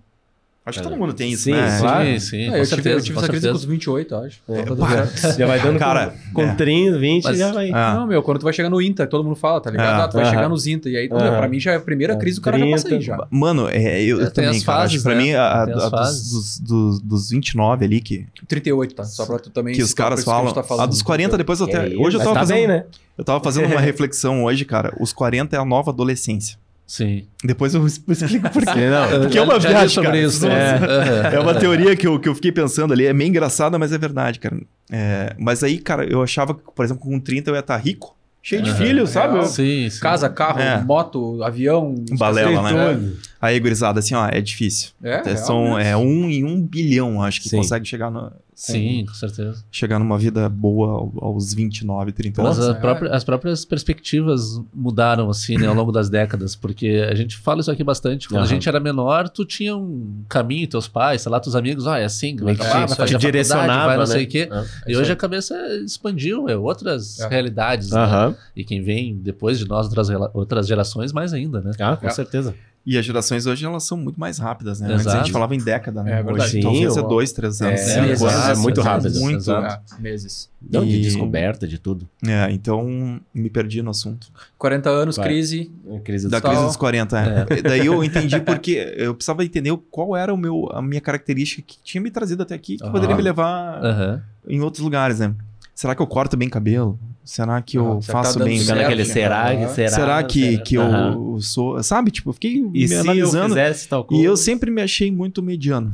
[0.63, 0.69] Sim.
[0.69, 0.89] Acho que É.
[0.89, 1.77] todo mundo tem isso, Sim, né?
[1.77, 2.05] claro.
[2.05, 2.43] Sim, sim.
[2.45, 3.71] É, com eu, tive, certeza, eu tive essa crise com os certeza.
[3.73, 4.39] 28, acho.
[4.47, 6.55] É, pá, Já vai dando Cara, com, com é.
[6.55, 7.69] 30, 20, Mas- já vai.
[7.73, 7.95] Ah.
[7.95, 9.99] Não, meu, quando tu vai chegar no INTA, todo mundo fala, tá ligado?
[9.99, 10.33] Ah, Ah, tu vai aham.
[10.33, 10.87] chegar nos INTA.
[10.89, 11.37] E aí, Aham.
[11.37, 13.27] pra mim já é a primeira crise, o cara já passa aí já.
[13.29, 14.77] Mano, é, eu, eu É, também, as cara.
[14.83, 15.21] acho fases, pra né?
[15.21, 19.03] mim, a, a- a dos, dos, dos, dos 29 ali, que, 38, tá?
[19.03, 19.75] Só pra tu também...
[19.75, 20.53] que os caras falam.
[20.53, 20.83] tá falando.
[20.83, 21.91] a dos 40, depois eu até.
[21.93, 22.69] É, hoje eu tava tá fazendo.
[22.69, 22.85] né?
[23.17, 24.95] Eu tava fazendo uma reflexão hoje, cara.
[24.97, 26.57] Os 40 é a nova adolescência.
[26.85, 27.25] Sim.
[27.43, 28.87] Depois eu explico por quê.
[28.89, 30.21] Não, Porque é uma viagem, sobre cara.
[30.21, 30.47] isso.
[30.47, 30.75] É.
[30.75, 31.27] Aham.
[31.35, 33.05] É uma teoria que eu, que eu fiquei pensando ali.
[33.05, 34.57] É meio engraçada, mas é verdade, cara.
[34.91, 38.15] É, mas aí, cara, eu achava que, por exemplo, com 30 eu ia estar rico,
[38.41, 39.43] cheio de filhos, sabe?
[39.47, 39.99] Sim, sim.
[40.01, 40.83] Casa, carro, É.
[40.83, 41.95] moto, avião...
[42.11, 42.61] Balela,
[42.93, 43.11] né?
[43.41, 44.89] Aí, gurizada, assim, ó, é difícil.
[45.01, 47.57] É, É, São, é um em um bilhão, acho que Sim.
[47.57, 49.63] consegue chegar, no, Sim, com certeza.
[49.71, 52.69] chegar numa vida boa ao- aos 29, 30 Mas anos.
[52.69, 52.79] a é.
[52.81, 57.61] própria- as próprias perspectivas mudaram, assim, né, ao longo das décadas, porque a gente fala
[57.61, 58.27] isso aqui bastante.
[58.27, 58.47] Quando a Aham.
[58.49, 62.05] gente era menor, tu tinha um caminho, teus pais, sei lá, teus amigos, ah, é
[62.05, 64.05] assim, vai acabar, te- vai fazer a direcionava, vai não né?
[64.11, 64.49] sei o quê.
[64.51, 64.63] Ah.
[64.87, 67.27] E hoje a cabeça expandiu, é outras É.
[67.27, 67.89] realidades.
[67.91, 68.35] né?
[68.55, 71.71] E quem vem depois de nós, outras, outras gerações, mais ainda, né?
[71.79, 72.09] Ah, com É.
[72.09, 72.53] certeza.
[72.85, 74.93] E as gerações hoje, elas são muito mais rápidas, né?
[74.93, 76.19] Antes a gente falava em década, né?
[76.19, 76.41] É verdade.
[76.41, 77.79] Hoje, Sim, talvez é o- dois, três anos.
[77.79, 78.59] É, cinco exato, anos.
[78.59, 79.19] é muito rápido.
[79.21, 79.37] Muito.
[79.37, 79.95] exato.
[79.97, 80.49] É, meses.
[80.61, 82.09] Não, de E- descoberta, de tudo.
[82.27, 84.27] É, então me perdi no assunto.
[84.57, 85.27] 40 anos, Vai.
[85.27, 85.71] crise.
[85.95, 87.61] A crise Da crise dos 40, é.
[87.61, 91.77] Daí eu entendi porque eu precisava entender qual era o meu, a minha característica que
[91.83, 92.91] tinha me trazido até aqui, que Aham.
[92.91, 94.21] poderia me levar Aham.
[94.45, 95.33] em outros lugares, né?
[95.73, 96.99] Será que eu corto bem cabelo?
[97.25, 98.01] Será que eu.
[98.01, 98.59] Será que faço tá bem?
[98.59, 99.13] Certo, aquele né?
[99.13, 99.89] será, que será.
[99.91, 100.63] Será que, será?
[100.63, 101.39] que eu Aham.
[101.39, 101.81] sou.
[101.83, 102.11] Sabe?
[102.11, 103.55] Tipo, eu fiquei E me se eu analisando.
[103.55, 104.21] coisa?
[104.21, 105.93] E eu sempre me achei muito mediano.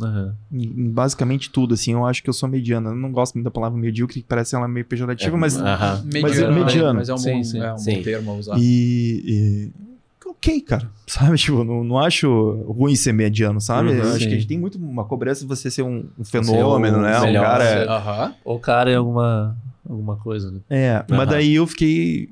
[0.00, 0.34] Aham.
[0.52, 1.92] Em, em basicamente tudo, assim.
[1.92, 2.90] Eu acho que eu sou mediano.
[2.90, 5.56] Eu não gosto muito da palavra medíocre, que parece ela meio pejorativa, É, mas.
[5.60, 6.02] aham.
[6.04, 6.54] Mediano.
[6.54, 6.64] né?
[6.64, 6.94] mediano.
[7.00, 7.60] Mas é um, Sim, bom, sim.
[7.60, 7.94] é um Sim.
[7.96, 8.56] bom termo a usar.
[8.58, 9.92] E, e-
[10.24, 10.88] Ok, cara.
[11.06, 11.36] Sabe?
[11.36, 12.28] Tipo, não, não acho
[12.66, 13.90] ruim ser mediano, sabe?
[13.90, 14.28] Uhum, eu acho sim.
[14.28, 17.20] que a gente tem muito uma cobrança de você ser um, um fenômeno, o né?
[17.20, 17.64] Um melhor, cara.
[17.80, 18.34] ser- Aham.
[18.44, 19.56] Ou cara em alguma,
[19.88, 20.60] alguma coisa, né?
[20.70, 21.26] É, mas Aham.
[21.26, 22.30] daí eu fiquei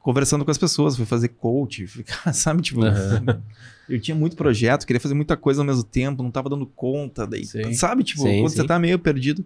[0.00, 3.42] conversando com as pessoas, fui fazer coach, ficar, sabe, tipo, Aham.
[3.88, 7.26] eu tinha muito projeto, queria fazer muita coisa ao mesmo tempo, não tava dando conta,
[7.26, 7.72] daí, Sim.
[7.74, 8.56] sabe, tipo, Sim, quando sim.
[8.56, 9.44] você tá meio perdido.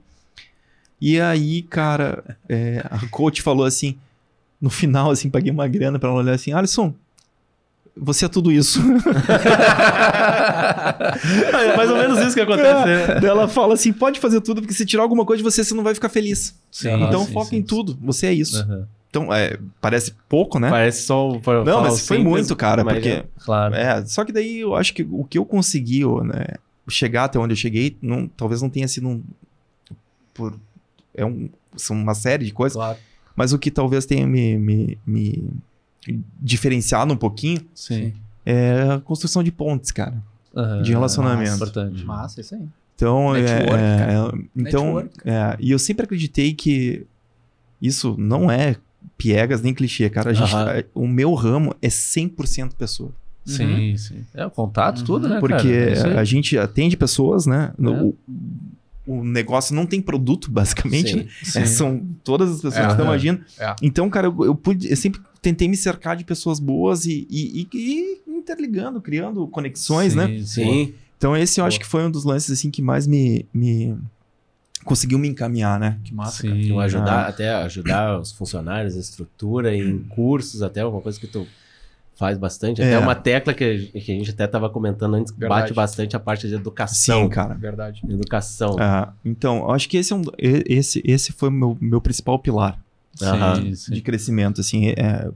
[1.01, 3.99] E aí, cara, é, a coach falou assim,
[4.61, 6.95] no final, assim, paguei uma grana pra ela olhar assim, Alisson,
[7.97, 8.81] você é tudo isso.
[11.63, 13.07] É mais ou menos isso que acontece, né?
[13.21, 15.75] Daí ela fala assim, pode fazer tudo, porque se tirar alguma coisa de você, você
[15.75, 16.55] não vai ficar feliz.
[16.71, 18.59] Sim, então sim, foca sim, em tudo, você é isso.
[18.61, 18.87] Aham.
[19.11, 20.71] Então, é, parece pouco, né?
[20.71, 21.29] Parece só.
[21.29, 23.09] o- Não, mas foi simples, muito, cara, porque...
[23.11, 23.75] é- Claro.
[23.75, 26.47] É, só que daí eu acho que o que eu consegui, né,
[26.89, 29.23] chegar até onde eu cheguei, não, talvez não tenha sido um,
[30.33, 30.59] por
[31.15, 32.99] é um, são uma série de coisas, Claro.
[33.37, 35.45] mas o que talvez tenha me, me, me
[36.41, 38.13] diferenciado um pouquinho Sim.
[38.45, 40.17] é a construção de pontes, cara.
[40.55, 40.83] Aham.
[40.83, 41.55] De relacionamento.
[41.55, 42.05] Importante.
[42.05, 42.63] Massa, isso aí.
[42.95, 44.13] Então, é, Network, é, cara.
[44.55, 45.11] então, Network.
[45.29, 47.07] é, e eu sempre acreditei que
[47.81, 48.77] isso não é
[49.17, 50.31] piegas nem clichê, cara.
[50.31, 53.11] A gente, é, o meu ramo é 100% pessoa.
[53.45, 54.25] Sim, sim.
[54.35, 55.41] É o contato, tudo, né?
[55.41, 56.11] Porque cara?
[56.15, 57.73] É a gente atende pessoas, né?
[57.77, 58.03] No- É.
[58.03, 58.15] o,
[59.19, 61.11] o negócio não tem produto, basicamente.
[61.11, 61.17] Sim.
[61.17, 61.27] né?
[61.43, 61.59] Sim.
[61.61, 63.41] É, são todas as pessoas É, que estão agindo.
[63.59, 63.75] É.
[63.83, 67.69] Então, cara, eu, eu, pude- eu sempre tentei me cercar de pessoas boas e, e,
[67.75, 70.29] e- e interligando, criando conexões, né?
[70.29, 70.45] Sim, sim.
[70.65, 70.95] Sim.
[71.19, 71.69] Então, esse eu Boa.
[71.69, 73.97] acho que foi um dos lances assim que mais me, me
[74.85, 75.99] conseguiu me encaminhar, né?
[76.05, 76.63] Que massa, Sim.
[76.65, 76.85] Então, Ah.
[76.85, 81.47] ajudar, até ajudar os funcionários, a estrutura, em cursos, até uma coisa que tu
[82.17, 82.83] faz bastante.
[82.83, 82.99] Até É.
[82.99, 85.63] uma tecla que, a- que a gente até estava comentando antes, que Verdade.
[85.63, 87.23] bate bastante a parte de educação.
[87.25, 87.55] Sim, cara.
[87.55, 88.01] Verdade.
[88.09, 88.77] Educação.
[88.81, 92.39] Ah, então, eu acho que esse, é um, esse, esse foi o meu, meu principal
[92.39, 92.79] pilar
[93.15, 93.93] Sim.
[93.93, 94.89] de crescimento, assim.
[94.97, 95.31] é-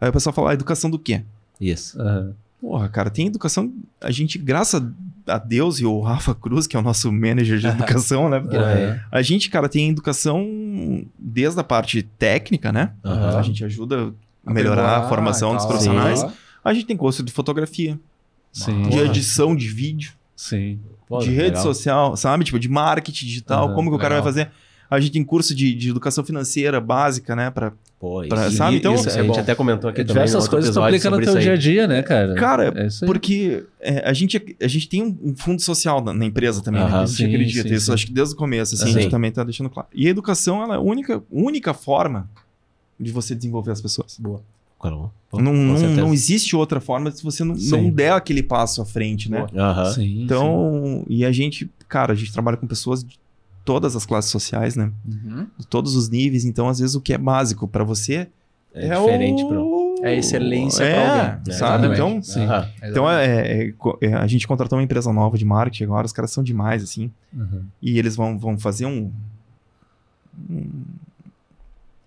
[0.00, 1.22] Aí o pessoal fala, ah, educação do quê?
[1.60, 2.00] Isso.
[2.00, 2.32] Aham.
[2.60, 3.72] Porra, cara, tem educação.
[4.00, 4.82] A gente, graças
[5.26, 8.40] a Deus e o Rafa Cruz, que é o nosso manager de educação, né?
[8.40, 9.00] Porque Aham.
[9.10, 12.92] a gente, cara, tem educação desde a parte técnica, né?
[13.04, 13.38] Aham.
[13.38, 14.12] A gente ajuda
[14.44, 16.20] a melhorar a formação dos profissionais.
[16.20, 16.28] Sim.
[16.64, 17.98] A gente tem curso de fotografia,
[18.52, 18.82] Sim.
[18.82, 20.78] de edição de vídeo, Sim.
[21.08, 21.62] Pô, de rede legal.
[21.62, 22.44] social, sabe?
[22.44, 24.24] Tipo, de marketing digital, como que o cara legal.
[24.24, 24.50] vai fazer.
[24.90, 27.50] A gente tem curso de, de educação financeira básica, né?
[27.50, 28.76] Pra, Pô, isso, Pra- sabe?
[28.76, 29.40] Então, isso, isso a é gente bom.
[29.40, 31.86] até comentou aqui Diversas coisas que tu episódio aplica no teu isso dia a dia,
[31.88, 32.34] né, cara?
[32.34, 32.88] Cara, é.
[33.06, 36.90] Porque é, a, gente, a gente tem um, fundo social na, na empresa também, né?
[36.92, 37.68] A gente sim, acredita.
[37.68, 37.92] sim, isso sim.
[37.92, 38.92] acho que desde o começo, assim, a Sim.
[39.00, 39.88] gente também tá deixando claro.
[39.94, 42.28] E a educação, ela é a única, única forma
[43.00, 44.18] de você desenvolver as pessoas.
[44.20, 44.42] Boa.
[44.78, 45.10] Claro.
[45.32, 47.70] Não, não, não existe outra forma se você não, Sim.
[47.70, 49.46] não der aquele passo à frente, né?
[49.94, 53.18] Sim, Então, e a gente, cara, a gente trabalha com pessoas de
[53.66, 54.90] todas as classes sociais, né?
[55.06, 55.46] Uhum.
[55.58, 56.44] De todos os níveis.
[56.46, 58.28] Então, às vezes, o que é básico pra você
[58.72, 59.48] É, é, diferente o...
[59.48, 59.86] pro...
[60.02, 61.40] É excelência é, pra alguém.
[61.48, 61.86] É, Sabe?
[61.88, 62.44] Então, Sim.
[62.44, 62.68] Aham.
[62.82, 63.26] então é,
[63.64, 66.06] é, é, a gente contratou uma empresa nova de marketing agora.
[66.06, 67.10] Os caras são demais, assim.
[67.34, 67.64] Uhum.
[67.82, 69.10] E eles vão, vão fazer um,
[70.50, 70.70] um-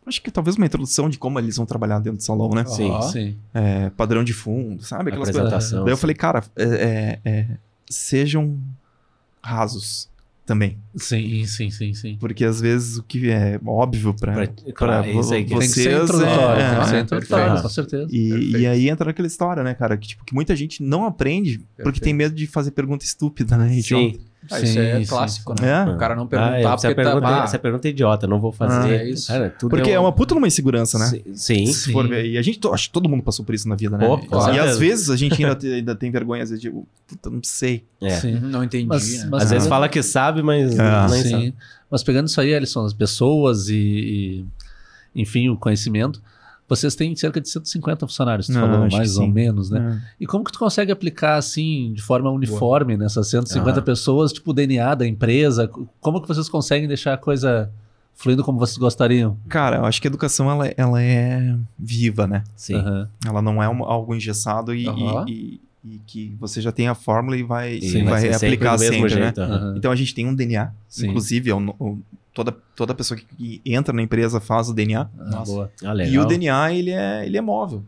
[0.06, 2.64] Acho que talvez uma introdução de como eles vão trabalhar dentro do salão, né?
[2.66, 2.90] Sim.
[2.90, 3.02] Aham.
[3.04, 3.38] Sim.
[3.54, 5.10] É, padrão de fundo, sabe?
[5.10, 5.42] Aquelas coisas.
[5.48, 5.84] Apresentação.
[5.84, 7.48] Daí eu falei, cara, é, é, é,
[7.90, 8.58] sejam
[9.42, 10.10] rasos
[10.50, 10.80] também.
[10.96, 12.18] Sim, sim, sim, sim.
[12.20, 14.74] Porque às vezes o que é óbvio pra claro, é que-
[15.50, 18.08] Tem que ser vocês introdutório, é, tem que ser é, introdutório, com certeza.
[18.12, 18.58] e, Perfeito.
[18.58, 19.96] e aí entra naquela história, né, cara?
[19.96, 22.04] Que, tipo, que muita gente não aprende porque Perfeito.
[22.04, 23.80] tem medo de fazer pergunta estúpida, né?
[23.82, 24.20] Sim.
[24.52, 25.64] Ah, isso é Sim, sim, clássico, sim.
[25.66, 25.86] né?
[25.88, 25.94] É.
[25.94, 27.44] O cara não Ah, perguntar essa, porque pergunta, tá...
[27.44, 28.90] essa pergunta é idiota, não vou fazer.
[28.90, 29.28] Ah, é isso.
[29.28, 31.06] Cara, tudo Porque é um- uma puta numa insegurança, né?
[31.08, 31.24] Sim.
[31.34, 31.66] sim.
[31.68, 32.26] Se for ver.
[32.26, 34.08] E a gente, acho que todo mundo passou por isso na vida, né?
[34.08, 36.72] Pô, com e às vezes a gente ainda, te- ainda tem vergonha, às vezes, de,
[36.72, 37.84] puta, não sei.
[38.02, 38.12] É.
[38.12, 38.40] Sim.
[38.40, 39.28] Não entendi, Mas- né?
[39.30, 39.70] mas- Às vezes Ah.
[39.70, 41.08] fala que sabe, mas É.
[41.10, 41.30] nem Sim.
[41.30, 41.56] sabe.
[41.92, 46.22] Mas pegando isso aí, Alisson, as pessoas e, e, enfim, o conhecimento,
[46.70, 49.32] vocês têm cerca de 150 funcionários, tu Não, falou, mais ou sim.
[49.32, 50.00] menos, né?
[50.02, 50.14] É.
[50.24, 53.82] E como que tu consegue aplicar assim, de forma uniforme, nessas 150 Aham.
[53.86, 55.68] pessoas, tipo o DNA da empresa?
[56.00, 57.72] Como que vocês conseguem deixar a coisa
[58.14, 59.38] fluindo como vocês gostariam?
[59.48, 62.44] Cara, eu acho que a educação ela, ela é viva, né?
[62.56, 62.76] Sim.
[62.76, 63.10] Aham.
[63.26, 65.26] Ela não é um- algo engessado e, Aham.
[65.28, 65.60] e-
[65.96, 68.68] e- que você já tem a fórmula e vai, E e vai vai ser sempre
[68.80, 69.22] sempre, né?
[69.24, 69.42] jeito.
[69.42, 69.76] aham.
[69.78, 71.08] Então a gente tem um DNA, Sim.
[71.08, 72.00] inclusive é o- o-
[72.34, 75.10] toda, toda pessoa que- que entra na empresa faz o DNA.
[75.20, 75.72] Ah, boa.
[75.84, 76.14] Ah, legal.
[76.14, 77.84] E o DNA ele é, ele é móvel,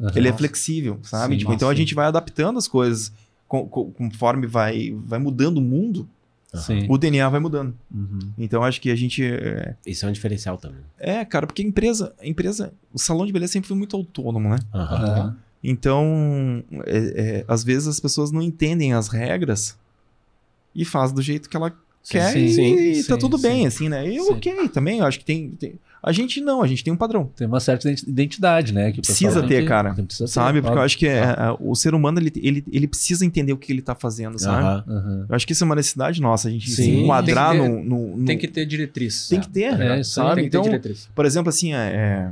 [0.00, 0.12] Aham.
[0.14, 1.34] ele é flexível, sabe?
[1.34, 1.78] Sim, Tipo, então a sim.
[1.78, 3.12] gente vai adaptando as coisas
[3.48, 6.08] co- co- conforme vai, vai mudando o mundo,
[6.54, 6.86] Sim.
[6.88, 7.74] o DNA vai mudando.
[7.94, 8.18] Uhum.
[8.38, 10.80] Então acho que a gente é, Isso é um diferencial também.
[10.98, 14.48] é, cara, porque a empresa, a empresa, o salão de beleza sempre foi muito autônomo,
[14.48, 14.58] né?
[14.74, 15.36] Aham.
[15.62, 19.76] Então, é- é, às vezes as pessoas não entendem as regras
[20.74, 21.72] e faz do jeito que ela
[22.08, 23.42] quer sim, e, sim, e tá sim, tudo sim.
[23.42, 24.08] bem, assim, né?
[24.08, 24.32] E Sim.
[24.32, 27.30] ok, também, eu acho que tem, tem- A gente não, a gente tem um padrão.
[27.36, 28.90] Tem uma certa identi- identidade, né?
[28.90, 29.92] Que Precisa ter, que- cara.
[29.92, 30.62] precisa ter, Sabe?
[30.62, 33.58] Porque eu acho que é, é, o ser humano, ele, ele, ele precisa entender o
[33.58, 34.62] que ele tá fazendo, sabe?
[34.64, 34.84] Aham.
[34.88, 35.26] Aham.
[35.28, 36.82] Eu acho que isso é uma necessidade nossa, a gente Sim.
[36.84, 39.28] se enquadrar Tem no, no- no- Tem que ter diretriz.
[39.28, 40.36] Tem que ter, É, aí, sabe?
[40.36, 41.06] Tem que ter Então, diretriz.
[41.14, 42.30] por exemplo, assim, é, é,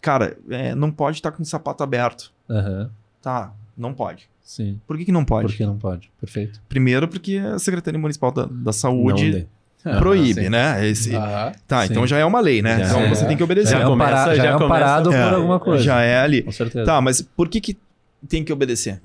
[0.00, 2.32] cara, é, não pode estar com o sapato aberto.
[2.50, 2.90] Aham.
[3.22, 4.28] Tá, não pode.
[4.42, 4.78] Sim.
[4.86, 5.48] Por que, que não pode?
[5.48, 6.10] Por que não pode?
[6.20, 6.60] Perfeito.
[6.68, 9.46] Primeiro, porque a Secretaria Municipal da, da Saúde
[9.98, 10.48] proíbe, sim.
[10.50, 10.86] né?
[10.86, 11.52] Esse- Aham.
[11.66, 11.92] Tá, Sim.
[11.92, 12.78] então já é uma lei, né?
[12.80, 13.08] Já então é.
[13.08, 13.70] você tem que obedecer.
[13.70, 15.82] Já, é, começa- amparado, já já é começa- amparado É, por alguma coisa.
[15.84, 16.42] Já é ali.
[16.42, 16.84] Com certeza.
[16.84, 17.76] Tá, mas por que, que
[18.28, 19.00] tem que obedecer?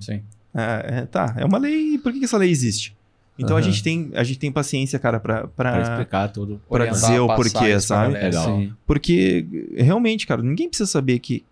[0.00, 0.22] Sim.
[0.54, 1.98] É, é, tá, é uma lei.
[1.98, 2.96] Por que, que essa lei existe?
[3.38, 3.68] Então a, Aham.
[3.70, 5.48] gente tem, a gente tem paciência, cara, pra.
[5.48, 6.60] Pra pra explicar tudo.
[6.68, 8.14] pra Orientar, dizer o porquê, sabe?
[8.14, 8.70] galera.
[8.86, 9.44] Porque
[9.76, 11.44] realmente, cara, ninguém precisa saber que,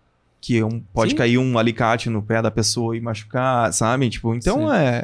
[0.45, 1.15] que um, pode Sim.
[1.15, 4.09] cair um alicate no pé da pessoa e machucar, sabe?
[4.09, 4.73] Tipo, então Sim.
[4.75, 5.03] é,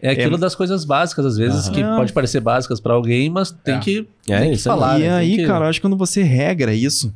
[0.00, 1.74] é- É aquilo É- das coisas básicas, às vezes, Aham.
[1.74, 1.96] que É.
[1.96, 3.78] pode parecer básicas pra alguém, mas tem É.
[3.78, 4.98] que, É, tem que falar.
[4.98, 5.10] e né?
[5.12, 7.12] Aí, que- cara, eu acho que quando você regra isso,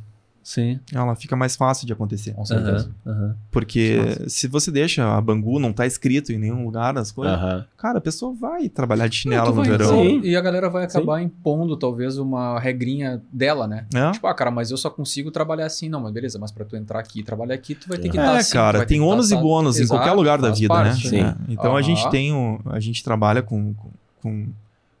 [0.47, 0.79] Sim.
[0.93, 2.31] ela fica mais fácil de acontecer.
[2.33, 2.91] Com certeza.
[3.03, 3.35] Aham, aham.
[3.49, 7.65] Porque se você deixa a Bangu não tá escrito em nenhum lugar das coisas, Aham.
[7.75, 10.05] cara, a pessoa vai trabalhar de Não, chinelo tu no vai verão.
[10.05, 13.87] impor- E a galera vai acabar impondo, talvez, uma regrinha dela, né?
[13.91, 14.11] É?
[14.11, 15.89] Tipo, ah, cara, mas eu só consigo trabalhar assim.
[15.89, 18.17] Não, mas beleza, mas pra tu entrar aqui e trabalhar aqui, tu vai ter que
[18.19, 18.51] É, estar assim.
[18.51, 21.05] tu cara, vai ter tem tá ônus e bônus em qualquer lugar da vida, parte.
[21.05, 21.09] né?
[21.09, 21.21] Sim.
[21.21, 21.35] É.
[21.53, 23.73] Então a gente tem um, a gente trabalha com,
[24.21, 24.47] com,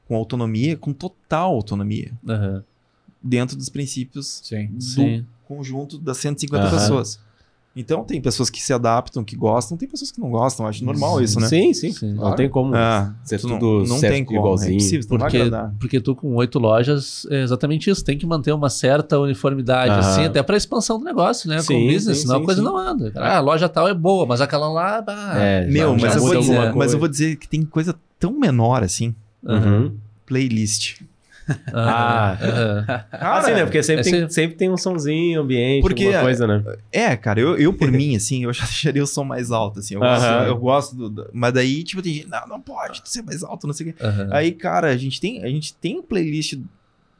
[0.07, 2.11] com, autonomia, com total autonomia,
[3.21, 4.67] dentro dos princípios Sim.
[4.67, 5.25] do Sim.
[5.45, 6.71] Conjunto das 150 Aham.
[6.71, 7.19] pessoas.
[7.77, 11.21] Então tem pessoas que se adaptam, que gostam, tem pessoas que não gostam, acho normal
[11.21, 11.49] isso, né?
[11.49, 11.91] Sim, sim.
[11.91, 12.13] Sim.
[12.13, 12.35] Não Claro.
[12.37, 14.69] tem como É, ser tu não- tudo não certo tem como, igualzinho.
[14.71, 18.53] É impossível, não Porque, porque tu com oito lojas é exatamente isso, tem que manter
[18.53, 19.99] uma certa uniformidade, Aham.
[19.99, 21.57] assim, até pra expansão do negócio, né?
[21.57, 22.65] Com Sim, o business, sim, senão sim, a coisa sim.
[22.65, 23.11] não anda.
[23.13, 25.01] Ah, a loja tal é boa, mas aquela lá.
[25.01, 27.93] bah, É, Meu, já mas eu, vou dizer, mas eu vou dizer que tem coisa
[28.17, 29.13] tão menor assim.
[29.43, 29.97] Uhum.
[30.25, 31.01] Playlist.
[31.73, 32.37] Ah.
[32.41, 32.85] aham.
[33.11, 33.63] Ah, sim, né?
[33.63, 36.63] Porque sempre, esse- tem, sempre tem um sonzinho, ambiente, Porque, alguma coisa, né?
[36.91, 39.93] É, cara, eu, eu por mim, assim, eu já deixaria o som mais alto, assim.
[39.95, 40.45] Eu gosto, Aham.
[40.47, 43.67] eu gosto do, do- Mas daí, tipo, tem gente, não, não pode ser mais alto,
[43.67, 44.03] não sei o quê.
[44.03, 44.29] aham.
[44.31, 46.55] Aí, cara, a gente tem, a gente tem playlist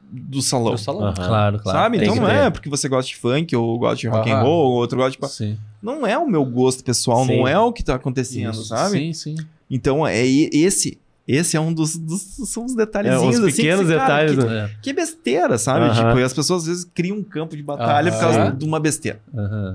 [0.08, 0.72] do salão.
[0.72, 1.12] Do salão.
[1.14, 1.78] Claro, claro.
[1.78, 1.98] Sabe?
[1.98, 4.70] Tem Então não é porque você gosta de funk, ou gosta de rock and roll,
[4.70, 5.32] ou outro gosta de.
[5.32, 5.58] Sim.
[5.82, 7.38] Não é o meu gosto pessoal, Sim.
[7.38, 8.64] não é o que tá acontecendo, Isso.
[8.66, 8.98] sabe?
[8.98, 9.34] Sim, sim.
[9.70, 10.98] Então, é esse.
[11.26, 14.38] Esse é um dos, dos são os detalhezinhos É, uns assim, pequenos que, cara, detalhes,
[14.44, 14.70] que, né?
[14.80, 15.94] que besteira, sabe?
[15.94, 18.78] Tipo, e as pessoas às vezes criam um campo de batalha por causa de uma
[18.78, 19.20] besteira.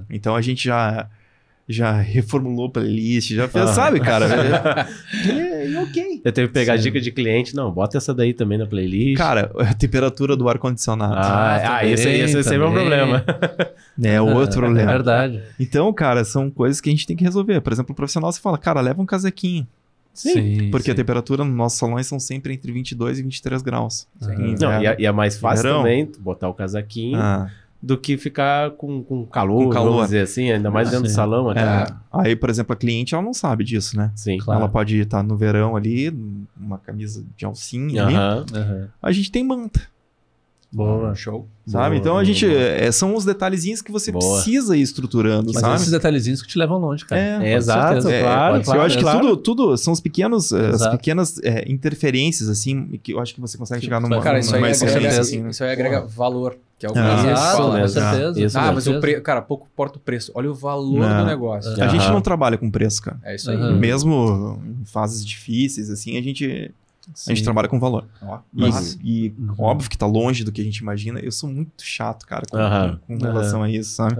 [0.09, 1.07] Então a gente já
[1.69, 4.27] já reformulou a playlist, já fez, sabe, cara?
[5.25, 6.21] e, e ok.
[6.25, 6.83] Eu teve que pegar Sim.
[6.83, 7.55] dica de cliente.
[7.55, 9.17] Não, bota essa daí também na playlist.
[9.17, 13.23] Cara, a temperatura do ar-condicionado ah, Ah, esse, aí- esse, aí é um problema.
[14.03, 14.91] é outro É problema.
[14.91, 15.41] verdade.
[15.57, 17.61] Então, cara, são coisas que a gente tem que resolver.
[17.61, 19.65] Por exemplo, o profissional, você fala, cara, leva um casaquinho.
[20.13, 20.69] Sim.
[20.71, 20.91] Porque sim.
[20.91, 24.07] a temperatura nos nossos salões são sempre entre 22 e 23 graus.
[24.21, 24.33] Aham.
[24.33, 24.85] Em Não, e, inverno.
[24.85, 25.77] é, e é mais fácil Verão.
[25.79, 27.49] também botar o casaquinho Ah,
[27.81, 29.91] do que ficar com, com calor, Com calor.
[29.91, 31.15] vamos dizer assim, ainda mais Ah, dentro do sim.
[31.15, 31.49] salão.
[31.49, 31.61] Até.
[31.61, 31.85] é.
[32.11, 34.11] Aí, por exemplo, a cliente, ela não sabe disso, né?
[34.15, 34.37] Sim.
[34.37, 34.59] Claro.
[34.61, 36.13] Ela pode estar no verão ali,
[36.59, 38.13] uma camisa de alcinha ali.
[38.15, 38.45] Aham.
[38.53, 38.87] Aham.
[39.01, 39.81] A gente tem manta.
[40.73, 41.13] Boa.
[41.13, 41.47] Show.
[41.67, 41.89] Sabe?
[41.95, 42.45] Boa, então a gente.
[42.45, 44.35] é, são os detalhezinhos que você Boa.
[44.35, 45.75] precisa ir estruturando, Mas sabe?
[45.75, 47.21] esses detalhezinhos que te levam longe, cara.
[47.21, 48.23] É, É, exato, certeza.
[48.23, 48.79] claro, claro.
[48.79, 49.19] eu acho que claro.
[49.19, 53.41] tudo, tudo são os pequenos, eh, as pequenas eh, interferências, assim, que eu acho que
[53.41, 55.49] você consegue Que chegar numa, Cara, isso aí, numa mais agrega, assim, né?
[55.49, 57.81] isso aí agrega valor, que é o que Ah, a gente isso fala.
[57.81, 58.41] com certeza.
[58.45, 59.21] Isso Ah, mas o pre...
[59.21, 60.31] cara, pouco importa o preço.
[60.33, 61.19] Olha o valor Não.
[61.19, 61.71] do negócio.
[61.79, 61.83] É.
[61.83, 63.19] A gente não trabalha com preço, cara.
[63.23, 63.57] É isso aí.
[63.73, 66.71] Mesmo em fases difíceis, assim, a gente,
[67.07, 67.43] A gente Sim.
[67.43, 68.07] trabalha com valor.
[68.21, 69.55] Ó, E, mas- e Uhum.
[69.57, 71.19] óbvio que tá longe do que a gente imagina.
[71.19, 72.99] Eu sou muito chato, cara, com, Aham.
[73.07, 74.15] com relação a isso, sabe?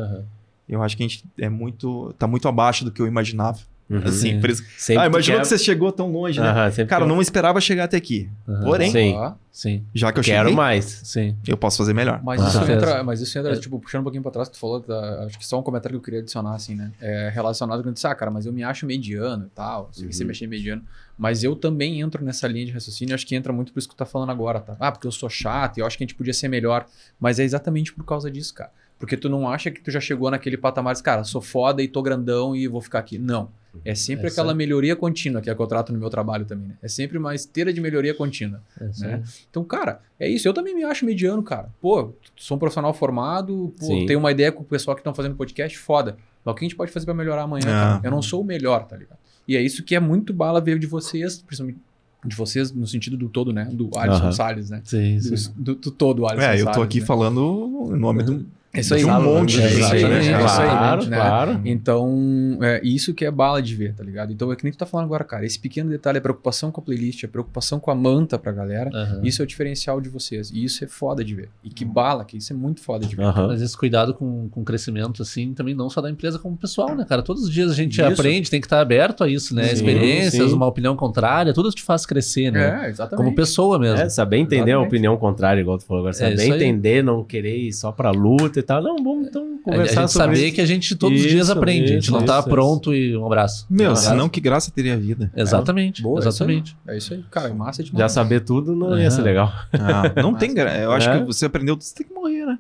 [0.67, 2.13] Eu acho que a gente é muito.
[2.17, 3.59] tá muito abaixo do que eu imaginava.
[3.89, 3.97] Uhum.
[4.05, 4.39] Assim, Sim.
[4.39, 4.63] por isso.
[4.77, 6.71] Sempre ah, imaginou quer- que você chegou tão longe, né?
[6.87, 8.29] Cara, eu não esperava chegar até aqui.
[8.47, 8.61] Aham.
[8.63, 9.15] Porém, Sim.
[9.51, 11.01] Sim, já que eu Quero cheguei, mais.
[11.03, 11.35] sim.
[11.45, 12.21] eu posso fazer melhor.
[12.23, 14.79] Mas, isso entra, mas isso entra, tipo, puxando um pouquinho pra trás que tu falou,
[14.79, 16.93] da- acho que só um comentário que eu queria adicionar, assim, né?
[17.01, 20.23] É relacionado com isso, ah, cara, mas eu me acho mediano e tal, que você
[20.23, 20.27] Uhum.
[20.27, 20.81] me achei mediano.
[21.21, 23.93] Mas eu também entro nessa linha de raciocínio, acho que entra muito por isso que
[23.93, 24.75] tu tá falando agora, tá?
[24.79, 26.83] Ah, porque eu sou chato e eu acho que a gente podia ser melhor.
[27.19, 28.71] Mas é exatamente por causa disso, cara.
[28.97, 31.87] Porque tu não acha que tu já chegou naquele patamar de, cara, sou foda e
[31.87, 33.19] tô grandão e vou ficar aqui.
[33.19, 33.51] Não.
[33.85, 34.57] É sempre É aquela aí.
[34.57, 36.75] melhoria contínua, que é que eu trato no meu trabalho também, né?
[36.81, 38.59] É sempre uma esteira de melhoria contínua.
[38.79, 39.23] É Né?
[39.47, 40.47] Então, cara, é isso.
[40.47, 41.69] Eu também me acho mediano, cara.
[41.79, 45.35] Pô, sou um profissional formado, pô, tenho uma ideia com o pessoal que estão fazendo
[45.35, 46.17] podcast, foda.
[46.43, 48.01] Mas o que a gente pode fazer pra melhorar amanhã, cara?
[48.03, 49.20] Eu não sou o melhor, tá ligado?
[49.51, 51.79] E é isso que é muito bala ver de vocês, principalmente
[52.25, 53.67] de vocês no sentido do todo, né?
[53.69, 54.31] Do Alisson Aham.
[54.31, 54.81] Salles, né?
[54.85, 55.51] Sim, sim.
[55.57, 57.05] Do, do, do todo, Alisson É, eu Salles, tô aqui né?
[57.05, 58.39] falando em nome do, É
[58.79, 59.01] isso aí.
[59.01, 60.45] de um monte de É isso gente, aí, né, é cara?
[60.45, 61.17] isso aí, Claro, né?
[61.17, 61.61] claro.
[61.65, 64.31] Então, é isso que é bala de ver, tá ligado?
[64.31, 65.45] Então é que nem tu tá falando agora, cara.
[65.45, 68.89] Esse pequeno detalhe, a preocupação com a playlist, a preocupação com a manta pra galera.
[68.93, 69.21] Aham.
[69.23, 70.51] Isso é o diferencial de vocês.
[70.51, 71.49] E isso é foda de ver.
[71.63, 73.23] E que bala, que isso é muito foda de ver.
[73.23, 73.47] Aham.
[73.47, 76.95] Mas esse cuidado com, com o crescimento, assim, também não só da empresa, como pessoal,
[76.95, 77.21] né, cara?
[77.21, 78.05] Todos os dias a gente Isso.
[78.05, 79.65] aprende, tem que estar aberto a isso, né?
[79.65, 80.55] Sim, Experiências, sim.
[80.55, 82.85] uma opinião contrária, tudo te faz crescer, né?
[82.85, 83.25] É, exatamente.
[83.25, 83.97] Como pessoa mesmo.
[83.99, 84.87] É, saber entender a Exatamente.
[84.87, 86.13] opinião contrária, igual tu falou agora.
[86.13, 86.49] Saber aí.
[86.49, 88.81] entender, não querer ir só pra luta e tal.
[88.81, 90.55] Não, vamos então conversar a gente sobre saber isso.
[90.55, 92.93] que a gente todos os dias Isso, aprende, a gente isso, não tá isso, pronto
[92.93, 93.65] e um abraço.
[93.69, 95.31] Meu, Um senão que graça teria a vida.
[95.35, 96.29] Exatamente, Boa, é isso aí.
[96.31, 96.77] exatamente.
[96.87, 97.23] É isso aí.
[97.29, 97.99] Cara, é massa demais.
[97.99, 99.23] Já saber tudo não ia ser É.
[99.23, 99.51] legal.
[99.73, 100.77] Ah, não tem graça.
[100.77, 101.19] Eu acho É.
[101.19, 102.59] que você aprendeu tudo, você tem que morrer, né?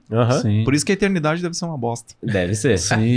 [0.63, 2.13] Por isso que a eternidade deve ser uma bosta.
[2.21, 2.77] Deve ser.
[2.77, 3.15] Sim.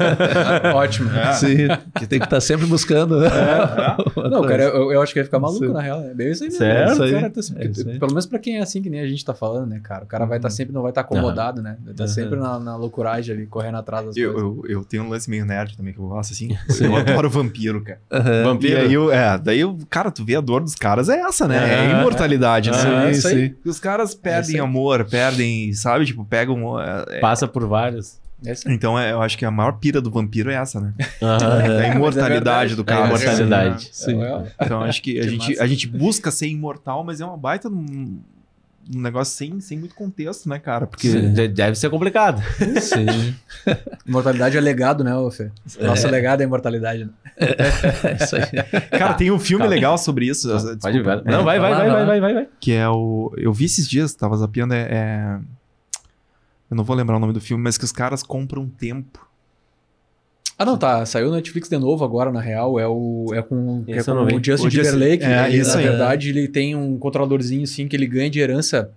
[0.74, 1.10] Ótimo.
[1.34, 1.68] Sim.
[1.98, 3.20] Que tem que estar sempre buscando.
[4.30, 5.72] Não, cara, eu, eu acho que ia ficar maluco, Sim.
[5.72, 6.00] na real.
[6.02, 6.58] É bem isso aí mesmo.
[6.64, 6.98] Certo.
[6.98, 7.98] Cara, Isso tá sempre- É isso aí.
[7.98, 10.04] pelo menos pra quem é assim, que nem a gente tá falando, né, cara?
[10.04, 11.76] O cara vai estar sempre, não vai estar acomodado, né?
[12.04, 12.28] Estar Aham.
[12.28, 14.50] sempre na, na loucuragem ali, correndo atrás das Eu, coisas.
[14.64, 16.56] eu, eu tenho um lance meio nerd também que eu gosto, assim.
[16.80, 18.00] Eu adoro vampiro, cara.
[18.10, 18.44] Aham.
[18.44, 18.72] Vampiro.
[18.74, 21.46] E aí, eu, é, daí eu, cara, tu vê a dor dos caras, é essa,
[21.46, 21.56] né?
[21.56, 22.00] É a Aham.
[22.00, 23.08] imortalidade, né?
[23.08, 23.54] É isso aí.
[23.64, 26.04] E Os caras É perdem amor, perdem, sabe?
[26.06, 26.80] Tipo, pegam.
[26.80, 28.18] é, é- Passa por vários.
[28.44, 28.56] É aí.
[28.68, 30.94] Então é, eu acho que a maior pira do vampiro é essa, né?
[31.20, 33.04] É a mas imortalidade é do É cara.
[33.04, 33.90] a imortalidade.
[33.92, 34.22] Sim.
[34.22, 35.62] É, Então acho que a Que gente, massa.
[35.62, 37.68] a gente busca ser imortal, mas é uma baita
[38.94, 40.86] um negócio sem, sem muito contexto, né, cara?
[40.86, 41.08] Porque.
[41.10, 41.32] Sim.
[41.32, 42.42] De- Deve ser complicado.
[42.80, 43.34] Sim.
[44.06, 45.50] Imortalidade é legado, né, Fê?
[45.80, 46.10] Nosso É.
[46.10, 47.04] legado é imortalidade.
[47.04, 47.10] né?
[47.38, 48.42] É isso aí.
[48.98, 49.74] Cara, tem um filme Calma.
[49.74, 50.48] legal sobre isso.
[50.48, 51.16] Pode desculpa.
[51.22, 51.30] ver.
[51.30, 52.48] Não, vai, vai, vai vai, vai vai.
[52.58, 53.32] Que é o.
[53.36, 55.38] Eu vi esses dias, tava zapeando, é, é-
[56.70, 59.26] Eu não vou lembrar o nome do filme, mas que os caras compram tempo.
[60.62, 61.06] Ah, não, tá.
[61.06, 62.78] Saiu no Netflix de novo agora, na real.
[62.78, 65.24] É, o, é com, que é com não o Justin O Justin- Timberlake.
[65.24, 65.88] é, ele, isso na aí.
[65.88, 68.90] verdade, ele tem um controladorzinho, assim, que ele ganha de herança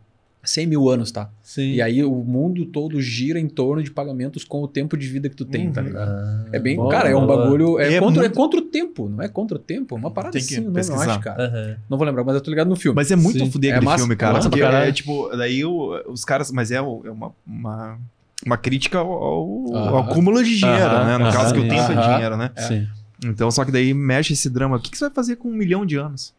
[0.43, 1.29] 100 mil anos, tá?
[1.41, 1.71] Sim.
[1.71, 5.29] E aí o mundo todo gira em torno de pagamentos com o tempo de vida
[5.29, 5.87] que tu tem, tá Uhum.
[5.87, 6.09] ligado?
[6.09, 7.79] Ah, É bem, boa, cara, é um bagulho.
[7.79, 9.95] É, É contra, muito- é contra o tempo, não é contra o tempo?
[9.95, 11.11] É uma parada Tem que assim, o nome, eu pesquisar.
[11.11, 11.45] acho, cara.
[11.45, 11.75] Aham.
[11.89, 12.93] Não vou lembrar, mas eu tô ligado no filme.
[12.93, 13.49] Mas é muito Sim.
[13.49, 14.33] fuder É aquele massa, filme, cara.
[14.33, 14.89] massa porque caralho.
[14.89, 16.51] é tipo, daí o- os caras.
[16.51, 17.97] Mas é, é uma, uma,
[18.45, 21.17] uma crítica ao, ao- ao acúmulo de dinheiro, né?
[21.17, 22.13] No caso que o tempo é Aham.
[22.13, 22.51] dinheiro, né?
[22.57, 22.87] Sim.
[23.25, 24.75] Então, só que daí mexe esse drama.
[24.75, 26.33] O que, que você vai fazer com um milhão de anos?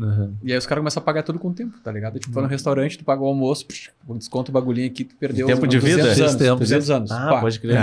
[0.00, 0.34] Aham.
[0.44, 2.16] E aí os caras começam a pagar tudo com o tempo, tá ligado?
[2.20, 5.48] Tipo, vai no restaurante, tu paga o almoço, psh, desconta o bagulhinho aqui, tu perdeu
[5.48, 6.22] Tempo de 200 vida?
[6.24, 6.56] anos, Tempo.
[6.60, 7.10] 200 anos.
[7.10, 7.40] Ah, pá.
[7.40, 7.74] pode crer.
[7.76, 7.80] É.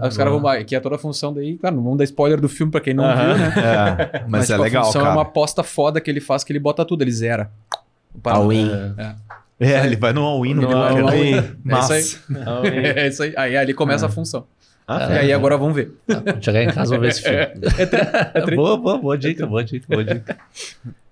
[0.00, 2.40] Aí os caras vão, que é toda a função daí, claro, não vamos dar spoiler
[2.40, 3.34] do filme pra quem não Aham.
[3.34, 3.54] viu, né?
[3.56, 5.12] É, mas, é tipo, legal, a função cara.
[5.12, 7.50] é uma aposta foda que ele faz, que ele bota tudo, ele zera.
[8.24, 8.70] All-in.
[8.96, 9.14] É,
[9.60, 10.74] ele vai no all-in, no No né?
[11.02, 11.56] all-in.
[11.64, 12.22] Mas, É isso
[12.72, 13.34] É isso aí.
[13.36, 14.46] Aí ali começa a função.
[14.86, 15.92] Ah, E aí agora vamos ver.
[16.06, 17.46] Quando chegar em casa, vou ver esse filme.
[18.46, 20.38] tri- boa, boa, boa dica, boa dica, boa dica.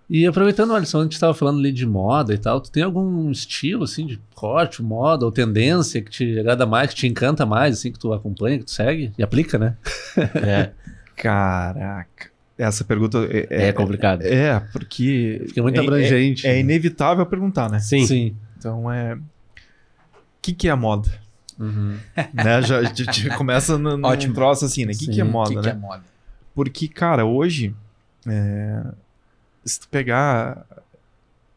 [0.08, 3.28] E aproveitando, Alisson, a gente estava falando ali de moda e tal, tu tem algum
[3.30, 7.74] estilo, assim, de corte, moda ou tendência que te agrada mais, que te encanta mais,
[7.78, 9.74] assim, que tu acompanha, que tu segue e aplica, né?
[10.36, 10.70] É,
[11.16, 12.30] caraca.
[12.56, 14.22] Essa pergunta é, é complicado.
[14.22, 15.42] É, porque.
[15.48, 16.46] Fica muito é- abrangente.
[16.46, 17.80] É, é inevitável perguntar, né?
[17.80, 18.06] Sim.
[18.06, 18.36] Sim.
[18.66, 19.14] Então é.
[19.14, 19.20] O
[20.42, 21.08] que, que é moda?
[21.58, 21.98] Uhum.
[22.34, 22.62] né?
[22.62, 24.34] Já, já- já começa no, num Ótimo.
[24.34, 24.92] troço assim, né?
[24.92, 25.62] O que, que é moda, que né?
[25.62, 26.02] que é moda?
[26.54, 27.74] Porque, cara, hoje.
[28.26, 28.82] é,
[29.64, 30.66] se tu pegar.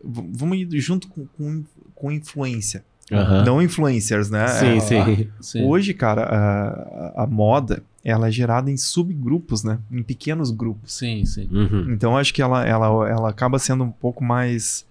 [0.03, 1.64] v- Vamos ir junto com, com,
[1.95, 2.84] com influência.
[3.11, 3.44] Aham.
[3.44, 4.48] Não influencers, né?
[4.48, 5.30] Sim, É, sim.
[5.41, 5.64] Sim.
[5.64, 9.80] Hoje, cara, a, a moda ela é gerada em subgrupos, né?
[9.91, 10.94] Em pequenos grupos.
[10.94, 11.49] Sim, sim.
[11.52, 11.91] Uhum.
[11.91, 14.86] Então acho que ela, ela, ela acaba sendo um pouco mais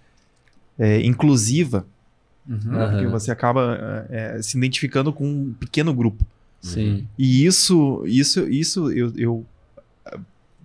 [0.79, 1.87] é, inclusiva,
[2.49, 2.59] Uhum.
[2.65, 2.87] né?
[2.89, 6.25] Porque você acaba é, se identificando com um pequeno grupo.
[6.61, 7.07] Sim.
[7.19, 9.47] E isso, isso, isso eu, eu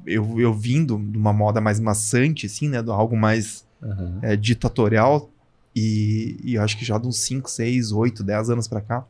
[0.06, 2.82] eu, eu vindo de uma moda mais maçante, assim, né?
[2.82, 4.20] De algo mais Aham.
[4.22, 5.30] é, ditatorial.
[5.76, 9.06] E, e acho que já de uns 5, 6, 8, 10 anos pra cá,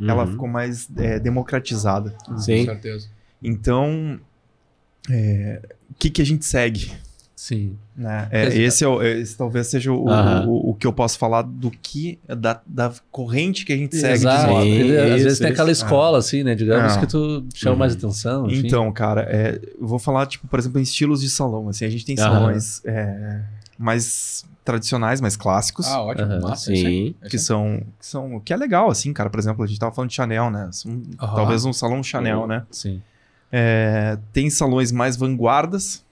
[0.00, 0.30] ela Uhum.
[0.32, 2.14] ficou mais é, democratizada.
[2.36, 2.58] Sim.
[2.58, 3.08] Com certeza.
[3.42, 4.18] Então,
[5.10, 5.60] é,
[5.90, 6.90] o que, que a gente segue?
[7.46, 7.76] Sim.
[7.94, 8.26] Né?
[8.30, 11.70] É, esse, é o- esse talvez seja o, o, o que eu posso falar do
[11.70, 14.14] que da, da corrente que a gente segue.
[14.14, 14.46] Exato.
[14.46, 14.64] de moda.
[14.64, 15.52] Sim, às isso, vezes tem isso.
[15.54, 16.54] aquela escola, assim, né?
[16.54, 17.00] Digamos É.
[17.00, 17.78] que tu chama Uhum.
[17.80, 18.46] mais atenção.
[18.46, 18.66] enfim.
[18.66, 21.68] Então, cara, é, eu vou falar, tipo, por exemplo, em estilos de salão.
[21.68, 23.42] Assim, a gente tem salões é,
[23.78, 25.86] mais tradicionais, mais clássicos.
[25.86, 26.40] Ah, ótimo.
[26.40, 26.74] Massa.
[26.74, 27.14] Sim.
[27.20, 28.40] É que são, que são.
[28.40, 29.28] Que é legal, assim, cara.
[29.28, 30.70] Por exemplo, a gente tava falando de Chanel, né?
[31.20, 31.34] Aham.
[31.34, 32.62] Talvez um salão Chanel, né?
[32.70, 33.02] Sim.
[33.52, 36.02] É, tem salões mais vanguardas,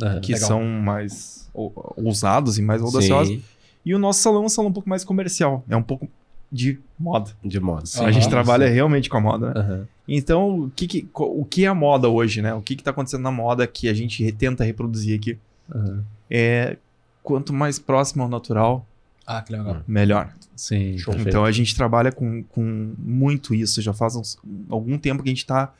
[0.00, 0.20] Aham.
[0.20, 0.48] que Legal.
[0.48, 3.34] são mais ou- ousados e mais audaciosos.
[3.34, 3.42] Sim.
[3.84, 5.64] E o nosso salão é um salão um pouco mais comercial.
[5.68, 6.08] É um pouco
[6.50, 7.30] de moda.
[7.44, 7.84] De modo.
[7.96, 8.06] Aham.
[8.06, 9.60] a gente trabalha realmente com a moda, né?
[9.60, 9.88] Aham.
[10.06, 12.52] Então, o que, que- o que é a moda hoje, né?
[12.54, 15.38] O que está acontecendo na moda que a gente tenta reproduzir aqui?
[15.74, 16.04] Aham.
[16.30, 16.76] É
[17.22, 18.86] quanto mais próximo ao natural,
[19.26, 19.82] Ah, que legal.
[19.86, 20.32] melhor.
[20.56, 20.96] Sim.
[21.26, 23.80] Então a gente trabalha com, com muito isso.
[23.82, 24.38] Já faz uns-
[24.68, 25.72] algum tempo que a gente está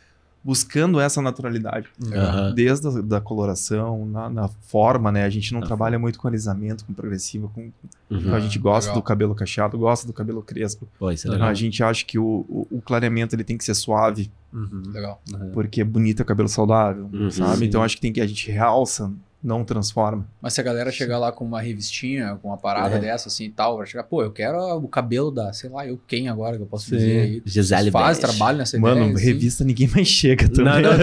[0.45, 1.87] buscando essa naturalidade.
[2.13, 2.53] Aham.
[2.55, 5.25] Desde a da coloração, na, na forma, né?
[5.25, 7.49] A gente não trabalha muito com alisamento, com progressiva.
[7.55, 7.71] Com,
[8.11, 8.35] Uhum.
[8.35, 9.01] a gente gosta legal.
[9.03, 10.87] do cabelo cacheado, gosta do cabelo crespo.
[10.99, 11.37] Pô, isso é Aham.
[11.37, 11.49] legal.
[11.51, 14.83] A gente acha que o, o, o clareamento ele tem que ser suave, Uhum.
[14.93, 15.23] Legal.
[15.55, 17.31] Porque é bonito é cabelo saudável, Uhum.
[17.31, 17.57] sabe?
[17.61, 17.65] Sim.
[17.65, 19.11] Então acho que tem que a gente realça,
[19.43, 20.27] não transforma.
[20.41, 23.01] Mas se a galera chegar lá com uma revistinha, com uma parada É.
[23.01, 25.99] dessa assim e tal, vai chegar, pô, eu quero o cabelo da, sei lá, eu
[26.07, 26.97] quem agora que eu posso Sim.
[26.97, 27.43] dizer aí.
[27.45, 28.21] Gisele Bündchen.
[28.21, 29.15] trabalho nessa Mano, ideia.
[29.17, 29.25] assim?
[29.27, 30.83] revista ninguém mais chega também.
[30.83, 30.93] Não, não.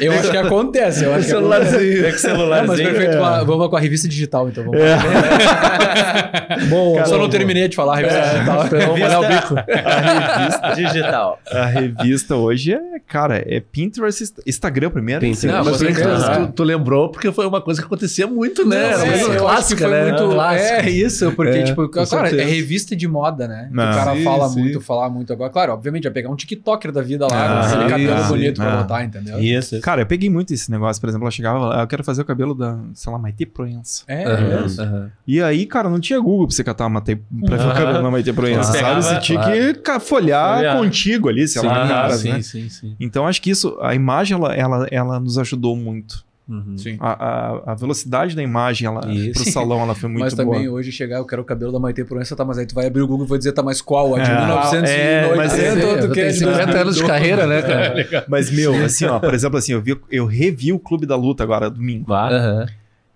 [0.00, 2.06] Eu acho que acontece, eu acho que Celularzinho.
[2.06, 2.88] É que Não, mas celularzinho.
[2.90, 4.64] perfeito, com a- vamos com a revista digital, então.
[4.64, 4.80] Vamos
[6.70, 7.28] Bom, Só não bom.
[7.28, 8.66] terminei de falar a revista digital.
[8.68, 9.54] Vamos molhar o bico.
[9.54, 11.38] Revista digital.
[11.50, 15.20] A revista hoje é, cara, é Pinterest, Insta- Instagram primeiro.
[15.20, 15.46] Pinterest.
[15.46, 18.76] Não, mas Com tu, tu, tu lembrou porque foi uma coisa que acontecia muito, né?
[18.88, 20.08] Era Não, muito é, que clássica, foi né?
[20.12, 20.74] muito- Clássica.
[20.86, 23.68] É isso, porque, É, tipo, cara, é revista de moda, né?
[23.72, 23.90] Não.
[23.90, 24.60] o cara Sim, fala sim.
[24.60, 25.50] muito, fala muito agora.
[25.50, 28.28] Claro, obviamente, vai pegar um TikToker da vida lá, Ah, com aquele cabelo sim.
[28.28, 28.76] bonito pra Ah.
[28.82, 29.38] botar, entendeu?
[29.38, 29.80] Isso.
[29.80, 31.00] Cara, eu peguei muito esse negócio.
[31.00, 34.02] Por exemplo, ela chegava eu quero fazer o cabelo da, sei lá, Maite Proença.
[34.06, 34.80] É, é isso.
[34.82, 35.10] aham.
[35.26, 38.02] E aí, cara, não tinha Google pra você catar uma Maite, pra ver o cabelo
[38.02, 39.02] da Maite Proença, sabe?
[39.02, 42.42] Você tinha que folhar contigo ali, sei lá, caras, sim, né?
[42.42, 42.96] sim, sim.
[43.00, 46.26] Então, acho que isso, a imagem, ela, ela, ela nos ajudou muito.
[46.48, 46.78] Uhum.
[46.78, 46.96] Sim.
[46.98, 50.46] A, a, a velocidade da imagem, ela, pro salão, ela foi muito mas boa.
[50.46, 52.86] também hoje chegar, eu quero o cabelo da Maite Proença, tá, mas aí tu vai
[52.86, 54.14] abrir o Google e vai dizer, tá, mas qual?
[54.14, 54.38] A de É.
[54.46, 58.24] 1980, É, mas é, tu Eu quer tenho 50 anos de carreira, né, cara?
[58.28, 61.42] Mas, meu, assim, ó, por exemplo, assim, eu, vi, eu revi o Clube da Luta
[61.42, 62.10] agora, domingo.
[62.12, 62.66] Aham.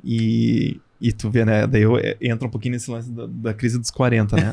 [0.05, 1.67] E, e tu vê, né?
[1.67, 4.53] Daí eu é, entra um pouquinho nesse lance da, da crise dos 40, né?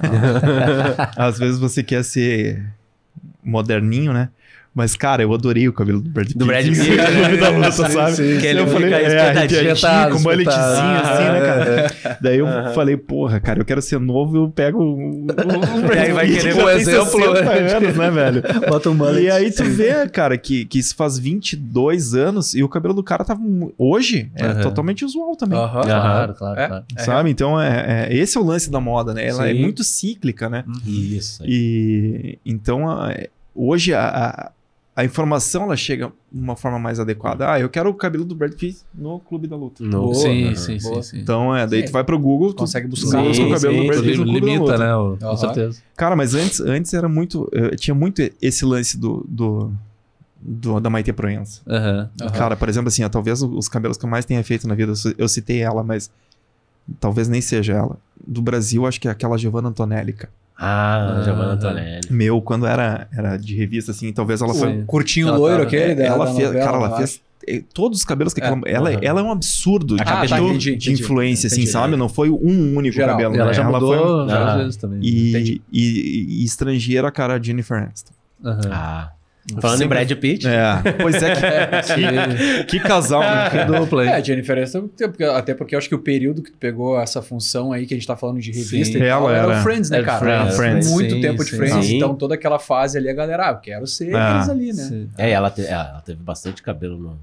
[1.17, 2.63] Às vezes você quer ser
[3.43, 4.30] moderninho, né?
[4.73, 6.37] Mas, cara, eu adorei o cabelo do Brad Pitt.
[6.37, 8.11] Do Brad Pitt, no Clube da Luta, Sim, sabe?
[8.15, 11.91] sim, Que ele eu falei, é, arrepiadinho, com mulletzinho assim, né, cara?
[12.05, 12.73] Ah, Daí eu Aham.
[12.73, 15.25] falei, porra, cara, eu quero ser novo, eu pego o, o
[15.85, 17.73] Brad aí vai Pitt, querer que um exemplo, 60 né?
[17.73, 18.43] anos, né, velho?
[18.69, 19.23] Bota um mullet.
[19.23, 23.03] E aí tu vê, cara, que, que isso faz 22 anos e o cabelo do
[23.03, 24.61] cara tava mu- hoje é Aham.
[24.61, 25.57] totalmente usual também.
[25.59, 25.81] Aham.
[25.81, 26.67] Claro, claro, É.
[26.67, 26.83] claro.
[26.99, 27.29] Sabe?
[27.31, 29.25] Então, é, é- esse é o lance da moda, né?
[29.27, 29.61] Ela é Sim.
[29.61, 30.63] muito cíclica, né?
[30.85, 31.43] Isso.
[31.43, 31.49] aí.
[31.49, 33.13] E então, a-
[33.55, 34.51] hoje a,
[35.01, 37.51] a, informação ela chega de uma forma mais adequada.
[37.51, 39.84] Ah, eu quero o cabelo do Brad Pitt no Clube da Luta.
[39.84, 40.15] No- Boa.
[40.15, 40.55] Sim, Aham.
[40.55, 41.03] sim, sim, Boa.
[41.03, 41.19] sim.
[41.19, 41.85] Então, é, daí Sim.
[41.88, 43.21] tu vai pro Google, tu Consegue buscar.
[43.23, 44.77] busca o Sim, cabelo sim, do Brad Pitt no Clube da limita, Luta.
[44.77, 44.95] né?
[44.95, 45.81] o- Com certeza.
[45.95, 47.49] Cara, mas antes, antes era muito.
[47.53, 49.26] eh, tinha muito esse lance do.
[49.27, 49.71] do,
[50.41, 51.61] do- da Maite Proença.
[51.67, 52.09] Aham.
[52.21, 52.31] Aham.
[52.31, 54.93] Cara, por exemplo, assim, ó, talvez os cabelos que eu mais tenha feito na vida,
[55.17, 56.09] eu citei ela, mas
[56.99, 57.98] talvez nem seja ela.
[58.26, 60.32] Do Brasil, acho que é aquela Giovanna Antonelli, cara.
[60.57, 62.02] Ah, Ah, Giovanna Antonelli.
[62.10, 64.72] Meu, quando era, era de revista, assim, talvez ela foi.
[64.74, 64.84] Sim.
[64.86, 67.99] Curtinho Ela loiro tava- aquele da, ela da fez, novela, cara, ela fez eh, todos
[67.99, 68.99] os cabelos que É, aquela, ela, aham.
[69.02, 71.02] ela é um absurdo de, Ah, tá, de- entendi, de entendi.
[71.02, 71.72] influência, assim, Entendi.
[71.72, 71.95] sabe?
[71.95, 73.16] Não foi um único Geral.
[73.16, 73.36] cabelo.
[73.36, 73.53] Ela né?
[73.53, 74.57] já mudou foi- várias Ah.
[74.57, 74.99] vezes também.
[75.02, 78.11] E, e, e estrangeira, cara, a Jennifer Aniston.
[78.44, 78.61] Aham.
[78.70, 79.11] Ah.
[79.61, 80.47] Falando em Sempre- Brad Pitt.
[80.47, 83.49] É, pois é, que, que, que casal, né?
[83.49, 84.07] Que dupla aí.
[84.09, 84.89] É, Jennifer Aniston,
[85.35, 87.97] até porque eu acho que o período que tu pegou essa função aí que a
[87.97, 89.03] gente tá falando de revista Sim.
[89.03, 90.19] e tal, era, era- o Friends, né, era cara?
[90.19, 90.88] Friends, Friends.
[90.91, 91.57] Muito Sim, tempo de sim.
[91.57, 91.97] Friends, Sim.
[91.97, 94.35] então toda aquela fase ali, a galera, ah, eu quero ser Ah.
[94.35, 94.84] eles ali, né?
[94.84, 95.09] Sim.
[95.17, 97.19] É, ela, te- ela teve bastante cabelo no.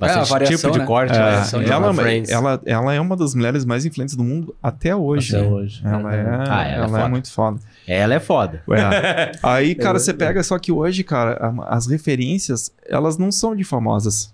[0.00, 0.86] A Bastante variação, tipo de né?
[0.86, 1.12] corte.
[1.14, 1.92] É, variação de ela,
[2.28, 5.36] ela, ela é uma das mulheres mais influentes do mundo até hoje.
[5.36, 5.50] Até né?
[5.52, 5.80] hoje.
[5.84, 7.08] Ela é, Ah, ela é ela é foda.
[7.08, 7.58] muito foda.
[7.86, 8.62] Ela é foda.
[8.70, 9.32] É.
[9.42, 14.32] Aí, cara, você pega, só que hoje, cara, as referências, elas não são de famosas.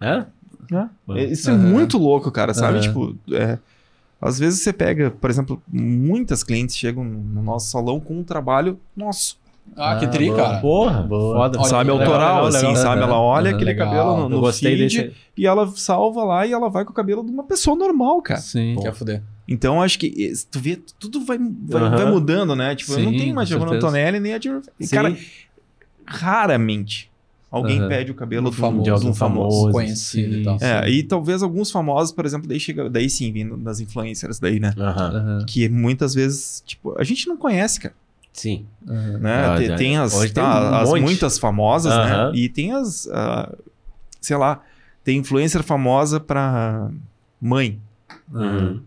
[0.00, 0.26] Hã?
[1.10, 1.58] É, Isso é Aham.
[1.62, 2.78] muito louco, cara, sabe?
[2.78, 2.80] Aham.
[2.82, 3.58] Tipo, é,
[4.20, 8.78] às vezes você pega, por exemplo, muitas clientes chegam no nosso salão com um trabalho
[8.96, 9.39] nosso.
[9.76, 10.36] Ah, que tri, boa.
[10.36, 10.58] cara.
[10.60, 11.36] Porra, Boa.
[11.36, 11.58] foda.
[11.58, 12.76] Olha, sabe, legal, autoral, legal, assim, legal.
[12.82, 13.02] sabe?
[13.02, 13.88] Ela olha aquele legal.
[13.88, 15.16] cabelo no, no gostei feed desse.
[15.36, 18.40] e ela salva lá e ela vai com o cabelo de uma pessoa normal, cara.
[18.40, 18.76] Sim.
[18.82, 19.22] Quer fuder.
[19.48, 22.74] Então, acho que eh, tu vê, tudo vai, vai, vai mudando, né?
[22.74, 23.72] Tipo, eu não Sim, tenho mais Giovanna.
[23.74, 24.72] Antonelli nem a Jennifer.
[24.80, 24.94] Sim.
[24.94, 25.16] Cara,
[26.04, 27.10] raramente
[27.50, 27.88] alguém Aham.
[27.88, 29.56] pede o cabelo um famoso, de um algum famoso.
[29.56, 29.72] famoso.
[29.72, 30.58] Conhecido e tal.
[30.60, 34.60] É, e talvez alguns famosos, por exemplo, daí chega, daí sim, vindo das influencers daí,
[34.60, 34.72] né?
[34.78, 37.94] Aham, Que muitas vezes, tipo, a gente não conhece, cara.
[38.32, 38.66] Sim.
[38.88, 39.18] aham.
[39.18, 39.44] Né?
[39.46, 42.30] Ah, tem, tem as, tem tá, um as muitas famosas, Aham.
[42.32, 42.38] né?
[42.38, 43.52] E tem as, ah,
[44.20, 44.60] sei lá,
[45.04, 46.88] tem influencer famosa pra
[47.40, 47.78] mãe,
[48.32, 48.80] Uhum.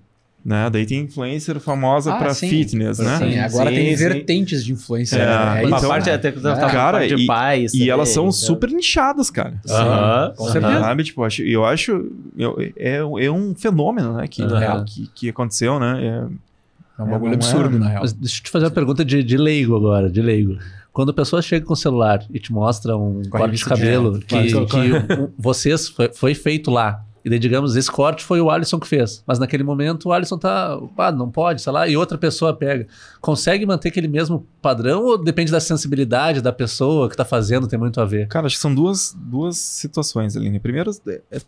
[0.43, 0.69] né?
[0.69, 2.49] Daí tem influencer famosa Ah, pra sim.
[2.49, 3.17] fitness, né?
[3.17, 4.03] Sim, agora Sim, tem sim.
[4.03, 5.17] vertentes de influência.
[5.17, 5.65] É, né?
[5.67, 6.55] Uma então- parte até que tá É.
[6.71, 7.73] Cara, parte de e- pais.
[7.73, 8.31] E também, elas são então.
[8.31, 9.59] super nichadas, cara.
[9.69, 10.33] Aham.
[10.37, 10.79] Com certeza.
[10.79, 11.03] Sabe?
[11.03, 12.95] Tipo, eu acho, eu acho eu- é,
[13.25, 14.27] é um fenômeno, né?
[14.27, 14.41] Que,
[14.87, 15.99] que, que aconteceu, né?
[16.05, 16.52] É-
[16.97, 18.01] É um bagulho É, é- absurdo, na real.
[18.01, 20.57] Mas deixa eu te fazer uma pergunta de, de leigo agora, de leigo.
[20.91, 23.81] Quando a pessoa chega com o celular e te mostra um corte de revista de-
[23.81, 24.67] cabelo que, Claro.
[24.67, 27.03] que um- vocês foi, foi feito lá.
[27.25, 29.23] E daí, digamos, esse corte foi o Alisson que fez.
[29.25, 30.77] Mas naquele momento o Alisson tá.
[30.97, 32.85] Ah, não pode, sei lá, e outra pessoa pega.
[33.21, 37.79] Consegue manter aquele mesmo padrão ou depende da sensibilidade da pessoa que tá fazendo, tem
[37.79, 38.27] muito a ver?
[38.27, 40.59] Cara, acho que são duas, duas situações, Aline.
[40.59, 41.41] Primeiro, é, é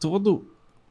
[0.00, 0.44] todo.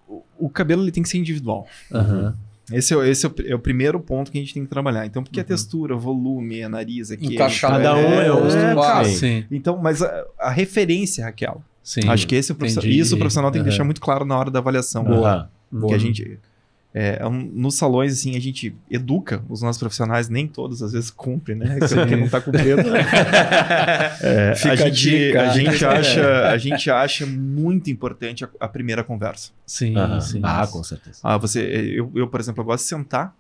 [0.07, 1.67] o- O cabelo ele tem que ser individual.
[1.93, 2.33] Aham.
[2.72, 4.69] Esse, é, o- esse é, o, é o primeiro ponto que a gente tem que
[4.69, 5.06] trabalhar.
[5.06, 7.34] Então, porque a textura, o volume, a nariz aqui.
[7.35, 8.48] Encaixar Cada um é um.
[8.48, 9.06] É, cara.
[9.06, 9.44] Sim.
[9.52, 11.57] Então, mas a, a referência é aquela.
[11.81, 12.02] sim.
[12.07, 13.69] Acho que esse é o isso o profissional tem que Aham.
[13.69, 15.03] deixar muito claro na hora da avaliação.
[15.03, 15.49] Boa.
[15.88, 16.40] Que a gente.
[16.95, 20.91] É, é um- nos salões, assim, a gente educa os nossos profissionais, nem todos às
[20.93, 21.79] vezes cumprem, né?
[21.79, 22.83] Porque não tá cumprindo.
[24.21, 25.41] É, Fica a, a gente, dica.
[25.41, 29.51] a, gente acha, a gente acha muito importante a, a primeira conversa.
[29.65, 30.39] Sim, sim.
[30.43, 31.19] Ah, com certeza.
[31.23, 33.35] Ah, você, eu, eu, por exemplo, eu gosto de sentar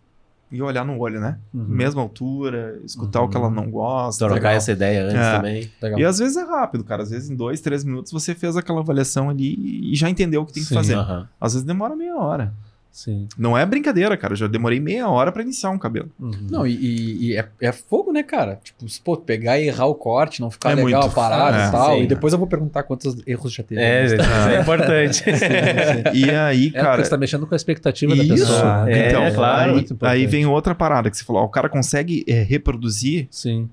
[0.51, 1.37] e olhar no olho, né?
[1.53, 1.65] Uhum.
[1.67, 4.25] Mesma altura, escutar o que ela não gosta.
[4.25, 4.51] Trocar legal.
[4.53, 5.35] essa ideia antes É.
[5.35, 5.71] também.
[5.81, 5.99] Legal.
[5.99, 7.03] E às vezes é rápido, cara.
[7.03, 10.45] Às vezes em dois, três minutos você fez aquela avaliação ali e já entendeu o
[10.45, 10.75] que tem que Sim.
[10.75, 10.95] fazer.
[10.95, 11.27] Aham.
[11.39, 12.53] Às vezes demora meia hora.
[12.93, 13.27] Sim.
[13.35, 14.33] Não é brincadeira, cara.
[14.33, 16.11] Eu já demorei meia hora pra iniciar um cabelo.
[16.19, 16.31] Uhum.
[16.47, 18.59] Não, e, e- é, é fogo, né, cara?
[18.63, 21.57] Tipo, se, pô, pegar e errar o corte, não ficar É legal muito a parada
[21.57, 21.67] foda.
[21.67, 21.95] e tal.
[21.97, 22.03] Sim.
[22.03, 23.81] E depois eu vou perguntar quantos erros já teve.
[23.81, 25.23] É, isso é importante.
[26.13, 27.03] E aí, É, porque cara.
[27.03, 28.35] você tá mexendo com a expectativa da Isso.
[28.35, 28.85] pessoa.
[28.89, 29.69] É, então, claro.
[29.69, 30.15] aí, Muito importante.
[30.19, 31.41] aí vem outra parada que você falou.
[31.41, 33.27] ó, o cara consegue é, reproduzir.
[33.31, 33.67] Sim.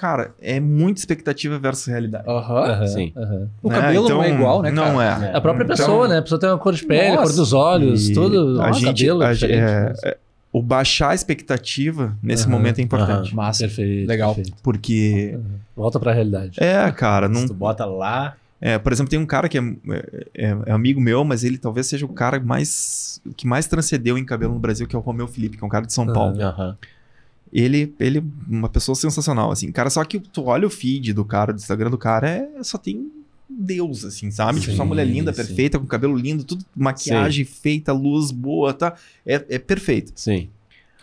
[0.00, 2.24] Cara, é muita expectativa versus realidade.
[2.26, 2.54] Aham.
[2.70, 3.12] Aham, Sim.
[3.14, 3.48] aham.
[3.62, 3.74] O Né?
[3.78, 4.92] cabelo não é Então, igual, né, cara?
[4.92, 5.32] Não é.
[5.36, 6.16] A própria Então- pessoa, né?
[6.18, 7.36] A pessoa tem uma cor de pele, a cor Nossa.
[7.36, 8.62] dos olhos, E tudo.
[8.62, 9.60] a Nossa, gente, cabelo a- diferente.
[9.60, 10.16] é, é,
[10.50, 13.34] o baixar a expectativa nesse Aham, momento é importante.
[13.34, 13.64] Massa.
[13.64, 14.08] Perfeito.
[14.08, 14.34] Legal.
[14.34, 14.56] perfeito.
[14.62, 15.38] Porque.
[15.76, 16.56] Volta pra realidade.
[16.58, 18.36] É, cara, não, Se tu bota lá.
[18.58, 19.62] É, por exemplo, tem um cara que é,
[20.34, 24.24] é- é amigo meu, mas ele talvez seja o cara mais que mais transcendeu em
[24.24, 26.06] cabelo no Brasil, que é o Romeu Felipe, que é um cara de São.
[26.06, 26.40] Paulo.
[26.42, 26.76] Aham.
[27.52, 29.72] Ele, ele é uma pessoa sensacional, assim.
[29.72, 32.78] Cara, só que tu olha o feed do cara, do Instagram do cara, é só
[32.78, 33.10] tem
[33.48, 34.60] Deus, assim, sabe?
[34.60, 35.36] tipo, Sim, só mulher linda, sim.
[35.44, 38.94] perfeita, com cabelo lindo, tudo maquiagem feita, luz boa, tá?
[39.26, 40.12] É, é perfeito.
[40.14, 40.48] Sim.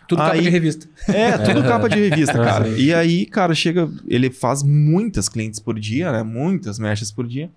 [0.08, 0.88] Tudo capa Aí- de revista.
[1.06, 2.64] É, tudo capa de revista, Ah, cara.
[2.74, 2.80] sim.
[2.82, 3.90] E aí, cara, chega.
[4.06, 6.22] Ele faz muitas clientes por dia, né?
[6.22, 7.50] Muitas mechas por dia.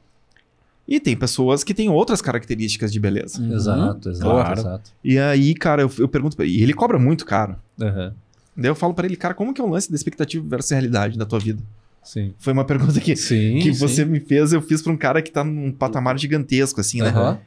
[0.85, 3.39] E tem pessoas que têm outras características de beleza.
[3.41, 3.53] Uhum.
[3.55, 4.59] Exato, exato, Claro.
[4.59, 4.91] exato.
[5.01, 6.57] E aí, cara, eu, eu pergunto pra ele.
[6.59, 7.55] E ele cobra muito caro.
[7.81, 8.13] Aham,
[8.56, 11.18] Daí eu falo pra ele, cara, como que é o lance da expectativa versus realidade
[11.18, 11.61] da tua vida?
[12.03, 12.34] Sim.
[12.40, 13.60] Foi uma pergunta que, Sim.
[13.60, 13.80] que sim.
[13.80, 17.10] você me fez, eu fiz pra um cara que tá num patamar gigantesco, assim, né?
[17.10, 17.40] Aham.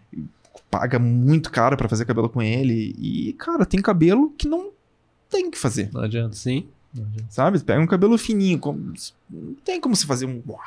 [0.71, 2.95] Paga muito caro pra fazer cabelo com ele.
[2.99, 4.71] E, cara, tem cabelo que não
[5.31, 5.89] tem que fazer.
[5.93, 6.35] Não adianta.
[6.37, 6.67] Sim.
[6.95, 7.27] Não adianta.
[7.31, 7.59] Sabe?
[7.61, 8.59] Pega um cabelo fininho.
[8.59, 8.93] como-
[9.31, 10.41] não tem como se fazer um.
[10.47, 10.61] uau,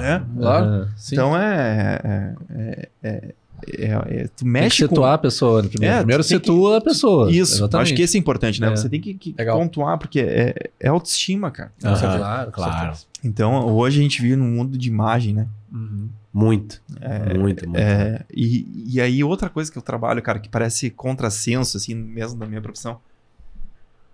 [0.00, 0.24] né?
[0.38, 0.88] Claro.
[0.96, 1.14] Sim.
[1.16, 2.00] Então é.
[2.04, 3.34] é, é, é,
[3.68, 3.84] é-
[4.22, 4.88] é- tu tem que mexe com.
[4.94, 5.94] situar a pessoa né, primeiro.
[5.94, 7.30] É, primeiro tu tem que- situa a pessoa.
[7.30, 7.82] Isso, Exatamente.
[7.88, 8.68] acho que esse é importante, né?
[8.68, 8.70] É.
[8.76, 11.72] Você tem que, que pontuar, porque é, é autoestima, cara.
[11.80, 12.96] Claro, claro.
[13.22, 15.48] Então, hoje a gente vive num mundo de imagem, né?
[15.72, 16.08] Uhum.
[16.32, 16.82] Muito.
[17.00, 17.78] É, muito, muito.
[17.78, 22.38] é, e, e aí, outra coisa que eu trabalho, cara, que parece contrassenso, assim, mesmo
[22.38, 23.00] da minha profissão.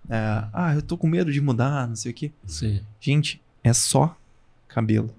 [0.09, 2.31] É, ah, eu tô com medo de mudar, não sei o quê.
[2.45, 2.81] Sim.
[2.99, 4.15] Gente, é só
[4.67, 5.09] cabelo.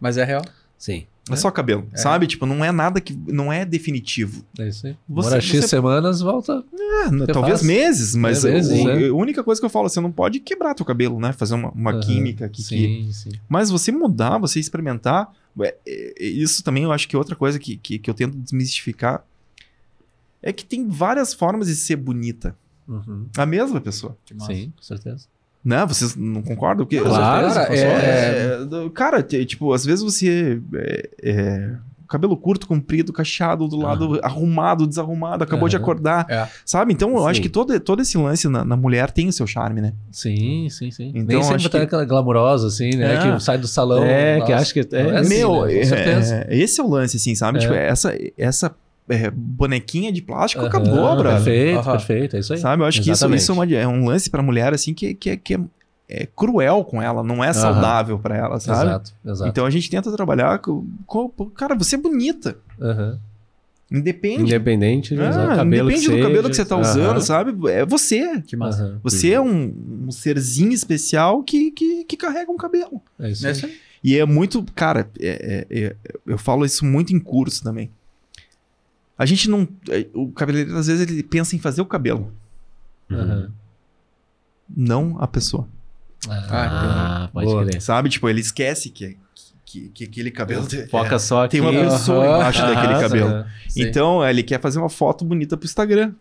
[0.00, 0.42] Mas é real.
[0.76, 1.06] Sim.
[1.34, 1.96] É, só cabelo, É.
[1.96, 2.26] sabe?
[2.26, 3.12] Tipo, não é nada que.
[3.26, 4.44] Não é definitivo.
[4.58, 4.96] É isso aí.
[5.08, 6.64] Você- Mora X você- semanas, volta.
[6.72, 7.62] É, talvez faz.
[7.62, 9.08] meses, mas É, meses, o- é.
[9.08, 11.32] a única coisa que eu falo, você não pode quebrar teu cabelo, né?
[11.32, 12.00] Fazer uma, uma Aham.
[12.00, 12.62] química aqui.
[12.62, 13.30] que- Sim, sim.
[13.48, 17.58] Mas você mudar, você experimentar, é, é, isso também eu acho que é outra coisa
[17.58, 19.24] que, que, que eu tento desmistificar
[20.42, 22.56] é que tem várias formas de ser bonita.
[22.86, 23.26] Uhum.
[23.36, 24.16] A mesma pessoa.
[24.46, 25.26] Sim, com certeza.
[25.64, 25.84] Né?
[25.86, 26.86] Vocês não concordam?
[26.86, 30.60] Porque, Claro, Cara, é, É, cara, tipo, às vezes você.
[30.74, 31.70] é, é,
[32.08, 35.82] cabelo curto, comprido, cacheado, do lado arrumado, desarrumado, acabou de Aham.
[35.82, 36.24] acordar.
[36.30, 36.48] É.
[36.64, 36.90] Sabe?
[36.94, 37.42] Então eu acho Sim.
[37.42, 39.92] que todo, todo esse lance na, na mulher tem o seu charme, né?
[40.10, 41.08] Sim, sim, sim.
[41.14, 43.16] Então, Nem sempre acho tá que- glamurosa, assim, né?
[43.16, 43.18] É.
[43.36, 44.02] Que sai do salão.
[44.04, 44.54] É, que nossa.
[44.62, 45.74] acho que- é, É assim, Meu, né?
[45.80, 46.46] Com certeza.
[46.48, 47.58] é, esse é o lance, assim, sabe?
[47.58, 47.60] É.
[47.60, 48.74] Tipo, essa, essa
[49.08, 51.34] é, bonequinha de plástico Aham, acabou, brother.
[51.44, 51.92] Perfeito, Aham.
[51.92, 52.36] perfeito.
[52.36, 52.58] É isso aí.
[52.58, 52.82] Sabe?
[52.82, 53.40] Eu acho que isso, Exatamente.
[53.42, 55.60] isso é, uma- é um lance pra mulher, assim, que, que, que é,
[56.08, 58.88] é cruel com ela, não é saudável pra ela, sabe?
[58.88, 59.50] Exato, exato.
[59.50, 62.56] Então a gente tenta trabalhar com, com- Cara, você é bonita.
[62.80, 63.18] Aham.
[63.90, 64.42] Independe.
[64.42, 66.64] Independente Ah, do cabelo independe que do cabelo que seja.
[66.64, 67.70] você tá usando, sabe?
[67.70, 68.42] É você.
[68.42, 68.82] Que massa.
[68.84, 69.00] aham.
[69.02, 69.74] Você é um,
[70.06, 73.00] um serzinho especial que, que, que carrega um cabelo.
[73.18, 73.56] É isso É aí.
[73.56, 73.72] isso aí.
[74.04, 74.62] E é muito.
[74.74, 77.90] Cara, é- é- é- eu falo isso muito em curso também.
[79.18, 79.66] A gente não.
[79.90, 82.32] é, O cabeleireiro, às vezes, ele pensa em fazer o cabelo,
[83.10, 83.50] Aham.
[84.74, 85.66] não a pessoa.
[86.28, 87.64] Ah, pode Boa.
[87.66, 87.80] crer.
[87.80, 88.08] Sabe?
[88.08, 89.16] Tipo, ele esquece que,
[89.64, 90.66] que, que aquele cabelo.
[90.90, 91.52] Foca é, só aqui.
[91.52, 92.36] tem uma pessoa Aham.
[92.36, 93.00] embaixo daquele Aham.
[93.00, 93.44] cabelo.
[93.76, 96.12] Então, ele quer fazer uma foto bonita pro Instagram.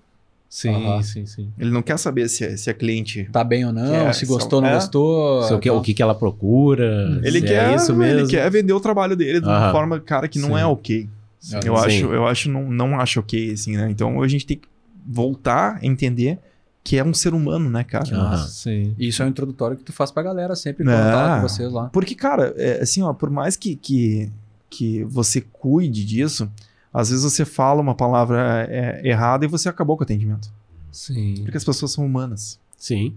[0.50, 1.04] Sim, Aham.
[1.04, 1.52] sim, sim.
[1.60, 3.28] Ele não quer saber se, a- se a cliente.
[3.34, 4.76] Tá bem ou não, Que é, se gostou ou não é.
[4.76, 5.44] gostou.
[5.44, 5.78] Se o que, tal.
[5.78, 7.20] o que que ela procura.
[7.24, 8.22] Ele se quer, É isso mesmo.
[8.22, 10.60] ele quer vender o trabalho dele de uma forma, cara, que não Sim.
[10.60, 11.10] é ok.
[11.54, 11.86] Eu Sim.
[11.86, 13.90] acho, eu acho, não, não acho ok, assim, né?
[13.90, 14.68] Então a gente tem que
[15.06, 16.40] voltar a entender
[16.84, 18.06] que é um ser humano, né, cara?
[18.16, 18.48] Aham.
[18.48, 18.96] Sim.
[18.98, 20.86] Isso é um introdutório que tu faz pra galera sempre É.
[20.86, 21.90] quando fala com vocês lá.
[21.90, 24.32] Porque, cara, é, assim, ó, por mais que, que,
[24.70, 26.50] que você cuide disso,
[26.94, 30.50] às vezes você fala uma palavra é, errada e você acabou com o atendimento.
[30.92, 31.42] Sim.
[31.44, 33.14] Porque as pessoas são humanas, Sim.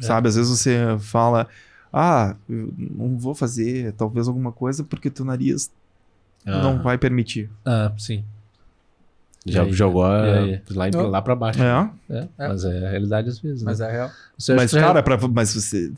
[0.00, 0.02] É.
[0.02, 0.28] sabe?
[0.28, 1.46] Às vezes você fala,
[1.92, 5.70] ah, eu não vou fazer talvez alguma coisa porque teu nariz
[6.44, 7.48] não Ah, vai permitir.
[7.64, 8.24] Ah, sim.
[9.44, 9.72] Já E aí?
[9.72, 10.60] jogou E aí?
[10.70, 11.08] lá, Não.
[11.08, 11.60] lá pra baixo.
[11.62, 12.48] É, É, É.
[12.48, 13.62] Mas é a realidade às vezes.
[13.62, 13.88] Mas né?
[13.88, 14.10] é real.
[14.56, 15.90] Mas, já- cara, pra, mas você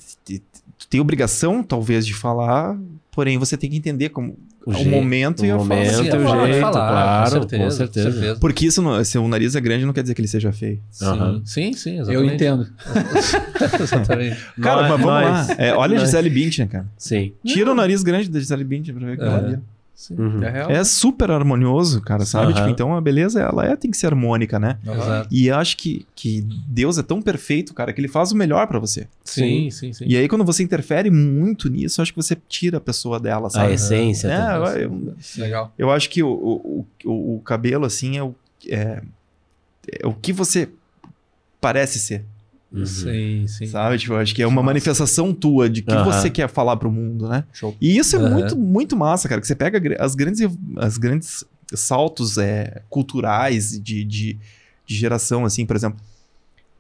[0.89, 2.77] tem obrigação, talvez, de falar,
[3.11, 5.75] porém você tem que entender como O o, jeito, momento e o a forma.
[5.75, 8.13] momento, Sim, de a o de jeito, falar, claro, com certeza, com certeza.
[8.13, 8.41] certeza.
[8.41, 10.81] Porque isso, não, se o nariz é grande, não quer dizer que ele seja feio.
[10.91, 11.43] Sim, Aham.
[11.45, 12.35] sim, sim, Eu exatamente.
[12.35, 12.69] entendo.
[13.83, 14.37] exatamente.
[14.61, 15.55] Cara, Nós- mas vamos nós- lá.
[15.59, 16.87] É, olha a nós- Gisele Bündchen, cara.
[16.97, 17.33] Sim.
[17.45, 19.27] Tira o nariz grande da Gisele Bündchen pra ver o que É.
[19.27, 19.63] ela.
[20.11, 20.43] Uhum.
[20.43, 20.71] É real.
[20.71, 22.47] É super harmonioso, cara, sabe?
[22.53, 22.55] Aham.
[22.55, 24.79] Tipo, então a beleza, ela é, tem que ser harmônica, né?
[24.85, 25.29] Exato.
[25.31, 28.67] E eu acho que, que Deus é tão perfeito, cara, que ele faz o melhor
[28.67, 29.07] pra você.
[29.25, 30.05] Sim, sim, sim.
[30.07, 33.47] E aí, quando você interfere muito nisso, eu acho que você tira a pessoa dela,
[33.47, 33.73] A sabe?
[33.75, 34.29] essência.
[34.29, 34.83] É, também.
[34.83, 35.73] eu, Legal.
[35.79, 38.35] eu acho que o, o, o, o cabelo, assim, é o,
[38.69, 39.01] é,
[40.01, 40.69] é o que você
[41.61, 42.25] parece ser,
[42.75, 42.87] Uhum.
[42.87, 43.67] Sim, sim.
[43.67, 43.99] sabe?
[43.99, 46.05] Tipo, eu acho que é uma manifestação tua de que Aham.
[46.05, 47.45] você quer falar pro mundo, né?
[47.53, 47.77] Show.
[47.81, 48.31] E isso é Aham.
[48.35, 50.41] muito, muito massa, cara, que você pega as grandes,
[50.77, 54.39] as grandes saltos é, culturais de, de,
[54.87, 56.01] de geração, assim, por exemplo,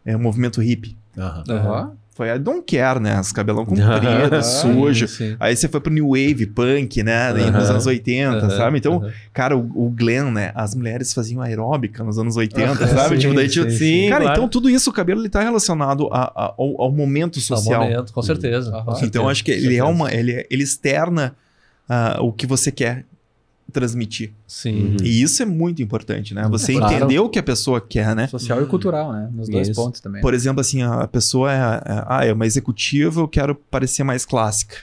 [0.04, 0.96] é o movimento hippie.
[1.16, 1.96] Aham.
[2.14, 3.18] Foi a Don't Care, né?
[3.20, 5.06] Os cabelão comprido, sujo.
[5.08, 5.34] Sim.
[5.40, 7.32] Aí você foi pro New Wave, punk, né?
[7.50, 8.78] Nos anos 80, Aham, sabe?
[8.78, 10.52] Então, cara, o, o Glenn, né?
[10.54, 13.16] As mulheres faziam aeróbica nos anos 80, Aham, sabe?
[13.16, 14.08] sim, tipo, daí, tipo, sim, sim.
[14.08, 14.38] cara, claro.
[14.38, 17.82] então tudo isso, o cabelo, ele tá relacionado a- a- ao, ao momento Ao social.
[17.82, 18.70] momento, com certeza.
[18.70, 18.84] Aham.
[18.84, 20.14] com Então, certeza, acho que ele é uma.
[20.14, 21.34] Ele, ele externa
[21.88, 23.04] ah, o que você quer
[23.74, 24.32] transmitir.
[24.46, 24.92] Sim.
[24.92, 24.96] Uhum.
[25.02, 26.46] E isso é muito importante, né?
[26.48, 26.94] Você Claro.
[26.94, 28.28] entender o que a pessoa quer, né?
[28.28, 29.28] Social e cultural, né?
[29.32, 29.80] Nos dois Isso.
[29.80, 30.22] pontos também.
[30.22, 34.24] Por exemplo, assim, a pessoa é, é, ah, é uma executiva, eu quero parecer mais
[34.24, 34.76] clássica.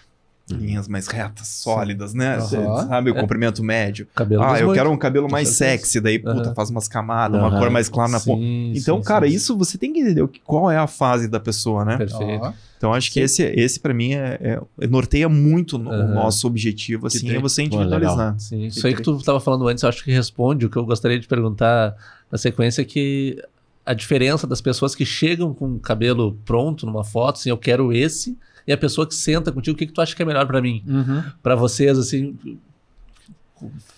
[0.58, 2.36] Linhas mais retas, sólidas, né?
[2.38, 2.88] Aham.
[2.88, 4.08] Sabe, o comprimento médio.
[4.16, 7.58] Cabelo ah, eu quero um cabelo mais sexy, daí, puta, faz umas camadas, uma Aham.
[7.60, 8.42] cor mais clara na ponta.
[8.42, 10.88] Sim, Então, sim, cara, sim, isso você tem que entender o que- qual é a
[10.88, 11.98] fase da pessoa, né?
[11.98, 12.54] Perfeito.
[12.78, 17.08] Então, acho que esse, esse para mim, é, é- norteia muito no- o nosso objetivo,
[17.08, 18.40] assim, é você Pô, individualizar.
[18.40, 20.86] Sim, isso aí que tu estava falando antes, eu acho que responde o que eu
[20.86, 21.96] gostaria de perguntar
[22.32, 23.42] na sequência, que
[23.86, 27.92] a diferença das pessoas que chegam com o cabelo pronto numa foto, assim, eu quero
[27.94, 30.46] esse, e a pessoa que senta contigo, o que, que tu acha que é melhor
[30.48, 30.84] pra mim?
[30.88, 31.24] Uhum.
[31.42, 32.36] Pra vocês, assim,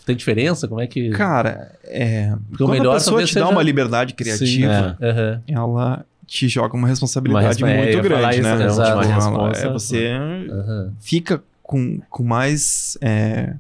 [0.06, 0.68] tem diferença?
[0.68, 1.10] Como é que...
[1.12, 5.10] Cara, é, Porque o quando melhor a pessoa te dá seja- uma liberdade criativa, é.
[5.10, 5.42] Aham.
[5.48, 8.56] ela te joga uma responsabilidade Uma resp- é, muito falar grande, isso, né?
[8.58, 8.66] né?
[8.66, 8.94] Exato.
[8.94, 9.68] Uma Tipo, ela- responsa.
[9.68, 10.08] é, você
[10.52, 10.94] aham.
[11.00, 13.54] fica com, com mais é,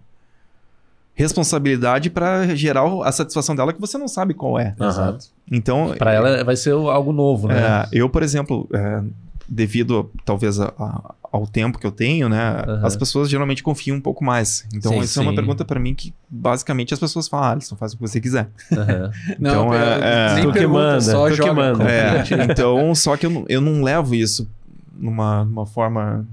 [1.13, 4.75] responsabilidade pra gerar a satisfação dela que você não sabe qual é.
[4.80, 5.27] Exato.
[5.51, 7.59] Então, Pra ela vai ser algo novo, né?
[7.59, 9.01] é, eu, por exemplo, é,
[9.48, 12.86] devido talvez a- a- ao tempo que eu tenho, né, Aham.
[12.86, 14.65] as pessoas geralmente confiam um pouco mais.
[14.74, 17.76] Então, Sim, isso é uma pergunta pra mim que basicamente as pessoas falam, ah, Alisson,
[17.76, 18.49] faz o que você quiser.
[18.72, 19.11] Aham.
[19.40, 19.99] Então, Não, é-
[20.32, 21.53] é- nem Tu que pergunta, manda, só tu joga.
[21.53, 21.84] manda.
[21.90, 24.48] É, então, só que eu não, eu não levo isso
[24.95, 26.26] numa, numa forma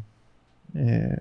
[0.75, 1.21] é,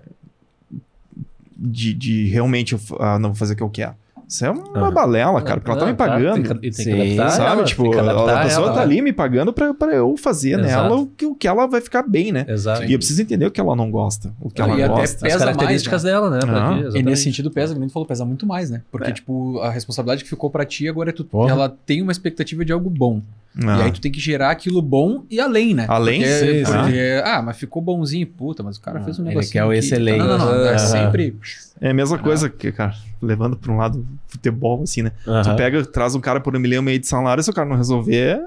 [1.56, 3.94] de, de realmente ah, não vou fazer o que eu quero.
[4.30, 4.92] Isso é uma Aham.
[4.92, 6.34] balela, cara, porque ela tá me pagando.
[6.34, 6.92] Tem que, tem que Sim.
[7.16, 7.50] adaptar Sabe?
[7.50, 8.84] ela, tipo, tem que a, adaptar a pessoa ela, tá né?
[8.84, 10.62] ali me pagando pra, pra eu fazer Exato.
[10.62, 12.46] nela o que, o que ela vai ficar bem, né?
[12.48, 12.84] Exato.
[12.84, 14.94] E eu preciso entender o que ela não gosta, o que Não, ela e até
[15.00, 15.26] gosta.
[15.26, 16.38] As características mais, dela, né?
[16.38, 16.78] pra Ah.
[16.92, 18.82] quê, E nesse sentido pesa, como falou, pesa muito mais, né?
[18.92, 19.12] Porque, É.
[19.12, 21.24] tipo, a responsabilidade que ficou pra ti agora é tu.
[21.24, 21.50] Porra.
[21.50, 23.20] Ela tem uma expectativa de algo bom.
[23.66, 23.78] Ah.
[23.78, 25.86] E aí tu tem que gerar aquilo bom e além, né?
[25.88, 26.20] Além?
[26.20, 26.72] Porque, Sim, sim.
[26.72, 29.52] porque, ah, mas ficou bonzinho, puta, mas o cara Ah, fez um ele negócio.
[29.52, 30.18] quer o excelente.
[30.18, 30.66] Não, não, não.
[30.66, 31.36] É sempre.
[31.80, 35.12] É a mesma coisa que, cara, levando pra um lado futebol, assim, né?
[35.24, 37.68] Tu pega, traz um cara por um milhão e meio de salário, se o cara
[37.68, 38.40] não resolver,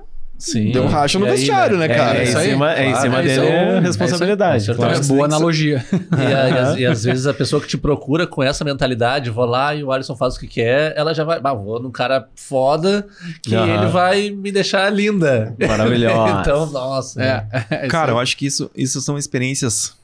[0.43, 0.71] Sim.
[0.71, 2.17] deu um racha no aí, vestiário, né, É, cara?
[2.19, 2.49] é, isso em aí.
[2.49, 4.69] cima, é em cima é isso dele é É responsabilidade.
[4.71, 5.03] É Claro.
[5.05, 5.85] boa analogia.
[5.93, 9.29] E, a- e às, e às vezes a pessoa que te procura com essa mentalidade,
[9.29, 11.91] vou lá e o Alisson faz o que quer, ela já vai, bah, vou num
[11.91, 13.07] cara foda
[13.41, 15.55] que ele vai me deixar linda.
[15.65, 16.41] Maravilhosa.
[16.41, 17.23] então, nossa.
[17.23, 17.45] É.
[17.69, 19.95] é Cara, isso eu acho que isso, isso são experiências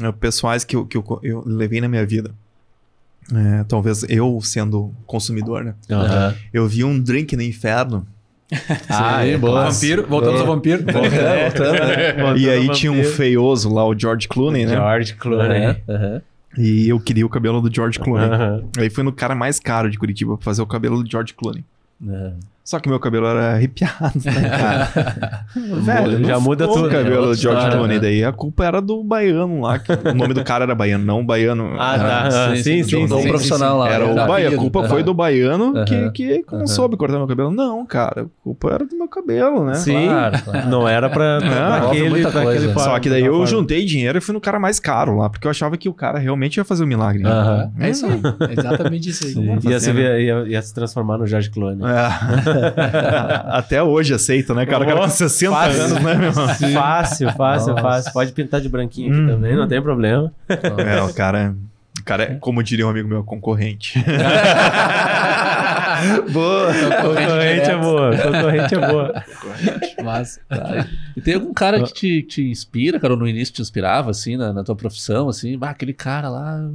[0.00, 2.30] eh, pessoais que, eu, que eu, eu levei na minha vida.
[3.34, 5.74] É, talvez eu sendo consumidor, né?
[6.52, 8.06] Eu vi um drink no inferno
[8.88, 9.70] Ah, Sim, é boa.
[9.70, 10.84] Vampiro, voltamos ao vampiro.
[10.88, 12.36] É, voltando, né?
[12.38, 14.72] e aí tinha um feioso lá, o George Clooney, né?
[14.74, 15.76] George Clooney.
[15.88, 16.22] Aham.
[16.56, 18.28] E eu queria o cabelo do George Clooney.
[18.28, 18.64] Aham.
[18.78, 21.62] Aí fui no cara mais caro de Curitiba pra fazer o cabelo do George Clooney.
[22.08, 22.32] É.
[22.68, 25.46] Só que meu cabelo era arrepiado, né, cara?
[25.56, 27.96] Velho, Já muda tudo, O cabelo é outra do George Clooney.
[27.96, 28.02] né?
[28.02, 29.78] Daí a culpa era do baiano lá.
[29.78, 31.74] Que o nome do cara era baiano, não o baiano.
[31.78, 32.56] Ah, era- tá.
[32.56, 33.28] Sim, Sim, sim, sim.
[33.28, 33.88] profissional lá.
[33.90, 34.22] Era né?
[34.22, 34.56] o baiano.
[34.56, 37.50] A culpa foi do baiano que, que não soube cortar meu cabelo.
[37.50, 38.24] Não, cara.
[38.24, 39.72] A culpa era do meu cabelo, né?
[39.72, 40.06] Sim.
[40.06, 40.68] Claro, claro.
[40.68, 41.38] Não era pra,
[41.86, 42.66] aquele, muita pra coisa.
[42.70, 45.46] aquele Só que daí eu juntei dinheiro e fui no cara mais caro lá, porque
[45.46, 47.22] eu achava que o cara realmente ia fazer o milagre.
[47.22, 47.70] né?
[47.80, 48.20] É isso aí.
[48.50, 50.50] É exatamente isso aí.
[50.50, 51.78] Ia se transformar no George Clooney.
[51.86, 52.57] É.
[53.48, 54.84] Até hoje aceito, né, cara?
[54.84, 55.82] O cara com 60 Fácil.
[55.82, 56.32] anos, né, meu?
[56.32, 57.82] Fácil, fácil, Nossa.
[57.82, 58.12] fácil.
[58.12, 59.26] Pode pintar de branquinho aqui Hum.
[59.28, 60.32] também, não tem problema.
[60.48, 61.54] É, o cara.
[62.00, 63.98] O cara é, como diria um amigo meu, concorrente.
[66.32, 66.72] boa.
[67.02, 68.16] Concorrente é boa.
[68.16, 69.24] Concorrente é boa.
[70.02, 70.40] Mas,
[71.16, 74.36] E tem algum cara que te, te inspira, cara, ou no início te inspirava, assim,
[74.36, 76.68] na, na tua profissão, assim, bah, aquele cara lá.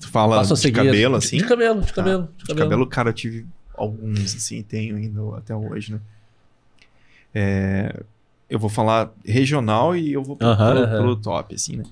[0.00, 0.76] Tu fala passo a de seguir.
[0.84, 1.36] cabelo, De- assim?
[1.38, 2.28] De cabelo, de cabelo.
[2.46, 3.46] De cabelo, cara, eu tive
[3.76, 6.00] alguns, assim, tenho ainda até hoje, né?
[7.34, 8.02] É,
[8.48, 11.84] eu vou falar regional e eu vou pro, pro- pro top, assim, né?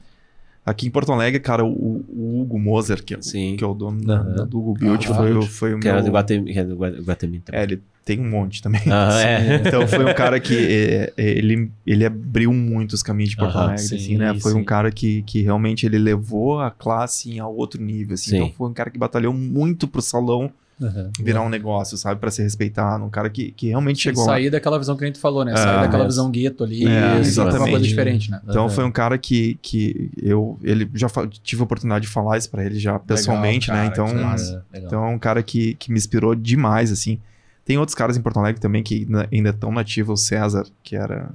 [0.65, 1.69] Aqui em Porto Alegre, cara, o,
[2.09, 5.15] o Hugo Moser, que é, o- que é o dono da- do Hugo Beauty, Ah,
[5.15, 6.12] foi, foi o Que do meu...
[6.12, 7.61] Guatemi, que era do Gua- Guatemi também.
[7.61, 8.81] É, ele tem um monte também.
[8.90, 9.56] Aham, é.
[9.56, 13.59] Então foi um cara que é, é, ele, ele abriu muito os caminhos de Porto
[13.59, 14.35] Alegre, sim, assim, né?
[14.40, 14.59] Foi sim.
[14.59, 18.31] um cara que, que realmente ele levou a classe a outro nível, assim.
[18.31, 18.36] Sim.
[18.36, 21.10] Então foi um cara que batalhou muito pro salão Aham.
[21.20, 22.20] virar um negócio, sabe?
[22.20, 23.05] Pra ser respeitado.
[23.05, 24.32] Um cara que, que realmente chegou lá.
[24.32, 25.56] sair daquela visão que a gente falou, né?
[25.56, 26.06] Sair É, daquela é.
[26.06, 26.84] visão gueto ali.
[26.84, 27.70] É, e uma exatamente.
[27.70, 28.40] coisa diferente, né?
[28.48, 28.74] Então Aham.
[28.74, 31.09] foi um cara que, que eu ele já
[31.42, 33.86] tive a oportunidade de falar isso pra ele já pessoalmente, cara, né?
[33.86, 34.64] Então, massa.
[34.72, 34.88] É, legal.
[34.88, 37.18] então é um cara que, que me inspirou demais, assim.
[37.64, 41.30] Tem outros caras em Porto Alegre também que ainda estão nativos, o César, que era.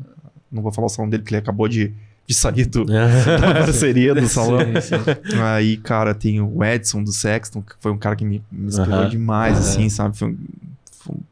[0.51, 1.93] Não vou falar o salão dele, que ele acabou de,
[2.29, 4.59] de sair do, da parceria do salão.
[4.79, 5.39] Sim, sim.
[5.41, 9.09] Aí, cara, tem o Edson do Sexton, que foi um cara que me, me inspirou
[9.09, 10.15] demais, assim, sabe?
[10.15, 10.37] Foi um-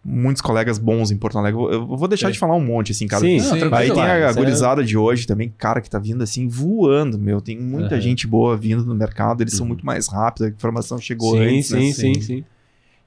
[0.03, 1.61] muitos colegas bons em Porto Alegre.
[1.61, 2.33] Eu, vou deixar Sim.
[2.33, 3.21] de falar um monte, assim, cara.
[3.21, 3.59] Sim, sim.
[3.71, 7.19] Aí tem a, a é- gurizada de hoje também, cara, que tá vindo assim, voando,
[7.19, 7.39] meu.
[7.41, 9.67] Tem muita gente boa vindo no mercado, eles são Uhum.
[9.67, 11.79] muito mais rápidos, a informação chegou Sim, antes, né?
[11.79, 12.43] sim, sim, sim.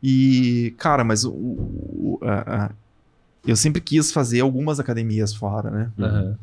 [0.01, 2.71] E, cara, mas o, o- a- a-
[3.45, 5.91] eu sempre quis fazer algumas academias fora, né?
[5.99, 6.39] Aham.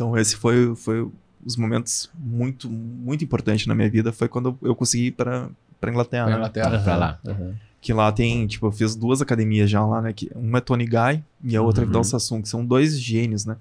[0.00, 1.06] Então esse foi, foi
[1.44, 5.90] os momentos muito, muito importantes na minha vida, foi quando eu consegui ir pra, pra
[5.90, 6.24] Inglaterra.
[6.24, 6.38] Pra né?
[6.38, 6.78] Inglaterra.
[6.82, 7.20] Pra lá.
[7.26, 7.54] Aham.
[7.82, 10.14] Que lá tem, tipo, eu fiz duas academias já lá, né?
[10.14, 11.88] Que uma é Tony Guy e a outra é Uhum.
[11.88, 13.56] Vidal Sassoon, que são dois gênios, né?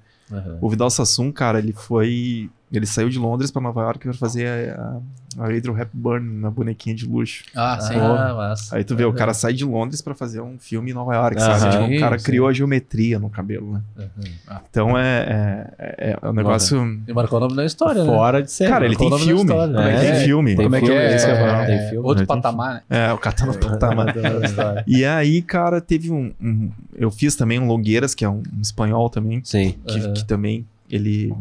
[0.61, 2.49] O Vidal Sassoon, cara, ele foi.
[2.71, 4.97] Ele saiu de Londres pra Nova York pra fazer a,
[5.39, 7.43] a Adrian Hepburn na bonequinha de luxo.
[7.55, 7.95] Ah, sim.
[7.95, 8.75] Ah, massa.
[8.75, 11.41] Aí tu vê, o cara sai de Londres pra fazer um filme em Nova York,
[11.41, 11.71] sabe?
[11.71, 13.81] Tipo, o cara Sim, criou a geometria no cabelo, né?
[13.97, 14.61] Aham.
[14.69, 17.01] Então é, é, é, é um negócio.
[17.07, 18.07] E marcou o nome da história, né?
[18.11, 18.69] Fora de série.
[18.71, 19.41] Cara, ele tem filme.
[19.41, 19.99] história, Ele né?
[20.01, 20.55] tem É, filme.
[20.55, 21.15] tem Como é que filme, é?
[21.15, 22.05] isso É, filme.
[22.07, 22.81] Outro patamar, né?
[22.87, 24.15] É, o Katana Patamar.
[24.43, 24.83] história.
[24.85, 28.61] E aí, cara, teve um, um- Eu fiz também um Longueiras, que é um, um
[28.61, 29.75] espanhol também, Sim.
[29.87, 31.33] que, que também ele.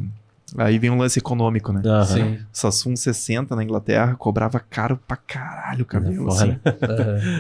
[0.56, 1.82] Aí vem um lance econômico, né?
[1.84, 2.04] Aham.
[2.04, 2.38] Sim.
[2.52, 6.56] Sassum 60 na Inglaterra cobrava caro pra caralho o cabelo, É assim.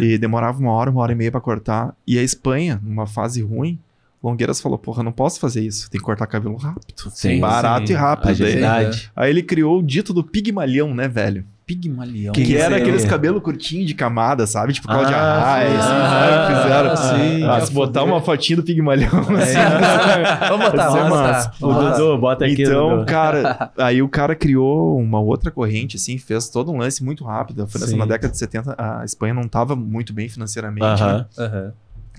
[0.02, 1.94] E demorava uma hora, uma hora e meia pra cortar.
[2.06, 3.78] E a Espanha, numa fase ruim,
[4.22, 5.88] Longueiras falou: Porra, não posso fazer isso.
[5.90, 6.92] Tem que cortar cabelo rápido.
[7.10, 7.92] Sim, Barato sim.
[7.92, 8.24] e rápido.
[8.24, 9.12] Daí- Agilidade.
[9.14, 11.44] Aí ele criou o dito do pigmalhão, né, velho?
[11.68, 12.32] Pigmalião.
[12.32, 12.80] Que, era é?
[12.80, 14.72] aqueles cabelo curtinho de camada, sabe?
[14.72, 16.62] Tipo Cláudia Ah, Raia, assim, ah, sabe?
[16.62, 16.96] Fizeram.
[16.96, 17.44] sim.
[17.44, 19.58] Ah, se botar uma fotinha do Pigmalhão, assim.
[20.48, 21.52] Vamos botar, Vai ser vamos botar.
[21.60, 21.96] O Vamos botar.
[21.98, 22.62] Dudu, bota aqui.
[22.62, 23.06] Então, Dudu.
[23.06, 27.62] cara, aí o cara criou uma outra corrente, assim, fez todo um lance muito rápido.
[27.62, 27.96] A França, Sim.
[27.98, 30.80] na década de 70, a Espanha não tava muito bem financeiramente.
[30.86, 30.94] né?
[30.94, 31.26] Aham.
[31.38, 31.72] Aham.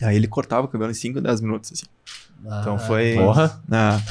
[0.03, 1.85] Aí ele cortava o cabelo em 5, 10 minutos, assim.
[2.41, 3.13] Então Ah, foi.
[3.15, 3.61] Porra.
[3.69, 4.01] Ah.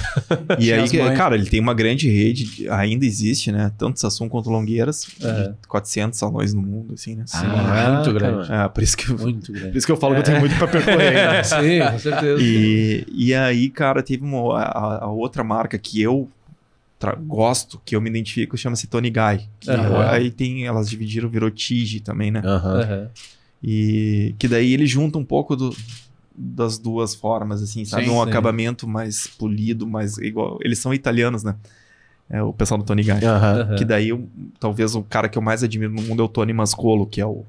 [0.59, 3.73] E aí, cara, ele tem uma grande rede, ainda existe, né?
[3.79, 7.25] Tanto Samsung quanto Longueiras, de 400 salões no mundo, assim, né?
[7.27, 8.53] Sim, Ah, muito grande.
[8.53, 9.79] É, por isso que eu, Muito por grande.
[9.79, 11.43] isso que eu falo que eu tenho muito pra percorrer, né?
[11.45, 12.43] Sim, com certeza.
[12.43, 16.29] E, e aí, cara, teve uma, a, a outra marca que eu
[17.27, 19.47] gosto, que eu me identifico, chama-se Tony Guy.
[19.61, 19.71] Que.
[20.11, 22.43] Aí tem, elas dividiram, virou Tige também, né?
[22.45, 22.81] Aham.
[22.81, 23.09] Aham.
[23.63, 25.75] E que daí ele junta um pouco do-
[26.41, 28.05] das duas formas, assim, sabe?
[28.05, 28.29] Sim, um sim.
[28.31, 30.59] acabamento mais polido, mais igual.
[30.63, 31.57] Eles são italianos, né?
[32.31, 33.05] É o pessoal do Tony.
[33.11, 33.75] Aham.
[33.77, 34.29] Que daí, eu-
[34.61, 37.27] talvez o cara que eu mais admiro no mundo é o Tony Mascolo, que é
[37.27, 37.45] o.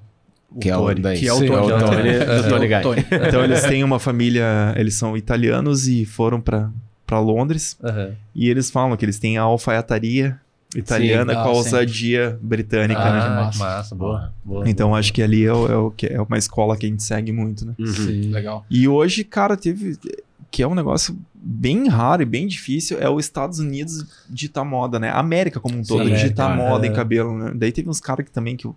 [0.49, 1.02] o Que é o Tony.
[1.20, 1.68] Que é o Sim, Tony.
[1.68, 2.41] Tony, Aham.
[2.41, 2.82] do Tony Guy.
[2.82, 3.06] Tony.
[3.28, 6.70] Então eles têm uma família, eles são italianos e foram pra
[7.06, 7.76] para Londres.
[7.84, 8.11] Aham.
[8.36, 10.40] E eles falam que eles têm a alfaiataria
[10.76, 11.40] italiana Sim.
[11.41, 11.58] com a sim.
[11.58, 13.20] ousadia britânica, né?
[13.20, 13.64] Ah, que massa.
[13.64, 13.96] massa.
[13.96, 14.34] Boa.
[14.46, 14.70] boa.
[14.70, 17.32] Então acho que ali é, o- é o é uma escola que a gente segue
[17.32, 17.74] muito, né?
[17.80, 17.86] Uhum.
[17.88, 18.22] Sim.
[18.32, 18.66] Legal.
[18.70, 19.98] E hoje, cara, teve
[20.52, 25.00] que é um negócio bem raro e bem difícil é os Estados Unidos ditar moda,
[25.00, 25.10] né?
[25.10, 26.90] A América como um todo Sim, ditar América, moda é.
[26.90, 27.52] em cabelo, né?
[27.56, 28.76] Daí teve uns caras que também que, eu-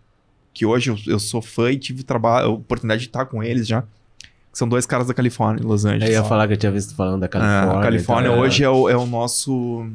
[0.55, 3.67] que hoje eu, eu sou fã e tive trabalho, a oportunidade de estar com eles
[3.67, 3.83] já.
[3.83, 6.09] Que são dois caras da Califórnia, em Los Angeles.
[6.11, 7.79] Eu ia falar que eu tinha visto falando da Ah, Califórnia.
[7.79, 9.87] a Califórnia então, hoje é o, é o nosso.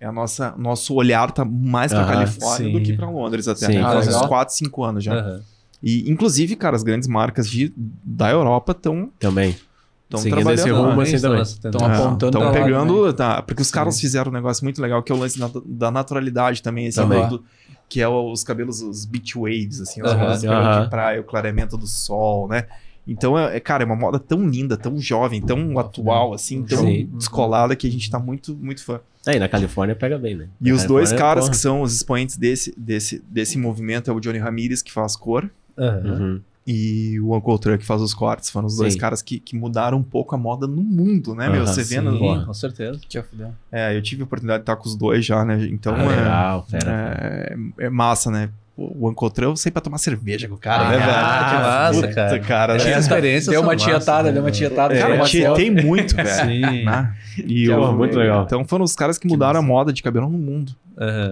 [0.00, 0.54] É a nossa.
[0.58, 2.82] Nosso olhar tá mais pra Aham, Califórnia do sim.
[2.84, 3.66] que pra Londres até.
[3.66, 3.74] Sim.
[3.74, 3.80] né?
[3.82, 4.28] Ah, Faz uns legal.
[4.28, 5.14] 4, 5 anos já.
[5.14, 5.40] Aham.
[5.82, 9.50] E, inclusive, cara, as grandes marcas de, da Europa estão Também.
[10.04, 10.58] estão trabalhando.
[10.58, 11.42] esse rumo, assim, também.
[11.44, 13.12] tentando- apontando Estão pra lá pegando.
[13.12, 13.74] Tá, porque os Sim.
[13.74, 16.96] caras fizeram um negócio muito legal, que é o lance da, da naturalidade também, esse
[17.00, 17.22] Também.
[17.22, 17.44] mundo,
[17.88, 20.18] que é os cabelos, os beach waves, assim, os Aham.
[20.18, 20.88] cabelos de Aham.
[20.88, 22.64] praia, o clareamento do sol, né?
[23.06, 26.78] Então, é, é, cara, é uma moda tão linda, tão jovem, tão atual, assim, tão
[26.84, 27.08] Sim.
[27.12, 29.00] descolada que a gente tá muito, muito fã.
[29.26, 30.48] Aí na Califórnia pega bem, né?
[30.60, 31.50] E Na os dois Califórnia, caras porra.
[31.52, 35.48] que são os expoentes desse, desse, desse movimento é o Johnny Ramirez, que faz cor,
[35.78, 36.02] Aham.
[36.20, 36.40] Uhum.
[36.66, 38.50] e o Uncle Truck que faz os cortes.
[38.50, 38.98] Foram os dois Sim.
[38.98, 41.62] caras que, que mudaram um pouco a moda no mundo, né, meu?
[41.62, 42.00] Aham, Você vê sim.
[42.00, 43.00] no, Sim, com certeza.
[43.08, 43.22] Que.
[43.70, 45.64] É, eu tive a oportunidade de estar com os dois já, né?
[45.70, 46.90] Então Ah, é, legal, fera.
[47.20, 47.56] é,
[47.86, 48.50] é massa, né?
[48.78, 51.08] O eu sei pra tomar cerveja com o cara, Ah, né, velho?
[51.08, 52.38] que massa, Puta, cara.
[52.40, 52.74] cara.
[52.76, 52.98] Né?
[52.98, 54.32] experiências Deu são uma tietada, né?
[54.32, 54.88] deu uma tietada.
[54.94, 55.64] Cara, tirou eu uma selfie.
[55.64, 56.28] tietei muito, velho.
[56.28, 56.84] Sim.
[56.84, 57.14] né?
[57.38, 58.44] E honra, muito legal.
[58.44, 60.72] Então foram os caras que mudaram a moda de cabelo no mundo.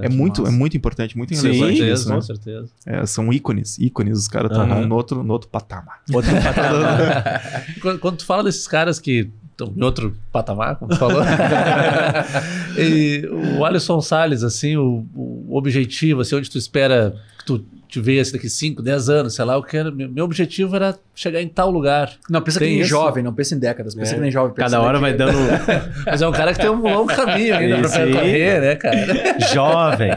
[0.03, 2.15] É muito, é muito importante, muito Sim, relevante Com isso, certeza, né?
[2.17, 2.69] com certeza.
[2.87, 4.19] É, são ícones, ícones.
[4.19, 4.87] Os caras estão Aham.
[4.87, 6.01] no, outro, no outro patamar.
[6.13, 6.31] Outro
[7.81, 11.23] quando, quando tu fala desses caras que em outro patamar, como tu falou,
[12.77, 13.27] e
[13.59, 18.33] o Alisson Salles, assim, o, o objetivo, assim, onde tu espera que tu te veja
[18.33, 21.71] daqui 5, 10 anos, sei lá, eu quero, meu, meu objetivo era chegar em tal
[21.71, 22.13] lugar.
[22.29, 23.95] Não, pensa Tem que nem jovem, não pensa em décadas.
[23.95, 24.15] Pensa É.
[24.17, 24.53] que nem jovem.
[24.55, 25.39] Cada hora vai dando
[26.05, 28.13] Mas é um cara que tem um longo caminho ainda pra aí.
[28.13, 29.07] percorrer, né, cara?
[29.53, 30.11] jovem.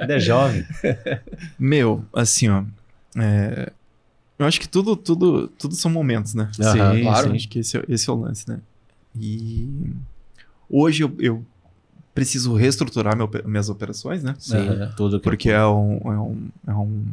[0.00, 0.64] Ainda é jovem.
[1.58, 2.62] Meu, assim, ó.
[3.18, 3.72] é,
[4.38, 6.48] eu acho que tudo, tudo, tudo são momentos, né?
[6.62, 7.32] Aham, claro.
[7.34, 8.58] Acho que esse, é- esse é o lance, né?
[9.20, 9.90] E
[10.70, 11.44] hoje eu, eu
[12.14, 14.34] preciso reestruturar meu- minhas operações, né?
[14.38, 14.92] Sim, Aham.
[14.96, 17.04] tudo que Porque é um, é um, é um-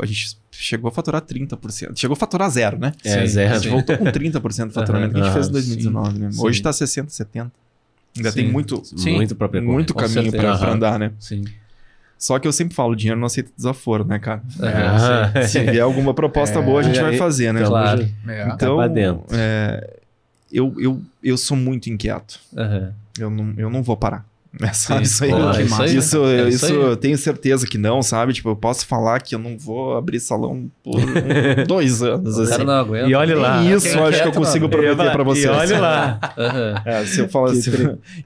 [0.00, 1.98] A gente chegou a faturar 30%.
[1.98, 2.92] Chegou a faturar zero, né?
[3.04, 3.54] É, Sim, zero.
[3.54, 6.32] A gente voltou com 30% do faturamento que a gente fez em Aham, 2019, né?
[6.32, 6.40] sim.
[6.42, 7.50] Hoje tá 60%, 70%.
[8.16, 8.36] Ainda Sim.
[8.44, 9.14] tem muito, Sim.
[9.16, 9.74] muito pra percorrer.
[9.74, 11.12] muito caminho pra andar, né?
[11.20, 11.44] Sim.
[12.18, 14.42] Só que eu sempre falo, dinheiro não aceita desaforo, né, cara?
[14.58, 17.62] Ah, Se vier alguma proposta É, boa, a gente e vai fazer, né?
[17.62, 18.00] Claro.
[18.00, 18.48] hoje- É.
[18.54, 18.80] Então,
[19.32, 19.98] é,
[20.52, 22.38] eu, eu, eu sou muito inquieto.
[22.56, 22.92] Aham.
[23.18, 24.24] Eu não, eu não vou parar.
[24.58, 25.02] É, sabe?
[25.02, 26.34] Isso aí, pô, é isso aí, isso, né?
[26.34, 26.72] É isso, isso aí.
[26.80, 28.32] eu tenho certeza que não, sabe?
[28.32, 31.04] Tipo, eu posso falar que eu não vou abrir salão por um-
[31.68, 32.38] dois anos.
[32.38, 32.52] Assim.
[32.52, 33.06] cara não aguenta.
[33.06, 33.60] E olha lá.
[33.60, 34.78] Nem isso eu acho que eu consigo mano.
[34.82, 35.44] prometer pra vocês.
[35.44, 36.20] E olha lá.
[36.86, 37.70] É, se eu falar assim,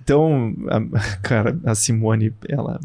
[0.01, 2.79] então, a- cara, a Simone, ela,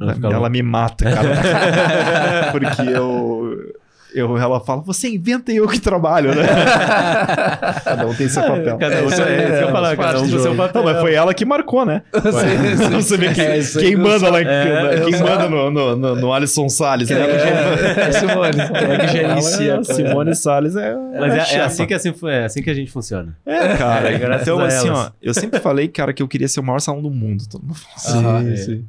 [0.00, 2.50] ela, ela me mata, cara.
[2.50, 3.74] porque eu,
[4.18, 6.42] eu, ela fala, você inventa e eu que trabalho, né?
[7.84, 8.78] Cada um tem seu papel.
[8.78, 10.56] Cada um, aí, é, eu é, falar, faz cada um com do seu jogo.
[10.56, 10.82] papel.
[10.82, 12.02] Não, mas foi ela que marcou, né?
[12.14, 12.90] Sim, sim.
[12.90, 16.68] Você vê que, É, quem manda lá, é, quem manda no, no, no, no Alisson
[16.68, 17.18] Salles, né?
[17.20, 18.58] É, Simone.
[18.88, 19.74] É que gerencia.
[19.74, 20.94] É- Simone Salles é.
[21.18, 23.36] Mas é, é assim que assim, é assim que a gente funciona.
[23.44, 24.10] É, cara.
[24.10, 24.98] É, então, a assim, elas.
[24.98, 27.44] ó, eu sempre falei, cara, que eu queria ser o maior salão do mundo.
[27.48, 28.52] Todo mundo fala assim.
[28.52, 28.56] É.
[28.56, 28.84] Sim,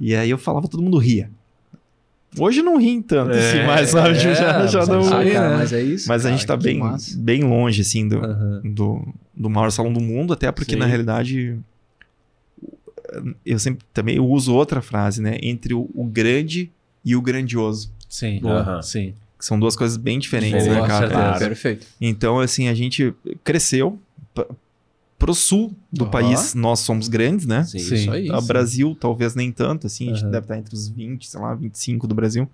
[0.00, 1.30] E aí eu falava, todo mundo ria.
[2.38, 4.96] Hoje não riem tanto, É, assim, mas sabe, é, já, já mas não.
[4.96, 5.56] é isso Ah, cara, né?
[5.56, 6.08] mas é isso.
[6.08, 7.18] Mas a cara, gente tá bem, massa.
[7.18, 8.60] bem longe, assim, do, Aham.
[8.64, 10.78] do, do maior salão do mundo, até porque, Sim.
[10.78, 11.58] na realidade,
[13.44, 15.36] eu sempre também uso outra frase, né?
[15.42, 16.70] Entre o, o grande
[17.04, 17.90] e o grandioso.
[18.08, 18.80] Sim, Aham.
[18.82, 19.14] sim.
[19.38, 21.38] Que são duas coisas bem diferentes, Boa, né, cara?
[21.38, 21.86] Perfeito.
[22.00, 23.12] Então, assim, a gente
[23.44, 23.98] cresceu
[25.22, 26.10] pro sul do Aham.
[26.10, 26.52] país.
[26.54, 27.62] Nós somos grandes, né?
[27.64, 27.78] Sim.
[27.78, 27.94] Sim.
[27.94, 28.28] Isso aí.
[28.30, 30.10] O Brasil, talvez nem tanto, assim.
[30.10, 32.48] A gente deve estar entre os 20, sei lá, 25 do Brasil.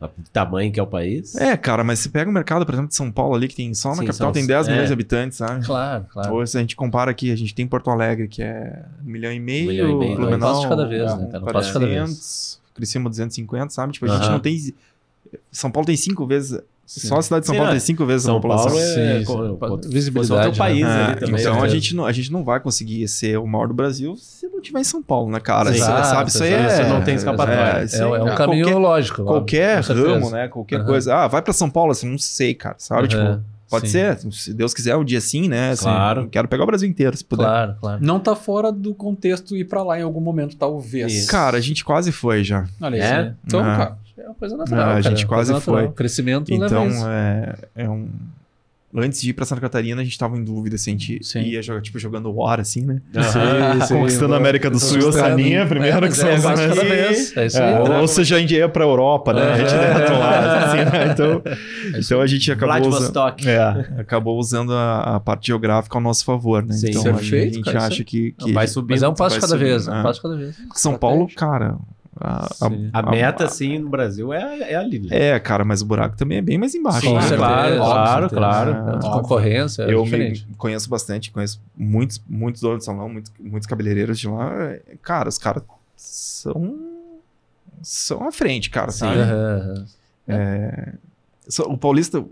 [0.00, 1.34] O tamanho que é o país.
[1.34, 3.74] É, cara, mas você pega o mercado, por exemplo, de São Paulo ali, que tem
[3.74, 4.70] só na Sim, capital são- tem 10 é.
[4.70, 5.66] milhões de habitantes, sabe?
[5.66, 6.34] Claro, claro.
[6.34, 9.32] Ou se a gente compara aqui, a gente tem Porto Alegre, que é um milhão
[9.32, 11.42] e meio, milhão e meio, Um Blumenau, de cada vez, né, cara?
[11.44, 11.98] Um passo de cada vez.
[11.98, 13.92] 400, Criciúma 250, sabe?
[13.92, 14.72] Tipo, a gente não tem...
[15.50, 16.60] São Paulo tem cinco vezes...
[16.88, 17.06] Sim.
[17.08, 17.74] Só a cidade de São Sim, Paulo é.
[17.74, 18.68] tem cinco vezes a São população.
[18.70, 19.24] Paulo é Sim,
[19.70, 21.04] outro- Visibilidade, país né?
[21.04, 21.40] ali É, também.
[21.40, 21.74] então a certeza.
[21.74, 24.80] gente, não, a gente não vai conseguir ser o maior do Brasil se não tiver
[24.80, 25.66] em São Paulo, né, cara?
[25.70, 25.80] Sim.
[25.80, 26.68] Você Exato, sabe, isso aí é...
[26.70, 27.80] Você não tem escapatória.
[27.80, 29.22] É, isso é um aí caminho qualquer- lógico.
[29.22, 30.48] qualquer ramo, né?
[30.48, 30.86] Qualquer Aham.
[30.86, 31.14] coisa.
[31.14, 33.14] Ah, vai pra São Paulo, assim, não sei, cara, sabe?
[33.14, 33.92] Aham, Tipo, pode sim.
[33.98, 35.72] ser, se Deus quiser, um dia sim, né?
[35.72, 36.26] Assim, Claro.
[36.30, 37.44] Quero pegar o Brasil inteiro, se puder.
[37.44, 37.98] Claro, claro.
[38.02, 41.12] Não tá fora do contexto ir pra lá em algum momento, talvez.
[41.12, 41.30] Isso.
[41.30, 42.64] Cara, a gente quase foi já.
[42.80, 43.00] Olha aí.
[43.26, 43.34] É?
[43.46, 43.76] Então, Ah.
[43.76, 43.98] cara.
[44.18, 44.80] É uma coisa natural.
[44.80, 45.88] Ah, a cara, gente uma quase foi.
[45.92, 48.08] Crescimento Então, é, é um...
[48.96, 51.40] Antes de ir pra Santa Catarina, a gente tava em dúvida se a gente Sim.
[51.42, 53.02] ia jogar, tipo, jogando War, assim, né?
[53.14, 53.86] Aham.
[53.86, 55.04] Conquistando a América do Sul e.
[55.04, 57.36] Oceania, primeiro, É, que é, são passo as- cada vez.
[57.36, 57.70] É isso aí.
[57.74, 59.42] É, ou você já ia pra Europa, né?
[59.42, 59.78] A gente É.
[59.78, 61.12] deve atuar, assim, né?
[61.12, 61.42] Então,
[61.98, 66.64] então a gente acabou usando, é, acabou usando a, a parte geográfica ao nosso favor,
[66.64, 66.72] né?
[66.72, 66.88] Sim.
[66.88, 68.94] então Perfeito, a gente cara, acha que, que Vai subir.
[68.94, 69.86] Mas é um passo cada subir, vez.
[69.86, 70.00] né?
[70.00, 70.56] Um passo de cada vez.
[70.74, 71.76] São Paulo, cara.
[72.20, 72.90] A, a- Sim.
[72.92, 74.98] A meta, assim, no Brasil é, é ali.
[75.00, 75.08] né?
[75.10, 77.06] É, cara, mas o buraco também é bem mais embaixo.
[77.06, 77.36] Com né?
[77.36, 78.70] claro, com claro, claro.
[78.72, 80.46] É concorrência, é eu diferente.
[80.48, 84.50] me conheço bastante, conheço muitos, muitos donos de salão, muitos, muitos cabeleireiros de lá.
[85.02, 85.62] Cara, os caras
[85.96, 86.76] são.
[87.82, 88.98] são à frente, cara, Sim.
[89.00, 89.20] sabe?
[89.20, 89.84] Aham,
[90.26, 90.98] Só-
[91.66, 92.22] O paulista,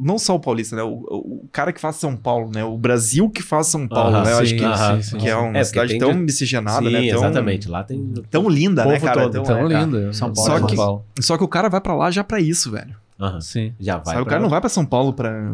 [0.00, 0.82] não só o paulista, né?
[0.82, 2.64] O, o cara que faz São Paulo, né?
[2.64, 4.32] O Brasil que faz São Paulo, né?
[4.32, 5.18] Eu acho que, sim, sim.
[5.18, 7.08] que é uma É, cidade tão de- miscigenada, Sim, né?
[7.10, 7.68] Tão, exatamente.
[7.68, 8.12] Lá tem.
[8.30, 9.22] tão linda, né, cara?
[9.22, 9.32] todo.
[9.32, 10.12] Tão- Tão é, lindo.
[10.12, 10.66] São Só Paulo.
[10.66, 10.76] que...
[10.76, 12.94] São Só que o cara vai pra lá já pra isso, velho.
[13.20, 13.40] Aham.
[13.40, 13.72] Sim.
[13.78, 14.06] Já vai.
[14.06, 14.20] Sabe?
[14.20, 15.52] O pra- cara não vai pra São Paulo pra.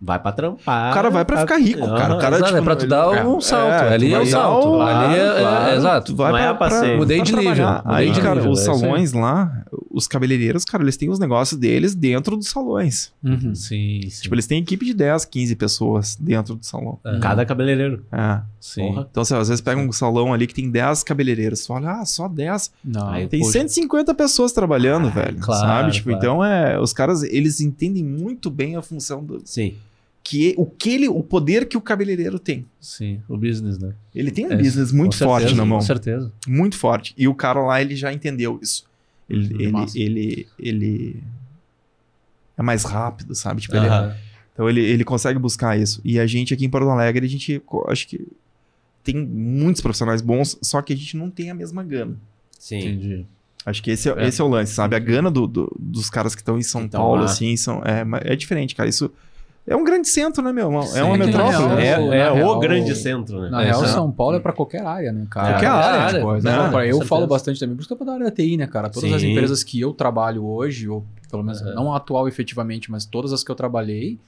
[0.00, 0.92] Vai pra trampar.
[0.92, 2.14] O cara vai pra ficar rico, cara.
[2.14, 3.72] O cara, Exato, tipo, é pra tu ele- dar é, um salto.
[3.72, 4.68] é, Ali tu é o dar salto.
[4.68, 5.70] um- Ali é, é- claro.
[5.70, 6.12] é exato.
[6.12, 6.96] Tu vai Não é pra, passeio.
[6.98, 9.64] Mudei de nível, mudei Aí, de cara, nível, os é salões lá,
[9.98, 13.12] os cabeleireiros, cara, eles têm os negócios deles dentro dos salões.
[13.22, 13.54] Uhum.
[13.54, 14.22] Sim, sim.
[14.22, 16.98] Tipo, eles têm equipe de 10, 15 pessoas dentro do salão.
[17.04, 18.04] Aham, Cada cabeleireiro.
[18.12, 18.40] É.
[18.60, 18.82] Sim.
[18.82, 19.08] Porra.
[19.10, 21.66] Então, assim, às vezes pega um salão ali que tem 10 cabeleireiros.
[21.66, 22.70] Tu olha, ah, só 10.
[22.84, 23.08] Não.
[23.08, 23.52] Aí, Tem Poxa.
[23.52, 25.38] 150 pessoas trabalhando, velho.
[25.40, 25.92] claro, sabe?
[25.92, 26.18] Tipo, claro.
[26.24, 26.80] então é.
[26.80, 29.40] Os caras, eles entendem muito bem a função do.
[29.44, 29.74] Sim.
[30.22, 32.66] Que, o, que ele, o poder que o cabeleireiro tem.
[32.78, 33.94] Sim, o business, né?
[34.14, 35.78] Ele tem um É, business muito Com forte certeza, na mão.
[35.78, 36.32] Com certeza.
[36.46, 37.14] Muito forte.
[37.16, 38.84] E o cara lá, ele já entendeu isso.
[39.28, 41.22] Ele, ele, ele, ele
[42.56, 43.60] é mais rápido, sabe?
[43.60, 44.16] Tipo, ele- Aham.
[44.52, 46.00] então ele, ele consegue buscar isso.
[46.04, 48.26] E a gente aqui em Porto Alegre, a gente acho que
[49.04, 52.16] tem muitos profissionais bons, só que a gente não tem a mesma gana.
[52.58, 52.78] Sim.
[52.78, 53.26] Entendi.
[53.66, 54.28] Acho que esse é, É.
[54.28, 54.96] esse é o lance, sabe?
[54.96, 57.24] A gana do, do- dos caras que estão em São Então, Paulo, lá.
[57.26, 58.88] assim, são, é, é diferente, cara.
[58.88, 59.10] Isso
[59.68, 60.82] é um grande centro, né, meu?
[60.82, 60.98] Sim.
[60.98, 61.74] É uma metrópole.
[61.80, 62.12] real?
[62.12, 63.50] É, é o grande centro, né?
[63.50, 63.92] Na real, exato.
[63.94, 65.50] São Paulo é pra qualquer área, né, cara?
[65.52, 66.40] Qualquer área, Tipo, né?
[66.70, 68.88] não, eu falo bastante também, por isso que é da área da TI, né, cara?
[68.88, 69.30] Todas as Sim.
[69.32, 71.74] empresas que eu trabalho hoje, ou pelo menos É.
[71.74, 74.18] não a atual efetivamente, mas todas as que eu trabalhei,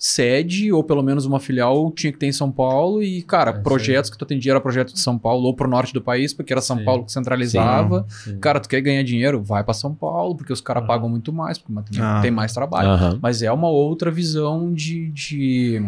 [0.00, 3.54] sede ou pelo menos uma filial tinha que ter em São Paulo e, cara, É,
[3.54, 6.52] projetos que tu atendia era projeto de São Paulo ou pro norte do país, porque
[6.52, 6.84] era São Sim.
[6.84, 8.06] Paulo que centralizava.
[8.08, 8.38] Sim.
[8.38, 9.42] Cara, tu quer ganhar dinheiro?
[9.42, 10.86] Vai pra São Paulo, porque os caras Aham.
[10.86, 12.20] pagam muito mais, porque tem- Ah.
[12.22, 12.90] tem mais trabalho.
[12.90, 13.18] Aham.
[13.20, 15.10] Mas é uma outra visão de.
[15.10, 15.82] de-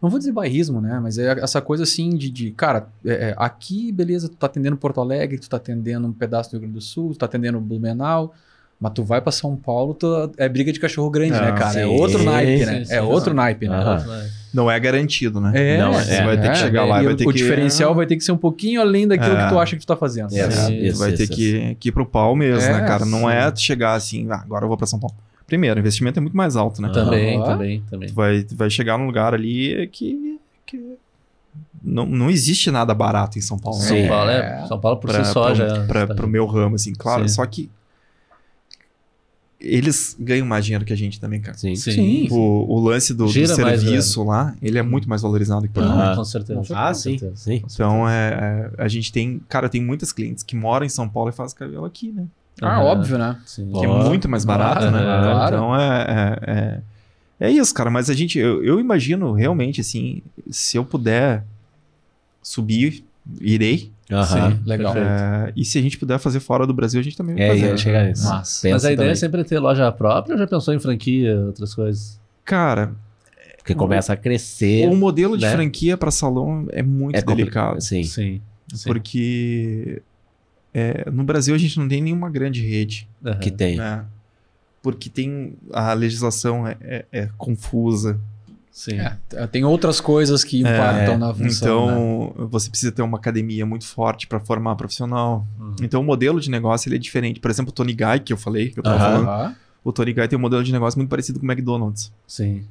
[0.00, 1.00] Não vou dizer bairrismo, né?
[1.02, 2.30] Mas é essa coisa assim de.
[2.30, 6.12] de, cara, é, é, aqui, beleza, tu tá atendendo Porto Alegre, tu tá atendendo um
[6.12, 8.32] pedaço do Rio Grande do Sul, tu tá atendendo Blumenau.
[8.80, 11.80] Mas tu vai pra São Paulo, tu- é briga de cachorro grande, Ah, né, cara?
[11.80, 12.84] É sim, outro naipe, sim, né?
[12.84, 13.06] sim, é sim.
[13.06, 13.76] outro naipe, né?
[13.76, 14.26] Aham.
[14.54, 15.52] Não é garantido, né?
[15.54, 17.38] É, Não, Você vai ter que chegar lá e e vai o, ter o que...
[17.38, 19.42] diferencial vai ter que ser um pouquinho além daquilo É.
[19.44, 20.34] que tu acha que tu tá fazendo.
[20.34, 20.80] É, sabe?
[20.86, 20.92] Sim.
[20.92, 23.04] Tu vai ter Isso, que, que ir pro pau mesmo, É, né, cara?
[23.04, 25.14] Não é chegar assim, ah, agora eu vou pra São Paulo.
[25.46, 26.88] Primeiro, o investimento é muito mais alto, né?
[26.90, 27.44] Também, Aham.
[27.46, 28.08] também, também.
[28.08, 30.96] Tu vai, vai chegar num lugar ali que, que
[31.82, 33.78] não, não existe nada barato em São Paulo.
[33.80, 34.02] São né?
[34.02, 34.08] Sim.
[34.08, 34.66] Paulo, é, É.
[34.66, 35.84] São Paulo por pra, si só pra- já.
[35.86, 37.28] pra- tá- pro meu ramo, assim, claro.
[37.28, 37.34] Sim.
[37.34, 37.68] Só que
[39.60, 41.56] eles ganham mais dinheiro que a gente também, cara.
[41.58, 41.74] Sim.
[41.74, 42.28] Sim.
[42.30, 45.86] O, o lance do, do serviço lá, ele é muito mais valorizado que por Ah,
[45.86, 46.12] lá.
[46.12, 46.16] Ah.
[46.16, 46.60] com certeza.
[46.72, 47.18] Ah, Com sim.
[47.34, 47.62] Sim.
[47.64, 49.40] Então, é, é, a gente tem...
[49.48, 52.26] Cara, tem muitas clientes que moram em São Paulo e fazem cabelo aqui, né?
[52.62, 53.36] Ah, óbvio, né?
[53.46, 53.72] Sim.
[53.72, 55.00] Que é muito mais barato, né?
[55.00, 55.56] claro.
[55.56, 56.06] Então, é...
[56.08, 56.50] é,
[57.40, 57.48] é...
[57.48, 57.90] é isso, cara.
[57.90, 58.38] Mas a gente...
[58.38, 61.44] Eu, eu imagino, realmente, assim, se eu puder
[62.42, 63.04] subir,
[63.40, 63.90] irei.
[64.10, 64.52] Aham.
[64.52, 64.96] Sim, legal.
[64.96, 67.48] É, e se a gente puder fazer fora do Brasil, a gente também vai É,
[67.50, 67.66] fazer.
[67.66, 68.26] ia chegar nisso.
[68.28, 69.10] Mas- a ideia também.
[69.10, 72.18] é sempre ter loja própria ou já pensou em franquia, outras coisas?
[72.44, 72.92] Cara,
[73.58, 74.88] Porque começa a crescer.
[74.88, 75.52] o modelo de né?
[75.52, 77.80] franquia para salão é muito É delicado.
[77.82, 78.02] Sim.
[78.02, 78.40] Sim.
[78.72, 78.88] sim.
[78.88, 80.00] Porque
[80.72, 83.38] é, no Brasil a gente não tem nenhuma grande rede, Aham.
[83.40, 83.76] Que tem.
[83.76, 84.04] né?
[84.82, 88.18] Porque tem a legislação é, é- é confusa.
[88.78, 89.00] Sim.
[89.00, 91.86] É, tem outras coisas que impactam na função.
[91.88, 91.92] né?
[92.36, 95.44] Então você precisa ter uma academia muito forte para formar profissional.
[95.58, 95.74] Uhum.
[95.82, 97.40] Então o modelo de negócio ele é diferente.
[97.40, 99.24] Por exemplo, o Tony Guy que eu falei, que eu tava Aham.
[99.26, 102.12] falando, o Tony Guy tem um modelo de negócio muito parecido com o McDonald's.
[102.24, 102.62] Sim.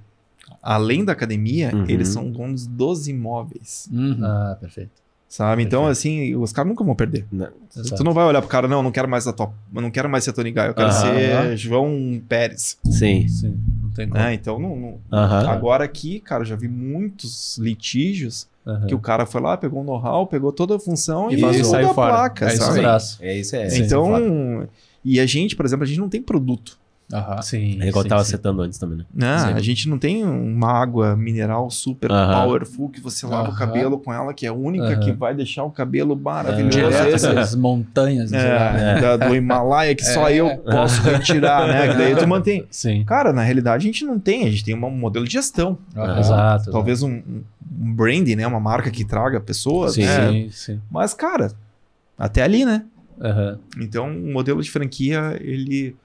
[0.64, 1.86] Além da academia, Uhum.
[1.90, 4.20] eles são donos dos imóveis, Uhum.
[4.24, 4.92] Ah, perfeito.
[5.28, 5.62] Sabe?
[5.64, 7.26] Então assim, os caras nunca vão perder.
[7.32, 7.48] Não.
[7.76, 7.96] Exato.
[7.98, 10.10] Tu não vai olhar pro cara, não, não quero mais a top, eu não quero
[10.10, 11.50] mais ser Tony Guy, eu quero Aham.
[11.50, 12.78] ser João Pérez.
[12.86, 13.28] Sim.
[13.28, 14.20] Sim, não tem como.
[14.22, 14.34] Né?
[14.34, 15.48] Então, não, não- Aham.
[15.50, 18.88] agora aqui, cara, já vi muitos litígios Aham.
[18.88, 21.64] que o cara foi lá, pegou o know-how, pegou toda a função E e, vazou.
[21.66, 22.14] Saiu a fora.
[22.14, 22.80] placa, É isso sabe?
[22.80, 22.86] aí.
[22.86, 23.18] Abraço.
[23.22, 23.78] É isso, é.
[23.78, 24.68] Então,
[25.06, 26.78] e a gente, por exemplo, a gente não tem produto.
[27.14, 27.42] Aham.
[27.42, 27.82] Sim.
[27.82, 28.32] É igual eu sim, tava sim.
[28.32, 29.38] citando antes também, né?
[29.40, 29.54] Sim.
[29.54, 32.34] A gente não tem uma água mineral super Aham.
[32.42, 35.00] powerful que você lava o cabelo com ela, que é a única Aham.
[35.00, 36.80] que vai deixar o cabelo maravilhoso.
[36.90, 38.30] Esse- essas montanhas.
[38.32, 38.40] lá.
[38.40, 40.36] é, da- do Himalaia que só É.
[40.36, 41.88] eu posso retirar, né?
[41.88, 42.66] Que daí tu mantém.
[42.70, 43.06] Sim.
[43.06, 45.78] Cara, na realidade a gente não tem, a gente tem um modelo de gestão.
[45.96, 46.20] Aham.
[46.20, 46.72] Exato.
[46.72, 47.22] Talvez um,
[47.80, 48.46] um branding, né?
[48.46, 50.02] Uma marca que traga pessoas, Sim.
[50.06, 50.30] né?
[50.32, 50.82] Sim, sim.
[50.92, 51.54] Mas, cara,
[52.20, 52.84] até ali, né?
[53.80, 55.96] Então, o modelo de franquia, ele.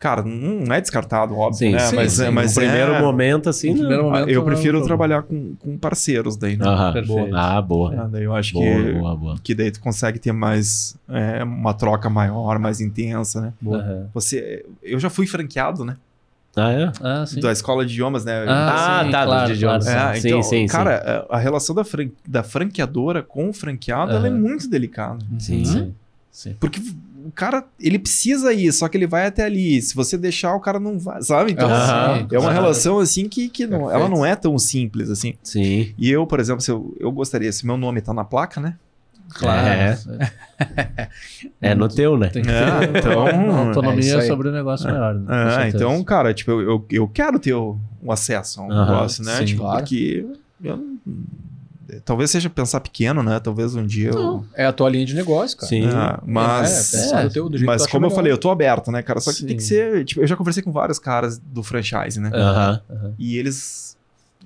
[0.00, 1.78] Cara, não é descartado, óbvio, Sim, né?
[1.80, 2.30] sim, mas, sim.
[2.30, 3.68] mas no primeiro é- momento, assim.
[3.68, 4.10] No primeiro não.
[4.10, 4.86] momento, Eu não é prefiro problema.
[4.86, 6.64] trabalhar com, com parceiros daí, né?
[6.66, 6.92] Aham.
[6.94, 7.36] Perfeito.
[7.36, 7.94] Ah, boa.
[7.94, 9.36] É, daí eu acho Boa, que, boa, boa.
[9.44, 13.52] que daí tu consegue ter mais é, uma troca maior, mais intensa, né?
[13.66, 14.08] Aham.
[14.14, 15.98] Você, eu já fui franqueado, né?
[16.56, 16.92] Ah, é?
[17.02, 17.38] Ah, sim.
[17.38, 18.42] Da escola de idiomas, né?
[18.48, 19.84] Ah, sim, tá, claro, do idiomas.
[19.84, 20.16] claro.
[20.16, 20.66] É, Sim, então, sim, sim.
[20.66, 25.22] cara, a a relação da, fran- da franqueadora com o franqueado, ela é muito delicada.
[25.38, 25.62] Sim.
[25.64, 25.94] Sim.
[26.32, 26.56] Sim.
[26.58, 26.80] Porque
[27.30, 29.80] o cara, ele precisa ir, só que ele vai até ali.
[29.80, 31.52] Se você deixar, o cara não vai, sabe?
[31.52, 35.34] Então, assim, é uma relação assim que, que não, ela não é tão simples assim.
[35.42, 35.94] Sim.
[35.96, 38.76] E eu, por exemplo, se eu, eu gostaria, se meu nome tá na placa, né?
[39.32, 39.68] Claro.
[39.68, 39.98] É.
[41.62, 42.28] É no teu, né?
[42.28, 44.26] Tem que É, ter então, é isso autonomia aí.
[44.26, 45.14] sobre o negócio maior.
[45.14, 45.24] né?
[45.26, 48.86] Com Ah, então, cara, tipo, eu, eu, quero ter o, o acesso a um Aham,
[48.92, 49.38] negócio, né?
[49.38, 49.78] sim, tipo, claro.
[49.78, 50.26] porque
[50.62, 50.96] eu não-
[52.04, 53.38] talvez seja pensar pequeno, né?
[53.40, 54.14] Talvez um dia eu.
[54.14, 55.68] Não, é a tua linha de negócio, cara.
[55.68, 55.86] Sim.
[55.86, 56.94] Ah, mas.
[56.94, 59.20] É, é, no teu- do Mas como eu falei, eu tô aberto, né, cara?
[59.20, 59.46] Só que Sim.
[59.46, 60.04] tem que ser.
[60.04, 62.30] Tipo, eu já conversei com vários caras do franchise, né?
[62.32, 62.80] Aham.
[62.90, 63.14] Aham.
[63.18, 63.96] E eles.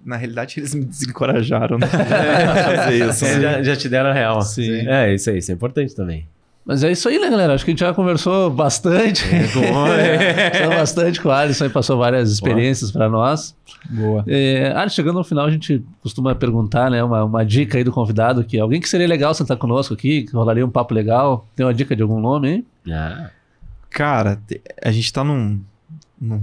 [0.04, 1.86] Na realidade, eles me desencorajaram né?
[1.88, 3.24] fazer isso.
[3.24, 3.40] É, né?
[3.40, 4.42] já, já te deram a real.
[4.42, 4.86] Sim.
[4.86, 6.28] É, isso aí, isso é importante também.
[6.64, 7.54] Mas é isso aí, né, galera?
[7.54, 9.22] Acho que a gente já conversou bastante.
[9.52, 13.54] Conversou bastante com o Alisson e passou várias experiências para nós.
[13.90, 14.24] Boa.
[14.26, 17.04] É, Alisson, chegando no final, a gente costuma perguntar, né?
[17.04, 20.32] Uma, uma dica aí do convidado, que alguém que seria legal sentar conosco aqui, que
[20.32, 21.46] rolaria um papo legal.
[21.54, 22.92] Tem uma dica de algum nome aí?
[22.94, 23.30] Ah,
[23.90, 24.40] Cara,
[24.82, 25.60] a gente tá num,
[26.20, 26.42] num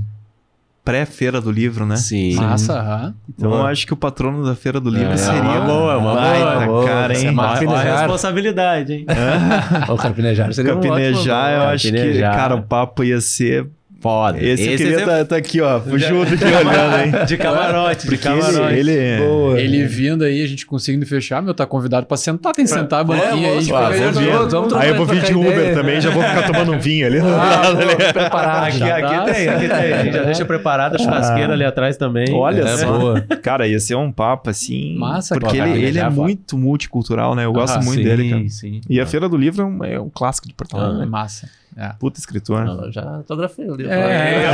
[0.83, 1.95] pré-feira do livro, né?
[1.95, 2.35] sim.
[2.35, 3.13] Massa, aham.
[3.29, 3.69] Então eu Boa.
[3.69, 5.41] acho que o patrono da feira do livro É, seria.
[5.41, 6.85] uma boa, uma baita boa.
[6.85, 7.31] cara, é hein?
[7.31, 7.49] massa.
[7.59, 7.99] Olha a Carpinejar.
[7.99, 9.05] responsabilidade, hein?
[9.89, 13.67] O Carpinejar seria um ótimo Capinejar, eu acho que, cara, o papo ia ser.
[14.01, 14.43] Foda.
[14.43, 17.25] Esse, eu queria é- estar tá, aqui, ó, junto aqui olhando, hein?
[17.25, 18.73] de camarote, de camarote.
[18.73, 19.61] ele, ele Boa.
[19.61, 23.01] Ele vindo aí, a gente conseguindo fechar, meu, tá convidado pra sentar, tem que sentar
[23.01, 23.61] a banquinha aí.
[23.63, 24.31] vamos vamos vir.
[24.31, 25.75] Vamos trocar- Aí eu vou vir de Uber ideia.
[25.75, 27.19] também, já vou ficar tomando um vinho ali.
[27.31, 28.67] Ah, preparado.
[28.67, 28.97] Aqui, já.
[28.97, 29.23] aqui tá?
[29.25, 29.93] tem, aqui tem.
[29.93, 32.33] A gente já deixa preparada a churrasqueira ali atrás também.
[32.33, 32.97] Olha É, só.
[32.97, 33.21] boa.
[33.21, 34.97] Cara, ia ser um papo assim.
[34.97, 35.69] Massa, Porque cara.
[35.69, 37.45] ele, ele é muito multicultural, né?
[37.45, 38.49] Eu gosto Ah, muito dele, cara.
[38.49, 38.81] sim.
[38.89, 40.99] E a Feira do Livro é um, é clássico de Porto Alegre, Ah.
[40.99, 41.05] né?
[41.05, 41.47] Massa.
[41.77, 41.89] É.
[41.99, 42.65] Puta escritor.
[42.67, 43.93] Eu já autografei o livro.
[43.93, 44.45] É.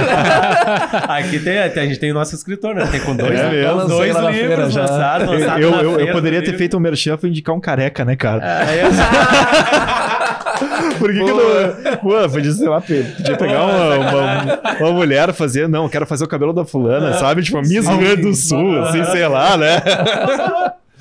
[1.10, 2.86] Aqui tem, a gente tem o nosso escritor, né?
[2.92, 3.88] Tem com dois, É mesmo.
[3.88, 4.82] dois livros feira já.
[4.82, 5.28] lançados.
[5.28, 6.58] Eu, lançados eu, na eu- eu feira poderia ter livro.
[6.60, 8.44] feito um merchan pra indicar um careca, né, cara?
[8.76, 8.90] Eu-
[10.98, 11.98] Por que, que não.
[11.98, 15.68] Pô, podia, sei lá, podia pegar uma, uma, uma mulher fazer.
[15.68, 17.44] Não, quero fazer o cabelo da fulana, sabe?
[17.44, 19.80] Tipo, a Miss Rio Grande do Sul, assim, sei lá, né?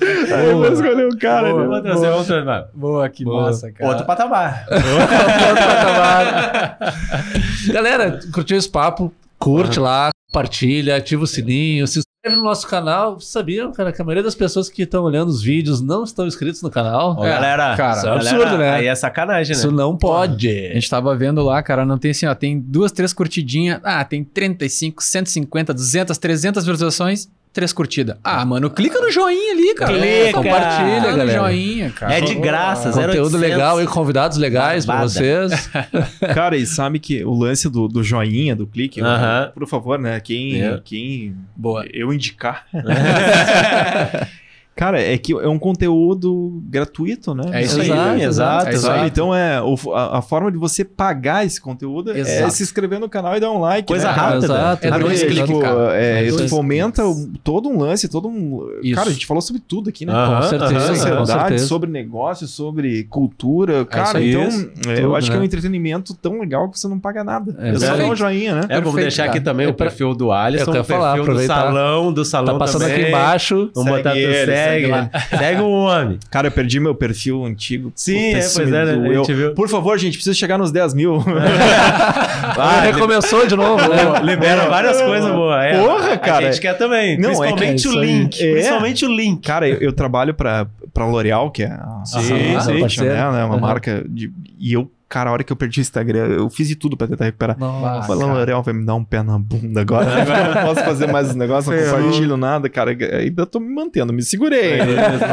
[0.01, 1.53] Aí eu vou escolher o cara.
[1.53, 1.81] Vou né?
[1.81, 2.65] trazer outro, mano.
[2.73, 3.43] Boa, que Boa.
[3.43, 3.89] massa, cara.
[3.89, 4.65] Outro patamar.
[7.71, 9.13] Galera, curtiu esse papo?
[9.39, 13.19] Curte lá, compartilha, ativa o sininho, se inscreve no nosso canal.
[13.19, 16.61] Sabiam, cara, que a maioria das pessoas que estão olhando os vídeos não estão inscritos
[16.61, 17.15] no canal?
[17.17, 18.69] Ó, É, galera, cara, isso é galera, absurdo, né?
[18.71, 19.59] Aí é sacanagem, né?
[19.59, 20.49] Isso não pode.
[20.49, 23.79] A gente tava vendo lá, cara, não tem assim, ó, tem duas, três curtidinhas.
[23.83, 28.17] Ah, tem 35, 150, 200, 300 visualizações, três curtidas.
[28.23, 29.91] Ah, mano, clica no joinha ali, cara.
[29.97, 30.31] Clica.
[30.33, 31.39] Compartilha, Clica no galera.
[31.39, 32.13] joinha, cara.
[32.13, 33.41] É de graça, zero Conteúdo 800.
[33.41, 35.11] legal e convidados legais pra Barbada.
[35.11, 35.69] vocês.
[36.35, 39.51] Cara, e sabe que o lance do, do joinha, do clique, Aham.
[39.55, 40.19] por favor, né?
[40.19, 40.79] Quem, É.
[40.85, 41.83] quem Boa.
[41.91, 42.67] eu indicar.
[44.77, 47.43] Cara, é que é um conteúdo gratuito, né?
[47.51, 48.99] É isso aí, Exato, exato, É isso Sabe?
[49.01, 49.07] aí.
[49.07, 52.51] Então é o- a, a forma de você pagar esse conteúdo é Exato.
[52.53, 53.87] se inscrever no canal e dar um like.
[53.87, 54.13] Coisa né?
[54.13, 54.45] rápida.
[54.45, 54.85] Exato.
[54.85, 55.03] É Sabe?
[55.03, 55.97] dois Tipo, cliques, cara.
[55.99, 57.31] é, É dois fomenta cliques.
[57.43, 58.69] todo um lance, todo um.
[58.83, 58.95] Isso.
[58.95, 60.13] Cara, a gente falou sobre tudo aqui, né?
[60.13, 60.79] Aham, Com certeza, aham.
[60.87, 61.65] com Sociedade, certeza.
[61.67, 63.83] sobre negócio, sobre cultura.
[63.85, 64.29] Cara, isso aí.
[64.29, 65.45] então é, eu tudo, acho que é um né?
[65.47, 67.55] entretenimento tão legal que você não paga nada.
[67.59, 68.61] É, É, só dar um joinha, né?
[68.69, 69.45] É, vamos deixar aqui cara.
[69.45, 72.53] também É o pra- perfil do Alisson, Eu o perfil falar, do salão, do salão
[72.53, 72.97] Tá passando também.
[72.97, 73.71] aqui embaixo.
[73.73, 75.09] Vamos botar Segue tu ele, segue segue lá.
[75.37, 76.19] Segue o homem.
[76.29, 77.91] Cara, eu perdi meu perfil antigo.
[77.95, 79.13] Sim, Puta, é, pois é, né?
[79.15, 79.53] Gente viu.
[79.53, 81.23] Por favor, gente, precisa chegar nos 10 mil.
[82.59, 84.19] Ah, recomeçou de novo, né?
[84.23, 85.63] Libera várias coisas boas.
[85.65, 86.47] É, Porra, cara.
[86.47, 87.17] A gente quer também.
[87.17, 88.41] Não, é que principalmente é o link.
[88.43, 88.51] É.
[88.53, 89.45] Principalmente o link.
[89.45, 93.01] Cara, eu, eu trabalho pra, pra L'Oréal, que é a, Sim, a, sim.
[93.01, 93.59] a né, né, uma Uhum.
[93.61, 94.31] marca de...
[94.59, 97.07] E eu, cara, a hora que eu perdi o Instagram, eu fiz de tudo pra
[97.07, 97.57] tentar recuperar.
[97.57, 98.07] Nossa.
[98.07, 100.21] Falando, L'Oréal vai me dar um pé na bunda agora.
[100.21, 102.91] Agora eu não posso fazer mais os negócios, não compartilho nada, cara.
[103.19, 104.77] Ainda tô me mantendo, me segurei.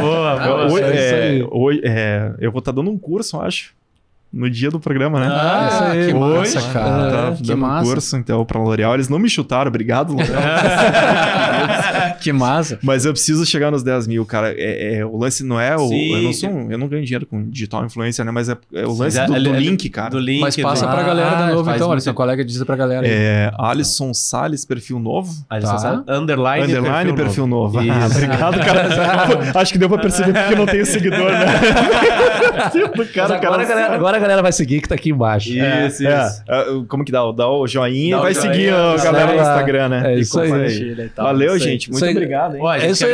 [0.00, 0.64] boa, Ah, boa.
[0.72, 1.46] Hoje, é isso é, aí.
[1.50, 3.74] hoje- é, eu vou estar dando um curso, eu acho.
[4.36, 5.28] No dia do programa, né?
[5.30, 6.06] Ah, isso aí.
[6.08, 7.10] que massa, Hoje, cara.
[7.10, 7.90] Tá dando massa.
[7.90, 8.94] curso, então, pra L'Oréal.
[8.94, 10.34] Eles não me chutaram, obrigado, L'Oréal.
[12.20, 12.78] Que massa.
[12.82, 14.52] Mas eu preciso chegar nos 10 mil, cara.
[14.56, 15.88] É, é- o lance não é o.
[15.88, 16.14] Sim.
[16.14, 18.30] Eu não sou um- eu não ganho dinheiro com digital influencer, né?
[18.30, 20.10] Mas é, é o lance é- do, do é- link, cara.
[20.10, 20.40] Do link.
[20.40, 20.92] Mas passa do...
[20.92, 21.88] pra galera Ah, de novo, faz então.
[21.88, 23.12] muito- Alisson, colega, diz pra galera aí.
[23.12, 25.30] É Alisson Salles, perfil novo.
[25.50, 25.78] Alisson Tá.
[25.78, 26.04] sabe?
[26.08, 27.78] Underline, Underline perfil, novo.
[27.78, 28.16] Ah, Isso.
[28.16, 29.52] obrigado, cara.
[29.60, 31.44] Acho que deu pra perceber porque eu não tenho seguidor, né?
[33.14, 35.48] cara, agora, cara agora galera vai seguir que tá aqui embaixo.
[35.50, 35.86] Isso, É,
[36.26, 36.42] isso.
[36.48, 37.20] é, como que dá?
[37.32, 39.40] Dá o joinha Dá e vai joinha, seguir a galera no.
[39.40, 40.02] Instagram, né?
[40.12, 40.50] É E isso aí.
[40.50, 41.10] e.
[41.16, 41.90] Valeu, gente.
[41.90, 43.12] Muito obrigado, É isso aí,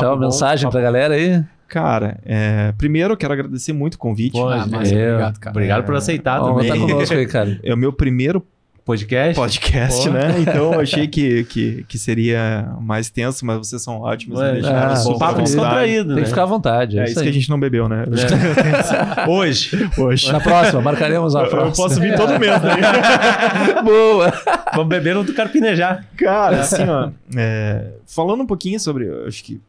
[0.00, 1.42] Tchau, bom, mensagem papo pra galera aí.
[1.68, 4.32] Cara, é, primeiro eu quero agradecer muito o convite.
[4.32, 5.50] Pô, Ah, é, obrigado, cara.
[5.56, 6.68] Obrigado por aceitar Ó, também.
[6.70, 7.58] tá conosco aí, cara.
[7.62, 8.40] É o meu primeiro
[8.86, 9.34] Podcast.
[9.34, 10.14] podcast, Pô.
[10.14, 10.36] né?
[10.38, 14.38] Então eu achei que, que, que seria mais tenso, mas vocês são ótimos.
[14.38, 16.22] Ué, deixaram ah, papo descontraído, Tem né?
[16.22, 16.96] que ficar à vontade.
[16.96, 18.04] É, É isso isso que a gente não bebeu, né?
[19.28, 19.90] Hoje.
[19.98, 20.30] Hoje.
[20.30, 21.84] Na próxima, marcaremos a Eu próxima.
[21.88, 23.82] posso vir todo mês, né?
[23.82, 24.32] Boa.
[24.72, 26.06] Vamos beber no do Carpinejar.
[26.16, 27.10] Cara, assim, ó.
[27.36, 29.06] é, falando um pouquinho sobre.
[29.08, 29.60] eu Acho que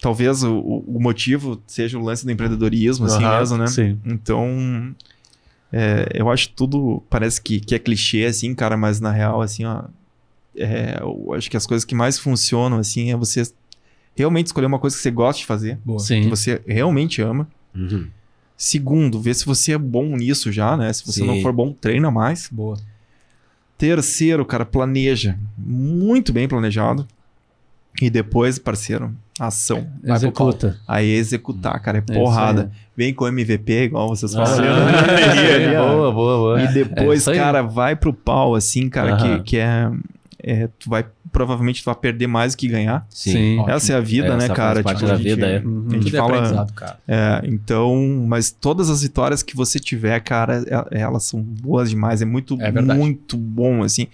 [0.00, 3.66] talvez o, o- motivo seja o lance do empreendedorismo, assim Aham, mesmo, né?
[3.66, 3.98] Sim.
[4.06, 4.94] Então.
[5.72, 7.02] É, eu acho tudo.
[7.10, 9.84] Parece que, que é clichê, assim, cara, mas na real, assim, ó.
[10.56, 13.42] é, eu acho que as coisas que mais funcionam, assim, é você
[14.14, 15.98] realmente escolher uma coisa que você gosta de fazer, Boa.
[15.98, 16.28] que Sim.
[16.28, 17.48] você realmente ama.
[18.56, 20.90] Segundo, ver se você é bom nisso já, né?
[20.92, 21.26] Se você Sim.
[21.26, 22.48] não for bom, treina mais.
[22.50, 22.78] Boa.
[23.76, 25.38] Terceiro, cara, planeja.
[25.58, 27.06] Muito bem planejado.
[28.00, 29.86] E depois, parceiro, ação.
[30.02, 30.78] Vai pro Executa.
[30.86, 32.70] Aí executar, cara, é isso porrada.
[32.96, 34.34] Vem com MVP, igual vocês.
[34.34, 34.44] Ah,
[35.86, 36.60] boa, boa, boa.
[36.62, 37.36] E É depois, aí.
[37.36, 39.38] cara, vai pro pau, assim, cara, Aham.
[39.38, 39.90] que, que é,
[40.42, 40.68] é.
[40.78, 41.04] Tu vai.
[41.32, 43.06] Provavelmente tu vai perder mais do que ganhar.
[43.10, 43.58] Sim.
[43.58, 43.74] Ótimo.
[43.76, 44.82] Essa é a vida, Essa né, cara?
[44.82, 45.58] parte Tipo, da a gente- vida, é.
[45.60, 45.86] Uhum.
[45.90, 46.66] A gente Tudo é fala.
[46.74, 46.98] cara.
[47.06, 52.22] É, então, mas todas as vitórias que você tiver, cara, é- elas são boas demais.
[52.22, 54.06] É muito, É muito bom, assim.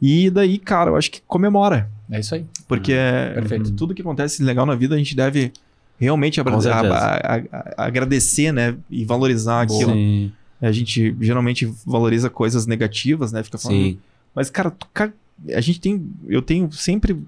[0.00, 1.90] E daí, cara, eu acho que comemora.
[2.10, 2.46] É isso aí.
[2.68, 3.72] Porque é- Perfeito.
[3.72, 5.52] tudo que acontece legal na vida, a gente deve
[5.98, 6.94] realmente abra- Com certeza.
[6.94, 8.74] a- a- a- agradecer, né?
[8.90, 9.92] E valorizar aquilo.
[9.92, 10.32] Sim.
[10.62, 13.42] A gente geralmente valoriza coisas negativas, né?
[13.42, 13.78] Fica falando.
[13.78, 13.98] Sim.
[14.34, 14.72] Mas, cara,
[15.54, 16.06] a gente tem.
[16.26, 17.20] Eu tenho sempre.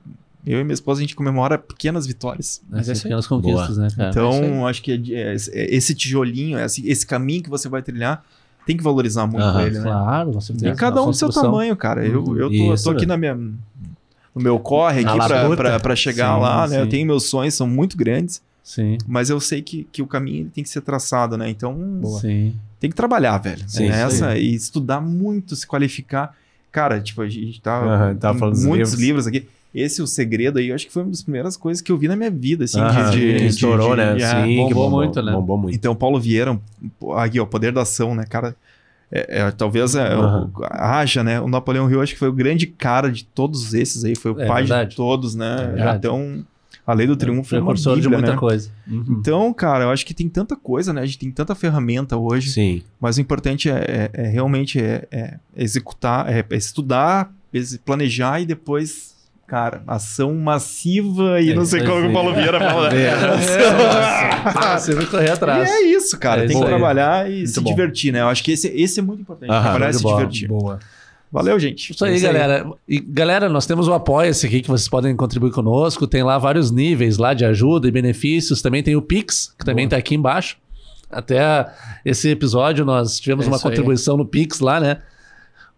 [0.46, 2.62] Eu e minha esposa, a gente comemora pequenas vitórias.
[2.70, 3.02] Mas é isso aí.
[3.04, 4.10] pequenas conquistas, né, cara?
[4.10, 7.82] Então, é acho que é- é- é- esse tijolinho, esse, esse caminho que você vai
[7.82, 8.24] trilhar,
[8.64, 9.82] tem que valorizar muito ele, né?
[9.84, 10.68] Claro, certeza.
[10.68, 12.06] E cada um do seu tamanho, cara.
[12.06, 13.36] Eu, eu tô, Isso, tô aqui na minha,
[14.36, 15.18] no meu corre aqui
[15.82, 16.78] pra chegar Sim, lá, né?
[16.78, 16.90] Eu sim.
[16.90, 18.98] tenho meus sonhos, são muito grandes, Sim.
[19.06, 21.48] mas eu sei que, que o caminho tem que ser traçado, né?
[21.48, 21.74] Então,
[22.20, 22.54] Sim.
[22.78, 23.64] tem que trabalhar, velho.
[23.66, 26.36] Sim, É isso essa, e estudar muito, se qualificar.
[26.70, 27.80] Cara, tipo, a gente tá
[28.20, 29.24] falando dos muitos livros.
[29.24, 29.26] livros.
[29.26, 29.48] aqui.
[29.74, 32.08] Esse, o segredo aí, eu acho que foi uma das primeiras coisas que eu vi
[32.08, 32.80] na minha vida, assim,
[33.10, 34.14] de, de- estourou, de- né?
[34.14, 35.32] de- Sim, bombou que bombou muito, né?
[35.32, 35.74] Bombou muito.
[35.74, 36.58] Então, Paulo Vieira,
[37.16, 38.54] aqui, ó, poder da ação, né, cara?
[39.10, 40.50] É, é, talvez é, Aham.
[40.56, 41.40] o- haja, né?
[41.40, 44.40] O Napoleão Hill acho que foi o grande cara de todos esses aí, foi o
[44.40, 44.90] É pai verdade.
[44.90, 45.74] de todos, né?
[45.76, 46.44] É então,
[46.86, 48.38] a lei do triunfo é uma Precursor de bíblia, muita né?
[48.38, 48.70] coisa.
[48.88, 49.16] Uhum.
[49.20, 51.00] Então, cara, eu acho que tem tanta coisa, né?
[51.02, 52.82] A gente tem tanta ferramenta hoje, Sim.
[53.00, 57.32] mas o importante é, é- é realmente é, é executar, é, é estudar,
[57.84, 59.14] planejar e depois,
[59.46, 62.10] cara, ação massiva e É, não sei isso como que aí.
[62.10, 62.90] o Paulo Vieira fala.
[62.92, 63.08] né?
[64.44, 65.70] Ah, você vai correr E atrás.
[65.70, 66.44] é isso, cara.
[66.44, 66.70] É tem isso que aí.
[66.78, 67.70] trabalhar e Muito se bom.
[67.70, 68.20] divertir, né?
[68.22, 69.50] Eu acho que esse, esse é muito importante.
[69.50, 70.16] Aham, trabalhar e se de bola.
[70.18, 70.48] divertir.
[70.48, 70.78] Boa.
[71.32, 71.92] Valeu, gente.
[71.92, 72.66] Isso aí, É galera.
[72.88, 76.06] E, galera, nós temos o Apoia-se aqui que vocês podem contribuir conosco.
[76.06, 78.62] Tem lá vários níveis lá de ajuda e benefícios.
[78.62, 80.56] Também tem o Pix, que também está aqui embaixo.
[81.10, 81.66] Até
[82.04, 83.70] esse episódio nós tivemos É uma isso aí.
[83.72, 84.98] contribuição no Pix lá, né?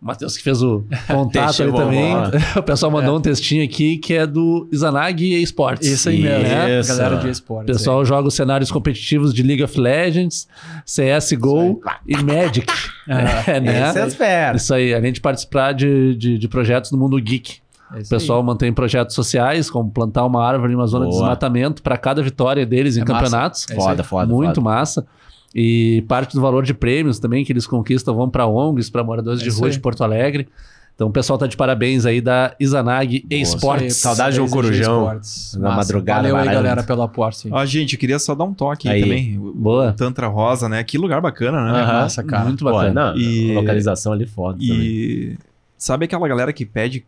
[0.01, 2.15] O Matheus que fez o contato ali também.
[2.57, 5.87] O pessoal mandou um textinho aqui que é do Izanagi Esports.
[5.89, 6.79] Isso aí mesmo, né?
[6.81, 6.89] Isso.
[6.97, 7.77] Galera de O esportes.
[7.77, 10.47] pessoal joga os cenários competitivos de League of Legends,
[10.85, 12.66] CSGO e Magic.
[13.47, 13.89] É, né?
[14.07, 14.53] Esse é.
[14.55, 17.55] Isso aí, além de participar de, de, de projetos no mundo geek.
[17.91, 18.20] É O isso aí.
[18.20, 21.23] pessoal mantém projetos sociais, como plantar uma árvore em uma zona de Boa.
[21.23, 23.15] desmatamento para cada vitória deles em É massa.
[23.15, 23.66] campeonatos.
[23.70, 23.83] É isso.
[23.83, 24.27] Foda, foda.
[24.31, 24.61] Muito foda.
[24.61, 25.07] massa.
[25.55, 29.41] E parte do valor de prêmios também que eles conquistam vão para ONGs, para moradores
[29.41, 29.73] É de rua aí.
[29.73, 30.47] de Porto Alegre.
[30.95, 33.41] Então o pessoal tá de parabéns aí da Izanagi Boa.
[33.41, 33.97] Esports.
[33.97, 35.03] Saudade de um corujão.
[35.05, 35.57] Esportes.
[35.61, 37.49] Na madrugada, Valeu aí, galera, pelo aporte.
[37.53, 39.03] Ó, gente, eu queria só dar um toque aí, Aí.
[39.03, 39.39] também.
[39.39, 39.91] O- Boa.
[39.91, 40.83] o Tantra Rosa, né?
[40.83, 41.79] Que lugar bacana, né?
[41.79, 41.93] É Aham.
[42.01, 42.45] massa, cara.
[42.47, 43.12] Muito Pô, bacana.
[43.12, 44.77] não, E- localização ali foda também.
[44.77, 45.39] E
[45.79, 47.05] sabe aquela galera que pede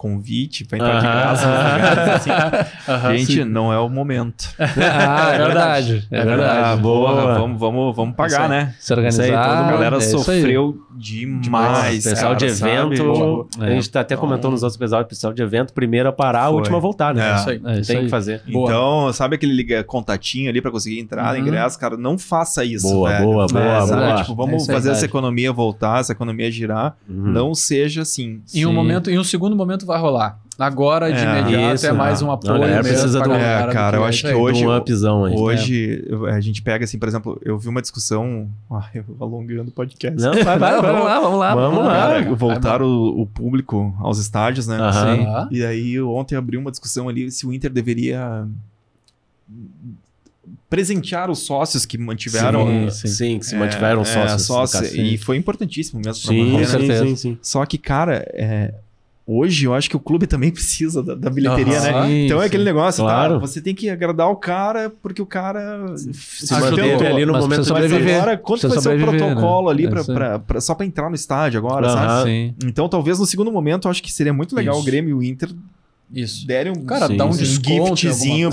[0.00, 1.20] convite pra entrar de Aham.
[1.20, 2.30] graça nos lugares, assim?
[2.90, 3.44] Aham, Gente, sim.
[3.44, 4.48] não é o momento.
[4.58, 6.08] Ah, é verdade.
[6.10, 6.80] É Ah, verdade.
[6.80, 7.34] boa, Boa.
[7.34, 8.74] vamos, vamos, vamos pagar, né?
[8.80, 9.24] Se organizar.
[9.24, 10.40] Isso aí, toda A galera é isso aí.
[10.40, 12.04] sofreu demais.
[12.04, 12.72] pessoal de sabe?
[12.96, 13.66] evento, É.
[13.66, 16.50] a gente tá até comentou nos outros episódios, pessoal de evento, primeiro a parar, a
[16.50, 17.30] última a voltar, né?
[17.32, 17.34] É.
[17.36, 17.60] isso aí.
[17.64, 18.04] É isso Tem aí.
[18.04, 18.42] que fazer.
[18.50, 18.68] Boa.
[18.68, 21.40] Então, sabe aquele liga contatinho ali pra conseguir entrar, Uhum.
[21.40, 21.96] ingresso, cara?
[21.96, 23.24] Não faça isso, Boa, velho.
[23.24, 24.14] boa, É, boa, boa.
[24.22, 26.96] Tipo, vamos É fazer essa economia voltar, essa economia girar.
[27.08, 27.16] Uhum.
[27.32, 28.40] Não seja assim.
[28.54, 28.74] Em um Sim.
[28.74, 30.38] momento, em um segundo momento vai rolar.
[30.60, 32.52] Agora, de É, imediato, isso, é mais um apoio.
[32.52, 33.22] Não, a galera mesmo precisa É,
[33.66, 35.34] do cara, eu é acho que hoje- um upzão aí.
[35.34, 38.46] Hoje, eu- a gente pega assim, por exemplo, eu vi uma discussão.
[38.70, 40.20] Ah, eu alongando o podcast.
[40.20, 41.54] Não, vai, vai, vamos lá, vamos lá.
[41.54, 41.92] Vamos lá.
[41.94, 44.76] Cara, voltaram o, o público aos estádios, né?
[44.76, 45.16] Aham.
[45.16, 45.22] Sim.
[45.26, 45.48] Aham.
[45.50, 48.46] E aí ontem abriu uma discussão ali se o Inter deveria
[50.68, 53.08] presentear os sócios que mantiveram sim, sim.
[53.08, 54.72] sim, que se é, mantiveram é, sócios.
[54.82, 54.96] caso.
[54.96, 56.64] e foi importantíssimo mesmo Sim, manter, com né?
[56.64, 57.06] sim, certeza.
[57.06, 57.38] sim, sim.
[57.42, 58.74] Só que, cara, é,
[59.38, 62.00] hoje eu acho que o clube também precisa da, da bilheteria, Aham.
[62.02, 62.06] né?
[62.08, 63.34] Sim, Então é aquele negócio, Claro.
[63.34, 63.40] tá?
[63.40, 67.64] Você tem que agradar o cara porque o cara Se manteve ali no Mas momento
[67.64, 68.16] sobreviver.
[68.16, 69.72] agora, quanto Precisa vai ser o sobreviver, protocolo né?
[69.72, 72.30] ali É pra, pra- pra- só pra entrar no estádio agora, sabe?
[72.30, 72.54] Sim.
[72.64, 74.82] Então talvez no segundo momento eu acho que seria muito legal Isso.
[74.82, 75.50] o Grêmio e o Inter
[76.14, 76.46] Isso.
[76.46, 77.44] derem um, Cara, Sim, dá um sim.
[77.44, 77.96] giftzinho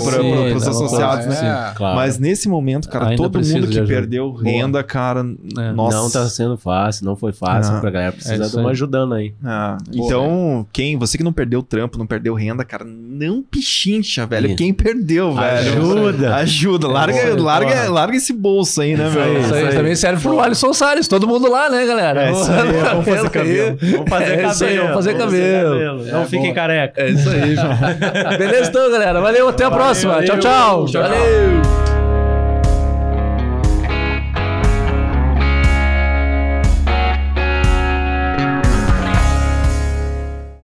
[0.00, 1.68] Sim, dá uma associados, coisa, né?
[1.70, 1.74] É.
[1.74, 1.96] Claro.
[1.96, 5.24] Mas nesse momento, cara, Ainda todo mundo que perdeu renda, cara,
[5.58, 5.72] É.
[5.72, 5.96] nossa.
[5.96, 7.80] Não tá sendo fácil, não foi fácil Não.
[7.80, 8.10] pra galera.
[8.10, 9.34] É Precisa isso de uma ajudando aí.
[9.44, 10.06] Ah, Boa.
[10.06, 14.46] então, quem, você que não perdeu trampo, não perdeu renda, cara, não pichincha, velho.
[14.48, 14.56] Isso.
[14.56, 15.58] Quem perdeu, velho.
[15.58, 16.34] Ajuda.
[16.36, 16.86] Ajuda.
[16.88, 17.88] Larga, Boa, larga, porra.
[17.90, 19.36] larga esse bolso aí, né, Isso velho?
[19.36, 22.28] aí, Isso aí também serve pro Alisson Salles, todo mundo lá, né, galera?
[22.28, 23.78] É isso aí, vamos fazer cabelo.
[23.80, 24.78] Vamos fazer É cabelo.
[24.82, 26.04] vamos fazer cabelo.
[26.04, 27.00] Não É, fiquem careca.
[27.02, 27.47] É isso aí.
[28.38, 29.20] Beleza, então, galera.
[29.20, 30.22] Valeu, até a próxima.
[30.22, 30.86] Tchau, tchau.
[30.86, 31.02] Tchau, tchau.
[31.02, 31.97] Valeu.